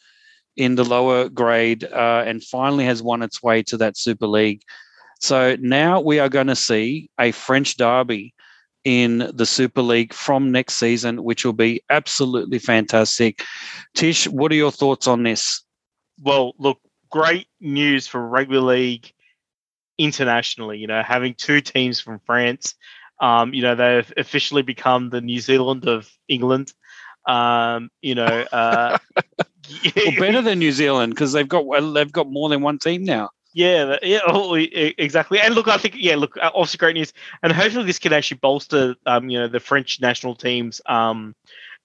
in 0.56 0.76
the 0.76 0.84
lower 0.84 1.28
grade 1.28 1.82
uh, 1.84 2.22
and 2.24 2.44
finally 2.44 2.84
has 2.84 3.02
won 3.02 3.22
its 3.22 3.42
way 3.42 3.62
to 3.64 3.76
that 3.78 3.96
Super 3.96 4.28
League. 4.28 4.62
So 5.20 5.56
now 5.58 6.00
we 6.00 6.20
are 6.20 6.28
going 6.28 6.46
to 6.46 6.54
see 6.54 7.10
a 7.18 7.32
French 7.32 7.76
derby 7.76 8.32
in 8.84 9.30
the 9.34 9.46
Super 9.46 9.82
League 9.82 10.14
from 10.14 10.52
next 10.52 10.74
season, 10.74 11.24
which 11.24 11.44
will 11.44 11.52
be 11.52 11.82
absolutely 11.90 12.60
fantastic. 12.60 13.42
Tish, 13.94 14.28
what 14.28 14.52
are 14.52 14.56
your 14.56 14.70
thoughts 14.70 15.08
on 15.08 15.24
this? 15.24 15.62
well, 16.22 16.54
look, 16.58 16.78
great 17.10 17.48
news 17.60 18.06
for 18.06 18.26
rugby 18.26 18.58
league 18.58 19.12
internationally. 19.98 20.78
You 20.78 20.86
know, 20.86 21.02
having 21.02 21.34
two 21.34 21.60
teams 21.60 22.00
from 22.00 22.20
France. 22.20 22.74
Um, 23.18 23.54
you 23.54 23.62
know, 23.62 23.74
they've 23.74 24.12
officially 24.18 24.62
become 24.62 25.08
the 25.08 25.22
New 25.22 25.40
Zealand 25.40 25.88
of 25.88 26.10
England. 26.28 26.74
Um, 27.26 27.90
you 28.02 28.14
know, 28.14 28.26
uh, 28.52 28.98
Well, 29.96 30.12
better 30.18 30.42
than 30.42 30.58
New 30.58 30.72
Zealand 30.72 31.14
because 31.14 31.32
they've 31.32 31.48
got 31.48 31.66
well, 31.66 31.92
they've 31.92 32.12
got 32.12 32.30
more 32.30 32.48
than 32.48 32.62
one 32.62 32.78
team 32.78 33.04
now. 33.04 33.30
Yeah, 33.52 33.96
yeah, 34.02 34.20
oh, 34.26 34.54
exactly. 34.54 35.40
And 35.40 35.54
look, 35.54 35.66
I 35.66 35.78
think 35.78 35.94
yeah, 35.96 36.16
look, 36.16 36.36
uh, 36.36 36.50
obviously 36.54 36.76
great 36.78 36.94
news, 36.94 37.12
and 37.42 37.52
hopefully 37.52 37.86
this 37.86 37.98
can 37.98 38.12
actually 38.12 38.38
bolster, 38.38 38.96
um, 39.06 39.30
you 39.30 39.38
know, 39.38 39.48
the 39.48 39.60
French 39.60 39.98
national 39.98 40.34
team's, 40.34 40.82
um, 40.84 41.34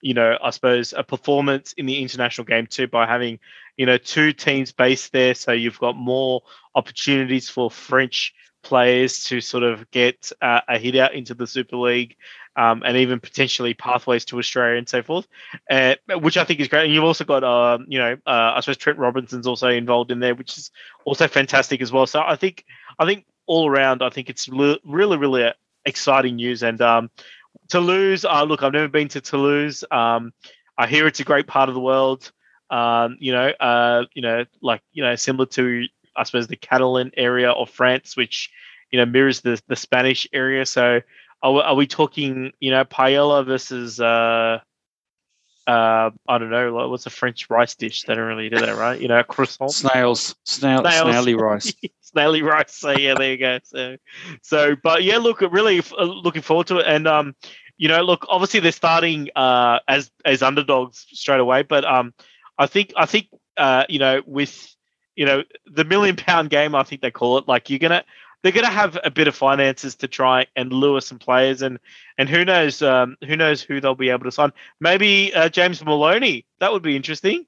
you 0.02 0.12
know, 0.12 0.36
I 0.42 0.50
suppose 0.50 0.92
a 0.92 1.02
performance 1.02 1.72
in 1.72 1.86
the 1.86 2.02
international 2.02 2.44
game 2.44 2.66
too 2.66 2.88
by 2.88 3.06
having, 3.06 3.38
you 3.78 3.86
know, 3.86 3.96
two 3.96 4.34
teams 4.34 4.72
based 4.72 5.12
there, 5.12 5.34
so 5.34 5.52
you've 5.52 5.78
got 5.78 5.96
more 5.96 6.42
opportunities 6.74 7.48
for 7.48 7.70
French 7.70 8.34
players 8.62 9.24
to 9.24 9.40
sort 9.40 9.64
of 9.64 9.90
get 9.90 10.30
uh, 10.40 10.60
a 10.68 10.78
hit 10.78 10.96
out 10.96 11.14
into 11.14 11.34
the 11.34 11.46
Super 11.46 11.76
League. 11.76 12.16
Um, 12.54 12.82
and 12.84 12.98
even 12.98 13.18
potentially 13.18 13.72
pathways 13.72 14.26
to 14.26 14.38
Australia 14.38 14.76
and 14.76 14.86
so 14.86 15.02
forth, 15.02 15.26
uh, 15.70 15.94
which 16.20 16.36
I 16.36 16.44
think 16.44 16.60
is 16.60 16.68
great. 16.68 16.84
And 16.84 16.92
you've 16.92 17.02
also 17.02 17.24
got, 17.24 17.42
um, 17.42 17.86
you 17.88 17.98
know, 17.98 18.12
uh, 18.26 18.52
I 18.54 18.60
suppose 18.60 18.76
Trent 18.76 18.98
Robinson's 18.98 19.46
also 19.46 19.68
involved 19.68 20.10
in 20.10 20.20
there, 20.20 20.34
which 20.34 20.58
is 20.58 20.70
also 21.06 21.28
fantastic 21.28 21.80
as 21.80 21.90
well. 21.90 22.06
So 22.06 22.20
I 22.20 22.36
think 22.36 22.66
I 22.98 23.06
think 23.06 23.24
all 23.46 23.70
around, 23.70 24.02
I 24.02 24.10
think 24.10 24.28
it's 24.28 24.50
really 24.50 25.16
really 25.16 25.44
uh, 25.44 25.54
exciting 25.86 26.36
news. 26.36 26.62
And 26.62 26.78
um, 26.82 27.10
Toulouse, 27.68 28.26
uh, 28.26 28.44
look, 28.44 28.62
I've 28.62 28.74
never 28.74 28.88
been 28.88 29.08
to 29.08 29.22
Toulouse. 29.22 29.82
Um, 29.90 30.34
I 30.76 30.86
hear 30.86 31.06
it's 31.06 31.20
a 31.20 31.24
great 31.24 31.46
part 31.46 31.70
of 31.70 31.74
the 31.74 31.80
world. 31.80 32.32
Um, 32.70 33.16
you 33.18 33.32
know, 33.32 33.48
uh, 33.60 34.04
you 34.14 34.20
know, 34.20 34.44
like 34.60 34.82
you 34.92 35.02
know, 35.02 35.14
similar 35.14 35.46
to 35.46 35.86
I 36.16 36.24
suppose 36.24 36.46
the 36.46 36.56
Catalan 36.56 37.12
area 37.16 37.50
of 37.50 37.70
France, 37.70 38.16
which 38.16 38.50
you 38.90 38.98
know 38.98 39.06
mirrors 39.06 39.40
the 39.40 39.60
the 39.68 39.76
Spanish 39.76 40.26
area. 40.32 40.66
So 40.66 41.00
are 41.42 41.52
we, 41.52 41.60
are 41.60 41.74
we 41.74 41.86
talking, 41.86 42.52
you 42.60 42.70
know, 42.70 42.84
paella 42.84 43.44
versus 43.44 44.00
uh, 44.00 44.60
uh, 45.66 46.10
I 46.28 46.38
don't 46.38 46.50
know, 46.50 46.74
like, 46.74 46.88
what's 46.88 47.06
a 47.06 47.10
French 47.10 47.48
rice 47.50 47.74
dish? 47.74 48.02
They 48.02 48.14
don't 48.14 48.26
really 48.26 48.48
do 48.48 48.58
that, 48.58 48.76
right? 48.76 49.00
You 49.00 49.08
know, 49.08 49.22
croissant 49.22 49.70
Snails, 49.72 50.34
snail, 50.44 50.80
Snails. 50.80 51.10
snaily 51.10 51.34
rice. 51.36 51.72
snaily 52.00 52.42
rice. 52.42 52.74
So 52.74 52.90
yeah, 52.92 53.14
there 53.14 53.32
you 53.32 53.38
go. 53.38 53.58
So, 53.64 53.96
so 54.42 54.76
but 54.82 55.02
yeah, 55.04 55.18
look, 55.18 55.40
really 55.40 55.80
uh, 55.98 56.04
looking 56.04 56.42
forward 56.42 56.66
to 56.68 56.78
it. 56.78 56.86
And 56.86 57.06
um, 57.06 57.34
you 57.76 57.88
know, 57.88 58.02
look, 58.02 58.24
obviously 58.28 58.60
they're 58.60 58.72
starting 58.72 59.30
uh 59.36 59.78
as 59.88 60.10
as 60.24 60.42
underdogs 60.42 61.06
straight 61.12 61.40
away, 61.40 61.62
but 61.62 61.84
um, 61.84 62.12
I 62.58 62.66
think 62.66 62.92
I 62.96 63.06
think 63.06 63.28
uh, 63.56 63.84
you 63.88 63.98
know, 63.98 64.22
with 64.26 64.74
you 65.16 65.26
know 65.26 65.42
the 65.66 65.84
million 65.84 66.16
pound 66.16 66.50
game, 66.50 66.74
I 66.74 66.82
think 66.82 67.02
they 67.02 67.10
call 67.10 67.38
it. 67.38 67.48
Like 67.48 67.70
you're 67.70 67.78
gonna 67.78 68.04
they're 68.42 68.52
gonna 68.52 68.68
have 68.68 68.98
a 69.04 69.10
bit 69.10 69.28
of 69.28 69.34
finances 69.34 69.94
to 69.96 70.08
try 70.08 70.46
and 70.56 70.72
lure 70.72 71.00
some 71.00 71.18
players, 71.18 71.62
and 71.62 71.78
and 72.18 72.28
who 72.28 72.44
knows 72.44 72.82
um 72.82 73.16
who 73.26 73.36
knows 73.36 73.62
who 73.62 73.80
they'll 73.80 73.94
be 73.94 74.10
able 74.10 74.24
to 74.24 74.32
sign. 74.32 74.52
Maybe 74.80 75.34
uh, 75.34 75.48
James 75.48 75.84
Maloney. 75.84 76.46
That 76.60 76.72
would 76.72 76.82
be 76.82 76.96
interesting. 76.96 77.46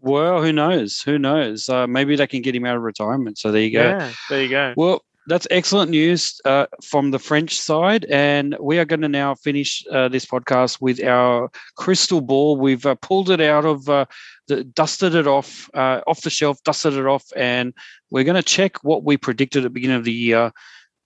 Well, 0.00 0.42
who 0.42 0.52
knows? 0.52 1.00
Who 1.02 1.16
knows? 1.18 1.68
Uh, 1.68 1.86
maybe 1.86 2.16
they 2.16 2.26
can 2.26 2.42
get 2.42 2.56
him 2.56 2.66
out 2.66 2.76
of 2.76 2.82
retirement. 2.82 3.38
So 3.38 3.52
there 3.52 3.62
you 3.62 3.70
go. 3.70 3.84
Yeah, 3.84 4.12
there 4.28 4.42
you 4.42 4.48
go. 4.48 4.74
Well, 4.76 5.04
that's 5.26 5.46
excellent 5.50 5.90
news 5.90 6.40
uh, 6.44 6.66
from 6.84 7.10
the 7.10 7.18
French 7.18 7.58
side. 7.58 8.04
And 8.06 8.56
we 8.60 8.78
are 8.78 8.84
going 8.84 9.02
to 9.02 9.08
now 9.08 9.34
finish 9.34 9.84
uh, 9.90 10.08
this 10.08 10.24
podcast 10.24 10.80
with 10.80 11.02
our 11.02 11.50
crystal 11.76 12.20
ball. 12.20 12.56
We've 12.56 12.84
uh, 12.84 12.96
pulled 12.96 13.30
it 13.30 13.40
out 13.40 13.64
of, 13.64 13.88
uh, 13.88 14.06
the, 14.48 14.64
dusted 14.64 15.14
it 15.14 15.26
off, 15.26 15.70
uh, 15.74 16.00
off 16.06 16.22
the 16.22 16.30
shelf, 16.30 16.62
dusted 16.64 16.94
it 16.94 17.06
off, 17.06 17.24
and 17.36 17.72
we're 18.10 18.24
going 18.24 18.36
to 18.36 18.42
check 18.42 18.82
what 18.82 19.04
we 19.04 19.16
predicted 19.16 19.60
at 19.60 19.64
the 19.64 19.70
beginning 19.70 19.96
of 19.96 20.04
the 20.04 20.12
year 20.12 20.52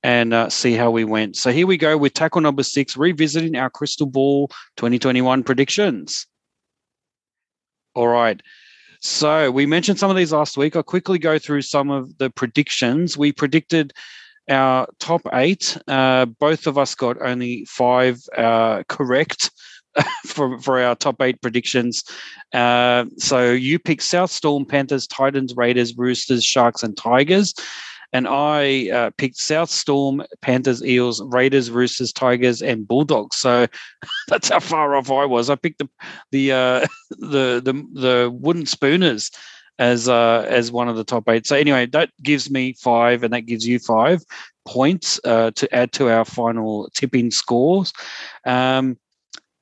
and 0.02 0.32
uh, 0.32 0.48
see 0.48 0.74
how 0.74 0.90
we 0.90 1.04
went. 1.04 1.36
So 1.36 1.50
here 1.50 1.66
we 1.66 1.76
go 1.76 1.96
with 1.96 2.14
tackle 2.14 2.40
number 2.40 2.62
six, 2.62 2.96
revisiting 2.96 3.56
our 3.56 3.70
crystal 3.70 4.06
ball 4.06 4.48
2021 4.76 5.42
predictions. 5.42 6.26
All 7.94 8.08
right. 8.08 8.40
So 9.07 9.52
we 9.52 9.66
mentioned 9.66 9.98
some 10.00 10.11
of 10.11 10.16
these 10.16 10.32
last 10.32 10.57
week. 10.57 10.74
I'll 10.74 10.82
quickly 10.82 11.18
go 11.18 11.38
through 11.38 11.62
some 11.62 11.90
of 11.90 12.18
the 12.18 12.28
predictions. 12.28 13.16
We 13.16 13.30
predicted 13.30 13.92
our 14.50 14.88
top 14.98 15.22
eight. 15.32 15.78
Uh, 15.86 16.26
both 16.26 16.66
of 16.66 16.76
us 16.76 16.94
got 16.96 17.22
only 17.22 17.64
five 17.66 18.20
uh, 18.36 18.82
correct 18.88 19.52
for, 20.26 20.59
for 20.61 20.80
our 20.80 20.96
top 20.96 21.22
eight 21.22 21.40
predictions. 21.40 22.02
Uh, 22.52 23.04
so 23.16 23.52
you 23.52 23.78
picked 23.78 24.02
South 24.02 24.30
Storm, 24.30 24.64
Panthers, 24.64 25.07
Titans, 25.07 25.54
Raiders, 25.57 25.96
Roosters, 25.96 26.44
Sharks, 26.44 26.82
and 26.82 26.96
Tigers. 26.96 27.54
And 28.12 28.26
I 28.28 28.90
uh, 28.90 29.11
picked 29.18 29.36
South 29.36 29.70
Storm, 29.70 30.22
Panthers, 30.40 30.84
Eels, 30.84 31.22
Raiders, 31.22 31.70
Roosters, 31.70 32.12
Tigers, 32.12 32.62
and 32.62 32.86
Bulldogs. 32.86 33.36
So 33.36 33.66
that's 34.28 34.48
how 34.48 34.61
far 34.61 34.94
off 34.94 35.11
I 35.11 35.24
was. 35.24 35.50
I 35.50 35.57
picked 35.57 35.78
the 35.78 35.88
the 36.30 36.52
uh, 36.52 36.86
the 37.11 37.61
the 37.62 38.00
the 38.00 38.30
wooden 38.32 38.66
spooners 38.66 39.30
as 39.78 40.09
uh, 40.09 40.46
as 40.48 40.72
one 40.72 40.88
of 40.88 40.96
the 40.96 41.04
top 41.04 41.28
eight. 41.28 41.46
So 41.46 41.57
anyway, 41.57 41.86
that 41.86 42.11
gives 42.22 42.50
me 42.50 42.74
five, 42.74 43.22
and 43.22 43.32
that 43.34 43.42
gives 43.42 43.66
you 43.66 43.78
five 43.78 44.22
points 44.66 45.20
uh, 45.24 45.50
to 45.52 45.72
add 45.74 45.92
to 45.92 46.09
our 46.11 46.24
final 46.24 46.88
tipping 46.94 47.30
scores. 47.30 47.92
Um, 48.44 48.98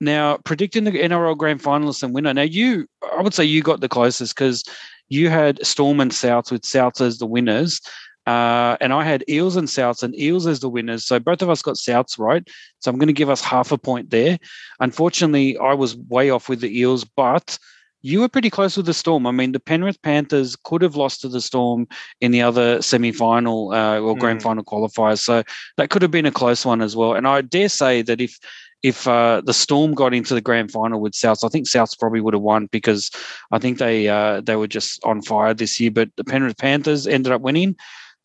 Now, 0.01 0.39
predicting 0.45 0.85
the 0.85 0.93
NRL 0.93 1.37
grand 1.37 1.63
finalists 1.63 2.03
and 2.03 2.15
winner. 2.15 2.35
Now, 2.35 2.43
you, 2.43 2.87
I 3.17 3.23
would 3.23 3.35
say 3.35 3.45
you 3.45 3.63
got 3.63 3.81
the 3.81 3.89
closest 3.89 4.35
because 4.35 4.63
you 5.09 5.31
had 5.31 5.65
Storm 5.65 6.01
and 6.01 6.13
South 6.13 6.51
with 6.51 6.65
South 6.65 7.01
as 7.01 7.19
the 7.19 7.27
winners. 7.27 7.81
Uh, 8.27 8.77
and 8.81 8.93
I 8.93 9.05
had 9.05 9.25
Eels 9.29 9.57
and 9.57 9.69
Souths 9.69 10.03
and 10.03 10.19
Eels 10.19 10.47
as 10.47 10.61
the 10.61 10.69
winners. 10.69 11.05
So 11.05 11.19
both 11.19 11.43
of 11.43 11.51
us 11.51 11.63
got 11.63 11.77
Souths 11.77 12.19
right. 12.19 12.47
So 12.81 12.91
I'm 12.91 12.99
going 12.99 13.09
to 13.09 13.13
give 13.13 13.31
us 13.31 13.43
half 13.43 13.73
a 13.73 13.79
point 13.79 14.11
there. 14.11 14.39
Unfortunately, 14.81 15.59
I 15.59 15.75
was 15.75 15.97
way 15.97 16.31
off 16.31 16.49
with 16.49 16.61
the 16.61 16.79
Eels, 16.79 17.05
but 17.05 17.59
you 18.05 18.21
were 18.21 18.29
pretty 18.29 18.51
close 18.51 18.77
with 18.77 18.85
the 18.85 18.93
Storm. 18.93 19.27
I 19.27 19.31
mean, 19.31 19.53
the 19.53 19.61
Penrith 19.61 20.01
Panthers 20.03 20.57
could 20.57 20.83
have 20.83 20.95
lost 20.95 21.23
to 21.23 21.29
the 21.29 21.41
Storm 21.41 21.89
in 22.21 22.33
the 22.33 22.43
other 22.43 22.83
semi-final 22.83 23.73
uh, 23.73 23.99
or 23.99 24.15
grand 24.15 24.41
mm. 24.41 24.43
final 24.43 24.63
qualifiers, 24.63 25.21
so 25.21 25.43
that 25.79 25.89
could 25.89 26.03
have 26.03 26.11
been 26.11 26.27
a 26.27 26.31
close 26.31 26.67
one 26.67 26.83
as 26.83 26.95
well. 26.95 27.15
And 27.15 27.27
I 27.27 27.41
dare 27.41 27.71
say 27.71 28.03
that 28.03 28.21
if 28.21 28.39
if 28.83 29.09
uh, 29.09 29.41
the 29.47 29.55
Storm 29.55 29.95
got 29.95 30.13
into 30.13 30.35
the 30.35 30.43
grand 30.43 30.71
final 30.71 31.01
with 31.01 31.15
Souths, 31.15 31.43
I 31.43 31.49
think 31.49 31.67
Souths 31.67 31.99
probably 31.99 32.21
would 32.21 32.35
have 32.35 32.43
won 32.43 32.69
because 32.71 33.11
I 33.51 33.59
think 33.59 33.79
they 33.79 34.07
uh, 34.07 34.43
they 34.43 34.57
were 34.57 34.69
just 34.69 35.03
on 35.03 35.23
fire 35.23 35.55
this 35.55 35.81
year. 35.81 35.91
But 35.91 36.11
the 36.17 36.25
Penrith 36.25 36.59
Panthers 36.59 37.07
ended 37.07 37.33
up 37.33 37.41
winning. 37.41 37.75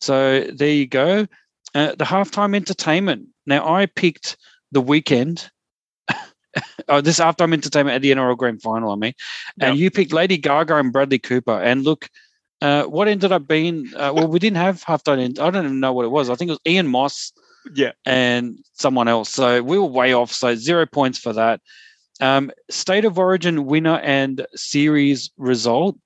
So 0.00 0.42
there 0.52 0.70
you 0.70 0.86
go. 0.86 1.26
Uh, 1.74 1.94
the 1.94 2.04
halftime 2.04 2.56
entertainment. 2.56 3.28
Now 3.46 3.72
I 3.72 3.86
picked 3.86 4.36
the 4.72 4.80
weekend. 4.80 5.50
oh, 6.88 7.00
this 7.00 7.20
halftime 7.20 7.52
entertainment 7.52 7.94
at 7.94 8.02
the 8.02 8.12
NRL 8.12 8.36
Grand 8.36 8.62
Final. 8.62 8.92
I 8.92 8.96
mean, 8.96 9.12
and 9.60 9.76
yep. 9.76 9.82
you 9.82 9.90
picked 9.90 10.12
Lady 10.12 10.36
Gaga 10.36 10.76
and 10.76 10.92
Bradley 10.92 11.18
Cooper. 11.18 11.60
And 11.60 11.84
look, 11.84 12.08
uh, 12.60 12.84
what 12.84 13.08
ended 13.08 13.32
up 13.32 13.46
being 13.46 13.88
uh, 13.94 14.12
well, 14.14 14.26
we 14.26 14.38
didn't 14.38 14.56
have 14.56 14.84
halftime. 14.84 15.38
I 15.38 15.50
don't 15.50 15.64
even 15.64 15.80
know 15.80 15.92
what 15.92 16.04
it 16.04 16.10
was. 16.10 16.28
I 16.28 16.34
think 16.34 16.50
it 16.50 16.52
was 16.52 16.72
Ian 16.72 16.88
Moss. 16.88 17.32
Yeah, 17.74 17.92
and 18.06 18.58
someone 18.72 19.06
else. 19.06 19.28
So 19.30 19.62
we 19.62 19.78
were 19.78 19.84
way 19.84 20.14
off. 20.14 20.32
So 20.32 20.54
zero 20.54 20.86
points 20.86 21.18
for 21.18 21.32
that. 21.34 21.60
Um, 22.20 22.50
state 22.70 23.04
of 23.04 23.18
origin 23.18 23.66
winner 23.66 23.98
and 23.98 24.46
series 24.54 25.30
result. 25.36 25.98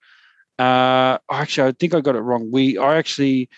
Uh, 0.58 1.18
actually, 1.30 1.68
I 1.68 1.72
think 1.72 1.94
I 1.94 2.00
got 2.00 2.16
it 2.16 2.20
wrong. 2.20 2.50
We 2.52 2.78
I 2.78 2.96
actually 2.96 3.48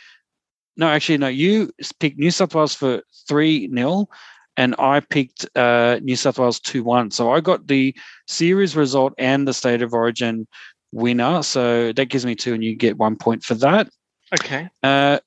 no, 0.77 0.89
actually, 0.89 1.19
no. 1.19 1.29
You 1.29 1.71
picked 2.01 2.19
New 2.19 2.31
South 2.31 2.55
Wales 2.55 2.75
for 2.75 3.03
three 3.29 3.71
0 3.75 4.09
and 4.57 4.75
I 4.79 5.01
picked 5.01 5.47
uh, 5.57 6.01
New 6.03 6.17
South 6.17 6.39
Wales 6.39 6.61
two 6.61 6.83
one. 6.83 7.11
So 7.11 7.33
I 7.33 7.41
got 7.41 7.67
the 7.67 7.95
series 8.27 8.75
result 8.75 9.13
and 9.19 9.47
the 9.47 9.55
state 9.55 9.83
of 9.83 9.93
origin 9.93 10.47
winner. 10.93 11.43
So 11.43 11.93
that 11.93 12.07
gives 12.07 12.25
me 12.25 12.35
two, 12.35 12.55
and 12.55 12.65
you 12.65 12.75
get 12.75 12.99
one 12.99 13.17
point 13.17 13.43
for 13.43 13.55
that. 13.55 13.89
Okay. 14.35 14.69
Uh, 14.83 15.19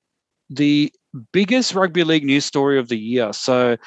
the 0.49 0.91
biggest 1.31 1.73
rugby 1.73 2.03
league 2.03 2.25
news 2.25 2.45
story 2.45 2.79
of 2.79 2.89
the 2.89 2.97
year. 2.97 3.31
So 3.33 3.77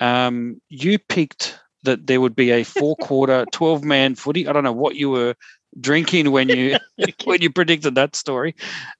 um, 0.00 0.60
you 0.68 0.98
picked 0.98 1.58
that 1.84 2.06
there 2.06 2.20
would 2.20 2.36
be 2.36 2.50
a 2.50 2.62
four 2.62 2.96
quarter, 2.96 3.44
12 3.52 3.82
man 3.82 4.14
footy. 4.14 4.46
I 4.46 4.52
don't 4.52 4.64
know 4.64 4.72
what 4.72 4.94
you 4.94 5.10
were 5.10 5.34
drinking 5.80 6.30
when 6.30 6.48
you 6.48 6.76
when 7.24 7.40
you 7.40 7.50
predicted 7.50 7.94
that 7.94 8.16
story. 8.16 8.54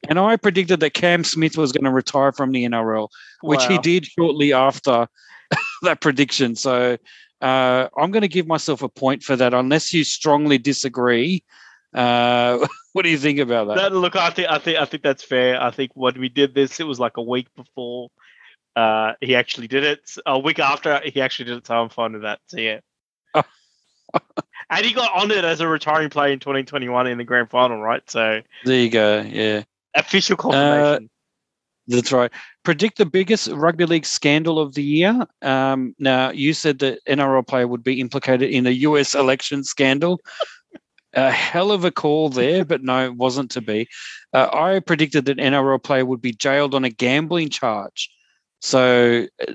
And 0.08 0.18
I 0.18 0.36
predicted 0.36 0.80
that 0.80 0.94
Cam 0.94 1.24
Smith 1.24 1.56
was 1.56 1.72
going 1.72 1.84
to 1.84 1.90
retire 1.90 2.32
from 2.32 2.52
the 2.52 2.64
NRL, 2.64 3.08
which 3.42 3.60
wow. 3.60 3.68
he 3.68 3.78
did 3.78 4.06
shortly 4.06 4.52
after 4.52 5.08
that 5.82 6.00
prediction. 6.00 6.56
So 6.56 6.96
uh, 7.40 7.88
I'm 7.96 8.10
going 8.10 8.22
to 8.22 8.28
give 8.28 8.46
myself 8.46 8.82
a 8.82 8.88
point 8.88 9.22
for 9.22 9.36
that, 9.36 9.54
unless 9.54 9.92
you 9.92 10.04
strongly 10.04 10.58
disagree. 10.58 11.42
Uh, 11.92 12.66
what 12.92 13.02
do 13.02 13.10
you 13.10 13.18
think 13.18 13.38
about 13.38 13.68
that? 13.68 13.76
that? 13.76 13.92
Look, 13.92 14.16
I 14.16 14.30
think 14.30 14.48
I 14.48 14.58
think 14.58 14.78
I 14.78 14.84
think 14.84 15.02
that's 15.02 15.24
fair. 15.24 15.60
I 15.60 15.70
think 15.70 15.90
when 15.94 16.18
we 16.18 16.28
did 16.28 16.54
this, 16.54 16.80
it 16.80 16.86
was 16.86 17.00
like 17.00 17.16
a 17.16 17.22
week 17.22 17.48
before 17.56 18.08
uh, 18.76 19.12
he 19.20 19.34
actually 19.34 19.68
did 19.68 19.84
it. 19.84 20.10
A 20.24 20.38
week 20.38 20.58
after 20.58 21.00
he 21.04 21.20
actually 21.20 21.46
did 21.46 21.58
it, 21.58 21.66
so 21.66 21.74
I'm 21.74 21.90
fine 21.90 22.12
with 22.12 22.22
that. 22.22 22.40
So 22.46 22.58
yeah. 22.58 22.80
and 24.70 24.84
he 24.84 24.92
got 24.92 25.10
honoured 25.12 25.44
as 25.44 25.60
a 25.60 25.68
retiring 25.68 26.10
player 26.10 26.32
in 26.32 26.38
2021 26.38 27.06
in 27.06 27.18
the 27.18 27.24
grand 27.24 27.50
final, 27.50 27.80
right? 27.80 28.02
So 28.10 28.42
there 28.64 28.80
you 28.80 28.90
go. 28.90 29.20
Yeah, 29.22 29.62
official 29.94 30.36
confirmation. 30.36 31.04
Uh, 31.04 31.08
that's 31.88 32.12
right. 32.12 32.30
Predict 32.62 32.98
the 32.98 33.06
biggest 33.06 33.48
rugby 33.48 33.86
league 33.86 34.06
scandal 34.06 34.58
of 34.58 34.74
the 34.74 34.84
year. 34.84 35.26
Um, 35.42 35.94
now, 35.98 36.30
you 36.30 36.54
said 36.54 36.78
that 36.78 37.00
NRL 37.06 37.46
player 37.46 37.66
would 37.66 37.82
be 37.82 38.00
implicated 38.00 38.50
in 38.50 38.66
a 38.66 38.70
US 38.70 39.14
election 39.14 39.64
scandal. 39.64 40.20
a 41.14 41.30
hell 41.30 41.70
of 41.70 41.84
a 41.84 41.90
call 41.90 42.28
there, 42.28 42.64
but 42.64 42.82
no, 42.82 43.04
it 43.04 43.16
wasn't 43.16 43.50
to 43.52 43.60
be. 43.60 43.88
Uh, 44.32 44.48
I 44.52 44.80
predicted 44.80 45.26
that 45.26 45.38
NRL 45.38 45.82
player 45.82 46.06
would 46.06 46.22
be 46.22 46.32
jailed 46.32 46.74
on 46.74 46.84
a 46.84 46.90
gambling 46.90 47.50
charge. 47.50 48.10
So, 48.60 49.26
uh, 49.46 49.52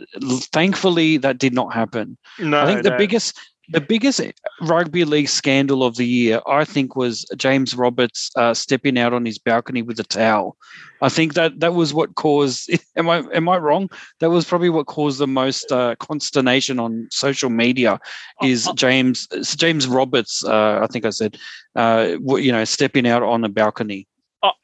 thankfully, 0.51 1.17
that 1.17 1.37
did 1.37 1.53
not 1.53 1.73
happen. 1.73 2.17
No, 2.39 2.61
I 2.61 2.65
think 2.65 2.83
the 2.83 2.91
no. 2.91 2.97
biggest 2.97 3.39
the 3.69 3.81
biggest 3.81 4.21
rugby 4.61 5.03
league 5.03 5.27
scandal 5.27 5.83
of 5.83 5.97
the 5.97 6.05
year, 6.05 6.41
I 6.47 6.63
think, 6.63 6.95
was 6.95 7.25
James 7.35 7.75
Roberts 7.75 8.31
uh, 8.35 8.53
stepping 8.53 8.97
out 8.97 9.13
on 9.13 9.25
his 9.25 9.37
balcony 9.37 9.81
with 9.81 9.99
a 9.99 10.03
towel. 10.03 10.55
I 11.01 11.09
think 11.09 11.33
that 11.33 11.59
that 11.59 11.75
was 11.75 11.93
what 11.93 12.15
caused. 12.15 12.71
Am 12.95 13.09
I 13.09 13.23
am 13.33 13.47
I 13.49 13.57
wrong? 13.57 13.89
That 14.19 14.31
was 14.31 14.45
probably 14.45 14.69
what 14.69 14.87
caused 14.87 15.19
the 15.19 15.27
most 15.27 15.71
uh, 15.71 15.95
consternation 15.99 16.79
on 16.79 17.07
social 17.11 17.49
media. 17.49 17.99
Is 18.41 18.69
James 18.75 19.27
James 19.55 19.87
Roberts? 19.87 20.43
Uh, 20.43 20.79
I 20.81 20.87
think 20.87 21.05
I 21.05 21.11
said, 21.11 21.37
uh, 21.75 22.15
you 22.19 22.51
know, 22.51 22.63
stepping 22.63 23.07
out 23.07 23.21
on 23.21 23.43
a 23.43 23.49
balcony. 23.49 24.07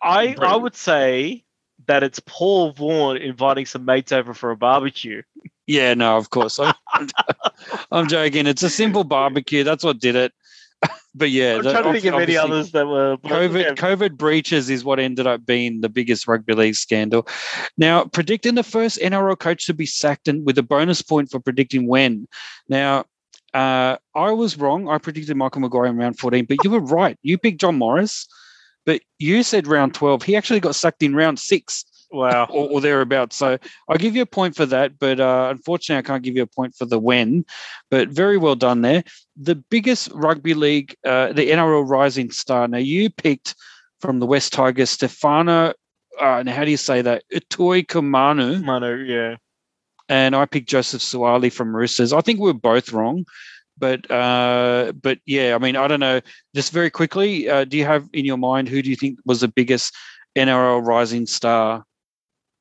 I 0.01 0.35
I 0.39 0.55
would 0.55 0.75
say 0.75 1.43
that 1.87 2.03
it's 2.03 2.21
Paul 2.25 2.71
Vaughan 2.71 3.17
inviting 3.17 3.65
some 3.65 3.85
mates 3.85 4.11
over 4.11 4.33
for 4.33 4.51
a 4.51 4.57
barbecue. 4.57 5.21
Yeah, 5.68 5.93
no, 5.93 6.18
of 6.18 6.30
course. 6.30 6.59
I'm, 6.59 6.74
I'm 7.91 8.07
joking. 8.07 8.47
It's 8.47 8.64
a 8.64 8.70
simple 8.70 9.03
barbecue. 9.03 9.64
That's 9.64 9.84
what 9.84 9.99
did 9.99 10.16
it. 10.16 10.34
but 11.16 11.30
yeah, 11.30 11.55
I'm 11.55 11.61
trying 11.61 11.84
to 11.84 12.01
think 12.01 12.14
of 12.14 12.22
any 12.22 12.38
others 12.38 12.72
that 12.72 12.88
were 12.88 13.18
COVID. 13.18 13.61
Yeah. 13.61 13.74
COVID 13.74 14.18
breaches 14.18 14.70
is 14.70 14.84
what 14.84 14.99
ended 14.99 15.28
up 15.28 15.45
being 15.45 15.82
the 15.82 15.89
biggest 15.89 16.28
rugby 16.28 16.53
league 16.53 16.76
scandal. 16.76 17.28
Now, 17.78 18.05
predicting 18.05 18.55
the 18.55 18.64
first 18.64 18.99
NRL 18.99 19.39
coach 19.39 19.66
to 19.68 19.74
be 19.74 19.86
sacked 19.86 20.28
and 20.28 20.45
with 20.45 20.57
a 20.57 20.64
bonus 20.64 21.01
point 21.01 21.32
for 21.32 21.39
predicting 21.39 21.88
when. 21.88 22.28
Now, 22.68 23.05
uh, 23.53 23.97
I 24.16 24.32
was 24.32 24.57
wrong. 24.57 24.89
I 24.89 24.97
predicted 24.97 25.38
Michael 25.38 25.61
Maguire 25.61 25.86
in 25.86 25.97
round 25.97 26.18
14, 26.20 26.45
but 26.45 26.57
you 26.64 26.72
were 26.72 26.80
right. 26.80 27.18
You 27.22 27.38
picked 27.38 27.61
John 27.61 27.78
Morris, 27.78 28.28
but 28.86 29.01
you 29.20 29.43
said 29.43 29.68
round 29.68 29.93
12. 29.93 30.24
He 30.24 30.36
actually 30.36 30.59
got 30.59 30.76
sacked 30.76 31.03
in 31.03 31.16
round 31.16 31.39
six. 31.39 31.86
Wow. 32.14 32.45
or, 32.51 32.70
or 32.70 32.82
thereabouts. 32.82 33.36
So 33.36 33.57
I'll 33.89 33.97
give 33.97 34.16
you 34.16 34.22
a 34.22 34.28
point 34.28 34.55
for 34.55 34.68
that, 34.68 34.99
but 34.99 35.20
uh, 35.20 35.47
unfortunately, 35.49 35.99
I 35.99 36.03
can't 36.03 36.24
give 36.24 36.36
you 36.36 36.43
a 36.43 36.47
point 36.47 36.76
for 36.76 36.86
the 36.86 36.99
when. 36.99 37.43
But 37.89 38.09
very 38.09 38.38
well 38.38 38.55
done 38.55 38.82
there. 38.82 39.03
The 39.36 39.55
biggest 39.55 40.09
rugby 40.14 40.53
league, 40.53 40.95
uh, 41.03 41.34
the 41.34 41.49
NRL 41.49 41.89
Rising 41.89 42.30
Star. 42.30 42.68
Now, 42.68 42.78
you 42.78 43.09
picked 43.09 43.55
from 43.99 44.20
the 44.20 44.28
West 44.28 44.53
Tigers, 44.53 44.91
Stefano. 44.91 45.74
Uh, 46.22 46.43
now, 46.43 46.53
how 46.53 46.64
do 46.64 46.72
you 46.72 46.78
say 46.78 47.01
that? 47.01 47.24
Utoikamanu. 47.34 48.64
Manu, 48.64 49.03
yeah. 49.03 49.38
And 50.07 50.36
I 50.36 50.45
picked 50.45 50.70
Joseph 50.70 51.01
Suaalii 51.01 51.51
from 51.51 51.76
Roosters. 51.76 52.14
I 52.14 52.22
think 52.22 52.39
we 52.39 52.51
are 52.51 52.53
both 52.53 52.93
wrong 52.93 53.26
but 53.76 54.09
uh, 54.11 54.93
but 55.01 55.18
yeah, 55.26 55.55
I 55.55 55.57
mean, 55.57 55.76
I 55.76 55.88
don't 55.88 55.99
know. 55.99 56.22
Just 56.53 56.72
very 56.72 56.91
quickly, 56.91 57.49
uh, 57.49 57.66
do 57.66 57.76
you 57.76 57.86
have 57.86 58.07
in 58.14 58.24
your 58.24 58.38
mind 58.38 58.70
who 58.70 58.84
do 58.84 58.89
you 58.89 58.95
think 58.95 59.18
was 59.26 59.41
the 59.41 59.47
biggest 59.47 59.95
NRL 60.38 60.86
rising 60.86 61.26
star 61.26 61.84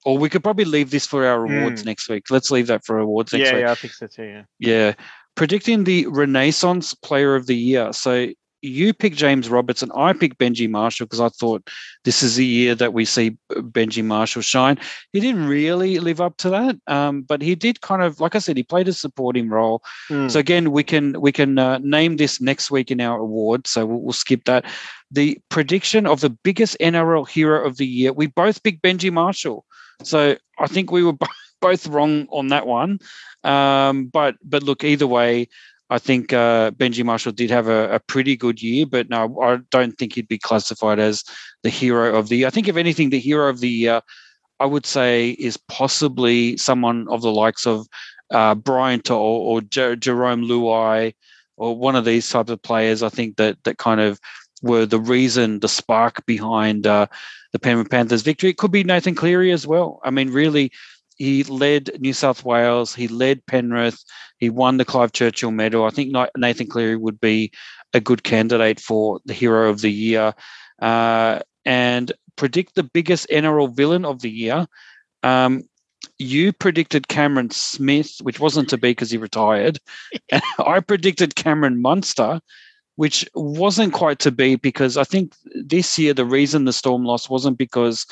or 0.05 0.19
we 0.19 0.29
could 0.29 0.43
probably 0.43 0.65
leave 0.65 0.91
this 0.91 1.07
for 1.07 1.27
our 1.27 1.45
awards 1.45 1.83
mm. 1.83 1.87
next 1.87 2.09
week. 2.09 2.25
Let's 2.31 2.51
leave 2.51 2.67
that 2.67 2.85
for 2.85 2.99
awards 2.99 3.33
next 3.33 3.47
yeah, 3.47 3.55
week. 3.55 3.65
Yeah, 3.65 3.73
I 3.73 3.75
think 3.75 3.93
so 3.93 4.07
too. 4.07 4.25
Yeah. 4.25 4.43
Yeah. 4.59 4.95
Predicting 5.35 5.85
the 5.85 6.07
Renaissance 6.09 6.95
Player 6.95 7.35
of 7.35 7.47
the 7.47 7.57
Year. 7.57 7.93
So 7.93 8.29
you 8.63 8.95
pick 8.95 9.15
James 9.15 9.51
Roberts 9.51 9.83
and 9.83 9.91
I 9.95 10.13
pick 10.13 10.39
Benji 10.39 10.71
Marshall 10.71 11.07
because 11.07 11.21
I 11.21 11.29
thought 11.29 11.69
this 12.05 12.23
is 12.23 12.37
the 12.37 12.47
year 12.47 12.77
that 12.77 12.93
we 12.93 13.05
see 13.05 13.37
Benji 13.51 14.05
Marshall 14.05 14.43
shine. 14.43 14.79
He 15.13 15.19
didn't 15.21 15.47
really 15.47 15.99
live 15.99 16.21
up 16.21 16.37
to 16.39 16.51
that, 16.51 16.77
um, 16.87 17.23
but 17.23 17.43
he 17.43 17.57
did 17.57 17.81
kind 17.81 18.03
of, 18.03 18.21
like 18.21 18.37
I 18.37 18.39
said, 18.39 18.57
he 18.57 18.63
played 18.63 18.87
a 18.87 18.93
supporting 18.93 19.49
role. 19.49 19.83
Mm. 20.09 20.31
So 20.31 20.39
again, 20.39 20.71
we 20.71 20.85
can 20.85 21.21
we 21.21 21.33
can 21.33 21.59
uh, 21.59 21.79
name 21.79 22.17
this 22.17 22.41
next 22.41 22.71
week 22.71 22.91
in 22.91 23.01
our 23.01 23.19
award. 23.19 23.67
So 23.67 23.85
we'll, 23.85 24.01
we'll 24.01 24.13
skip 24.13 24.45
that. 24.45 24.65
The 25.11 25.39
prediction 25.49 26.07
of 26.07 26.21
the 26.21 26.31
biggest 26.31 26.77
NRL 26.81 27.29
hero 27.29 27.67
of 27.67 27.77
the 27.77 27.87
year. 27.87 28.13
We 28.13 28.29
both 28.29 28.63
pick 28.63 28.81
Benji 28.81 29.13
Marshall. 29.13 29.67
So 30.07 30.37
I 30.59 30.67
think 30.67 30.91
we 30.91 31.05
were 31.05 31.17
both 31.61 31.87
wrong 31.87 32.27
on 32.31 32.49
that 32.49 32.67
one. 32.67 32.99
Um, 33.45 34.07
but 34.07 34.37
but 34.45 34.63
look, 34.63 34.85
either 34.85 35.07
way, 35.07 35.49
I 35.93 35.99
think 35.99 36.33
uh, 36.33 36.71
Benji 36.71 37.05
Marshall 37.05 37.33
did 37.33 37.51
have 37.51 37.69
a, 37.69 37.97
a, 37.97 38.01
pretty 38.01 38.35
good 38.35 38.63
year, 38.63 38.87
but 38.87 39.11
no, 39.11 39.39
I 39.43 39.59
don't 39.71 39.93
think 39.99 40.15
he'd 40.15 40.27
be 40.27 40.39
classified 40.39 40.99
as 40.99 41.23
the 41.65 41.69
hero 41.69 42.17
of 42.17 42.29
the 42.29 42.37
year. 42.37 42.47
I 42.47 42.51
think, 42.51 42.67
if 42.67 42.77
anything, 42.77 43.11
the 43.11 43.19
hero 43.19 43.51
of 43.51 43.61
the 43.61 43.69
year, 43.69 44.01
I 44.59 44.65
would 44.65 44.87
say, 44.87 45.31
is 45.33 45.59
possibly 45.69 46.57
someone 46.57 47.07
of 47.11 47.21
the 47.21 47.31
likes 47.31 47.67
of 47.67 47.87
uh, 48.31 48.55
Bryant 48.55 49.11
or, 49.11 49.17
or 49.19 49.61
J- 49.61 49.97
Jarome 49.97 50.47
Luai 50.47 51.15
or 51.59 51.77
one 51.77 51.95
of 51.95 52.07
these 52.07 52.27
types 52.27 52.51
of 52.51 52.63
players. 52.63 53.03
I 53.03 53.11
think 53.11 53.37
that 53.37 53.63
that 53.65 53.77
kind 53.77 54.01
of 54.01 54.19
were 54.63 54.87
the 54.87 55.01
reason, 55.01 55.61
the 55.61 55.69
spark 55.69 56.25
behind 56.27 56.87
uh, 56.87 57.07
the 57.53 57.59
Penrith 57.59 57.91
Panthers' 57.91 58.23
victory. 58.23 58.51
It 58.51 58.59
could 58.59 58.73
be 58.73 58.85
Nathan 58.85 59.15
Cleary 59.15 59.53
as 59.53 59.67
well. 59.67 60.01
I 60.05 60.11
mean, 60.11 60.31
really, 60.31 60.73
he 61.17 61.45
led 61.45 61.91
New 62.01 62.13
South 62.13 62.45
Wales. 62.45 62.95
He 62.95 63.09
led 63.09 63.45
Penrith. 63.47 64.03
He 64.39 64.51
won 64.51 64.77
the 64.77 64.85
Clive 64.85 65.13
Churchill 65.13 65.51
Medal. 65.51 65.85
I 65.85 65.91
think 65.91 66.15
Nathan 66.37 66.67
Cleary 66.69 66.97
would 66.97 67.21
be 67.21 67.53
a 67.93 68.01
good 68.01 68.23
candidate 68.25 68.81
for 68.81 69.21
the 69.27 69.35
Hero 69.35 69.69
of 69.69 69.81
the 69.81 69.93
Year. 69.93 70.35
Uh, 70.81 71.41
and 71.65 72.13
predict 72.37 72.75
the 72.75 72.83
biggest 72.83 73.29
NRL 73.29 73.75
villain 73.75 74.05
of 74.05 74.21
the 74.21 74.31
year. 74.31 74.67
Um, 75.23 75.63
you 76.19 76.53
predicted 76.53 77.09
Cameron 77.09 77.51
Smith, 77.51 78.17
which 78.23 78.41
wasn't 78.41 78.69
to 78.71 78.79
be 78.79 78.91
because 78.91 79.11
he 79.11 79.19
retired. 79.19 79.79
I 80.59 80.81
predicted 80.81 81.37
Cameron 81.37 81.81
Munster, 81.81 82.41
which 82.97 83.28
wasn't 83.34 83.93
quite 83.93 84.18
to 84.20 84.30
be 84.30 84.57
because 84.57 84.97
I 84.97 85.05
think 85.05 85.34
this 85.55 85.99
year 85.99 86.14
the 86.14 86.24
reason 86.24 86.64
the 86.64 86.72
Storm 86.72 87.05
lost 87.05 87.30
wasn't 87.30 87.59
because 87.59 88.07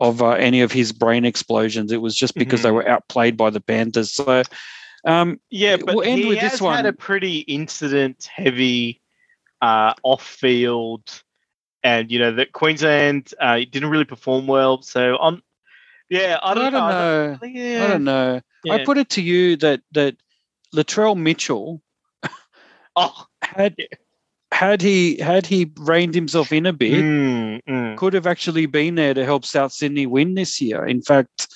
of 0.00 0.20
uh, 0.20 0.30
any 0.30 0.62
of 0.62 0.72
his 0.72 0.90
brain 0.90 1.24
explosions. 1.24 1.92
It 1.92 2.00
was 2.00 2.16
just 2.16 2.34
because 2.34 2.60
mm-hmm. 2.60 2.68
they 2.68 2.72
were 2.72 2.88
outplayed 2.88 3.36
by 3.36 3.50
the 3.50 3.60
Panthers. 3.60 4.12
So, 4.12 4.42
um, 5.04 5.38
yeah, 5.50 5.76
but 5.76 5.94
we'll 5.94 6.02
end 6.02 6.26
with 6.26 6.40
this 6.40 6.60
one. 6.60 6.76
had 6.76 6.86
a 6.86 6.92
pretty 6.92 7.40
incident-heavy 7.40 9.00
uh, 9.60 9.94
off-field, 10.02 11.22
and 11.84 12.10
you 12.10 12.18
know 12.18 12.32
that 12.32 12.52
Queensland 12.52 13.32
uh, 13.40 13.58
didn't 13.58 13.90
really 13.90 14.04
perform 14.04 14.48
well. 14.48 14.82
So 14.82 15.18
I'm, 15.18 15.42
yeah, 16.08 16.38
I 16.42 16.54
don't, 16.54 16.64
I 16.64 16.70
don't 16.70 16.88
know. 16.88 17.38
I 17.40 17.46
don't, 17.46 17.54
yeah. 17.54 17.84
I 17.84 17.86
don't 17.88 18.04
know. 18.04 18.40
Yeah. 18.64 18.72
I 18.74 18.84
put 18.84 18.98
it 18.98 19.10
to 19.10 19.22
you 19.22 19.56
that 19.58 19.82
that 19.92 20.16
Latrell 20.74 21.16
Mitchell, 21.16 21.80
oh, 22.96 23.26
had 23.40 23.76
had 24.52 24.82
he 24.82 25.16
had 25.16 25.46
he 25.46 25.72
reined 25.78 26.14
himself 26.14 26.52
in 26.52 26.66
a 26.66 26.72
bit, 26.72 27.02
mm, 27.02 27.60
mm. 27.68 27.96
could 27.96 28.12
have 28.12 28.26
actually 28.26 28.66
been 28.66 28.94
there 28.94 29.14
to 29.14 29.24
help 29.24 29.44
South 29.44 29.72
Sydney 29.72 30.06
win 30.06 30.34
this 30.34 30.60
year. 30.60 30.84
In 30.84 31.00
fact, 31.00 31.48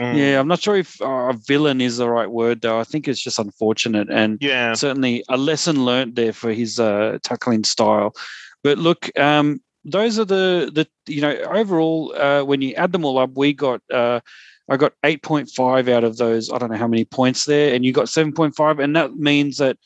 mm. 0.00 0.16
yeah, 0.16 0.38
I'm 0.38 0.46
not 0.46 0.62
sure 0.62 0.76
if 0.76 1.00
uh, 1.02 1.32
villain 1.32 1.80
is 1.80 1.96
the 1.96 2.08
right 2.08 2.30
word 2.30 2.60
though. 2.60 2.78
I 2.78 2.84
think 2.84 3.08
it's 3.08 3.20
just 3.20 3.40
unfortunate 3.40 4.08
and 4.08 4.38
yeah. 4.40 4.72
certainly 4.74 5.24
a 5.28 5.36
lesson 5.36 5.84
learned 5.84 6.14
there 6.14 6.32
for 6.32 6.52
his 6.52 6.78
uh, 6.78 7.18
tackling 7.22 7.64
style. 7.64 8.14
But 8.62 8.78
look, 8.78 9.10
um, 9.18 9.60
those 9.84 10.18
are 10.18 10.24
the 10.24 10.70
the 10.72 10.86
you 11.12 11.20
know 11.20 11.34
overall 11.50 12.14
uh, 12.16 12.44
when 12.44 12.62
you 12.62 12.74
add 12.74 12.92
them 12.92 13.04
all 13.04 13.18
up, 13.18 13.36
we 13.36 13.52
got. 13.52 13.82
Uh, 13.92 14.20
I 14.66 14.78
got 14.78 14.94
8.5 15.02 15.90
out 15.90 16.04
of 16.04 16.16
those. 16.16 16.50
I 16.50 16.56
don't 16.56 16.70
know 16.70 16.78
how 16.78 16.88
many 16.88 17.04
points 17.04 17.44
there, 17.44 17.74
and 17.74 17.84
you 17.84 17.92
got 17.92 18.06
7.5, 18.06 18.82
and 18.82 18.96
that 18.96 19.14
means 19.14 19.58
that 19.58 19.76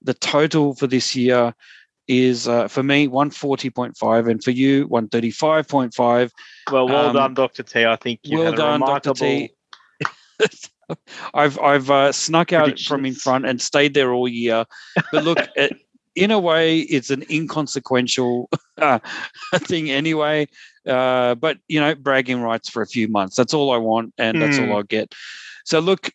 the 0.00 0.14
total 0.14 0.76
for 0.76 0.86
this 0.86 1.16
year 1.16 1.52
is 2.08 2.48
uh, 2.48 2.66
for 2.68 2.82
me 2.82 3.06
140.5 3.06 4.30
and 4.30 4.42
for 4.42 4.50
you 4.50 4.88
135.5 4.88 6.30
well 6.72 6.88
well 6.88 7.06
um, 7.08 7.14
done 7.14 7.34
dr 7.34 7.62
t. 7.62 7.84
I 7.84 7.96
think 7.96 8.20
you 8.24 8.38
well 8.38 8.52
done 8.52 8.80
remarkable... 8.80 9.14
dr 9.14 9.48
t 10.48 10.68
i've 11.34 11.58
i've 11.58 11.90
uh, 11.90 12.12
snuck 12.12 12.52
out 12.52 12.78
from 12.78 13.04
in 13.04 13.14
front 13.14 13.46
and 13.46 13.60
stayed 13.60 13.94
there 13.94 14.12
all 14.12 14.28
year. 14.28 14.64
But 15.12 15.24
look 15.24 15.38
it, 15.56 15.76
in 16.14 16.30
a 16.30 16.38
way 16.38 16.80
it's 16.80 17.10
an 17.10 17.24
inconsequential 17.30 18.48
uh, 18.78 18.98
thing 19.54 19.90
anyway. 19.90 20.48
Uh, 20.86 21.34
but 21.34 21.58
you 21.68 21.78
know 21.78 21.94
bragging 21.94 22.40
rights 22.40 22.70
for 22.70 22.80
a 22.80 22.86
few 22.86 23.08
months 23.08 23.36
that's 23.36 23.52
all 23.52 23.70
i 23.70 23.76
want 23.76 24.14
and 24.16 24.40
that's 24.40 24.58
mm. 24.58 24.70
all 24.70 24.76
i'll 24.78 24.82
get. 24.82 25.14
So 25.64 25.80
look 25.80 26.10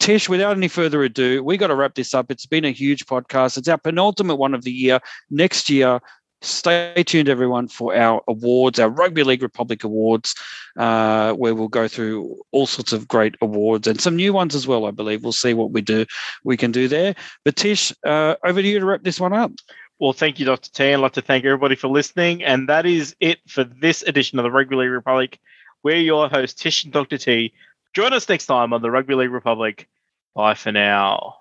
Tish, 0.00 0.28
without 0.28 0.56
any 0.56 0.68
further 0.68 1.02
ado, 1.02 1.42
we 1.42 1.56
got 1.56 1.68
to 1.68 1.74
wrap 1.74 1.94
this 1.94 2.14
up. 2.14 2.30
It's 2.30 2.46
been 2.46 2.64
a 2.64 2.70
huge 2.70 3.06
podcast. 3.06 3.58
It's 3.58 3.68
our 3.68 3.78
penultimate 3.78 4.38
one 4.38 4.54
of 4.54 4.62
the 4.62 4.72
year. 4.72 5.00
Next 5.30 5.68
year, 5.68 6.00
stay 6.40 7.02
tuned, 7.04 7.28
everyone, 7.28 7.68
for 7.68 7.96
our 7.96 8.22
awards, 8.28 8.78
our 8.78 8.88
Rugby 8.88 9.24
League 9.24 9.42
Republic 9.42 9.84
Awards, 9.84 10.34
uh, 10.78 11.32
where 11.32 11.54
we'll 11.54 11.68
go 11.68 11.88
through 11.88 12.36
all 12.52 12.66
sorts 12.66 12.92
of 12.92 13.08
great 13.08 13.34
awards 13.40 13.86
and 13.86 14.00
some 14.00 14.16
new 14.16 14.32
ones 14.32 14.54
as 14.54 14.66
well. 14.66 14.86
I 14.86 14.92
believe 14.92 15.22
we'll 15.22 15.32
see 15.32 15.54
what 15.54 15.72
we 15.72 15.80
do, 15.80 16.06
we 16.44 16.56
can 16.56 16.70
do 16.70 16.88
there. 16.88 17.14
But 17.44 17.56
Tish, 17.56 17.92
uh, 18.06 18.36
over 18.44 18.62
to 18.62 18.68
you 18.68 18.78
to 18.78 18.86
wrap 18.86 19.02
this 19.02 19.20
one 19.20 19.32
up. 19.32 19.52
Well, 19.98 20.12
thank 20.12 20.38
you, 20.38 20.46
Dr. 20.46 20.70
T. 20.70 20.92
I'd 20.92 20.96
like 20.96 21.14
to 21.14 21.22
thank 21.22 21.44
everybody 21.44 21.74
for 21.74 21.88
listening. 21.88 22.44
And 22.44 22.68
that 22.68 22.86
is 22.86 23.16
it 23.18 23.40
for 23.48 23.64
this 23.64 24.02
edition 24.02 24.38
of 24.38 24.44
the 24.44 24.50
Rugby 24.50 24.76
League 24.76 24.90
Republic. 24.90 25.40
We're 25.82 25.96
your 25.96 26.28
host, 26.28 26.58
Tish 26.58 26.84
and 26.84 26.92
Dr. 26.92 27.18
T. 27.18 27.52
Join 27.94 28.12
us 28.12 28.28
next 28.28 28.46
time 28.46 28.72
on 28.72 28.82
the 28.82 28.90
Rugby 28.90 29.14
League 29.14 29.30
Republic. 29.30 29.88
Bye 30.34 30.54
for 30.54 30.72
now. 30.72 31.36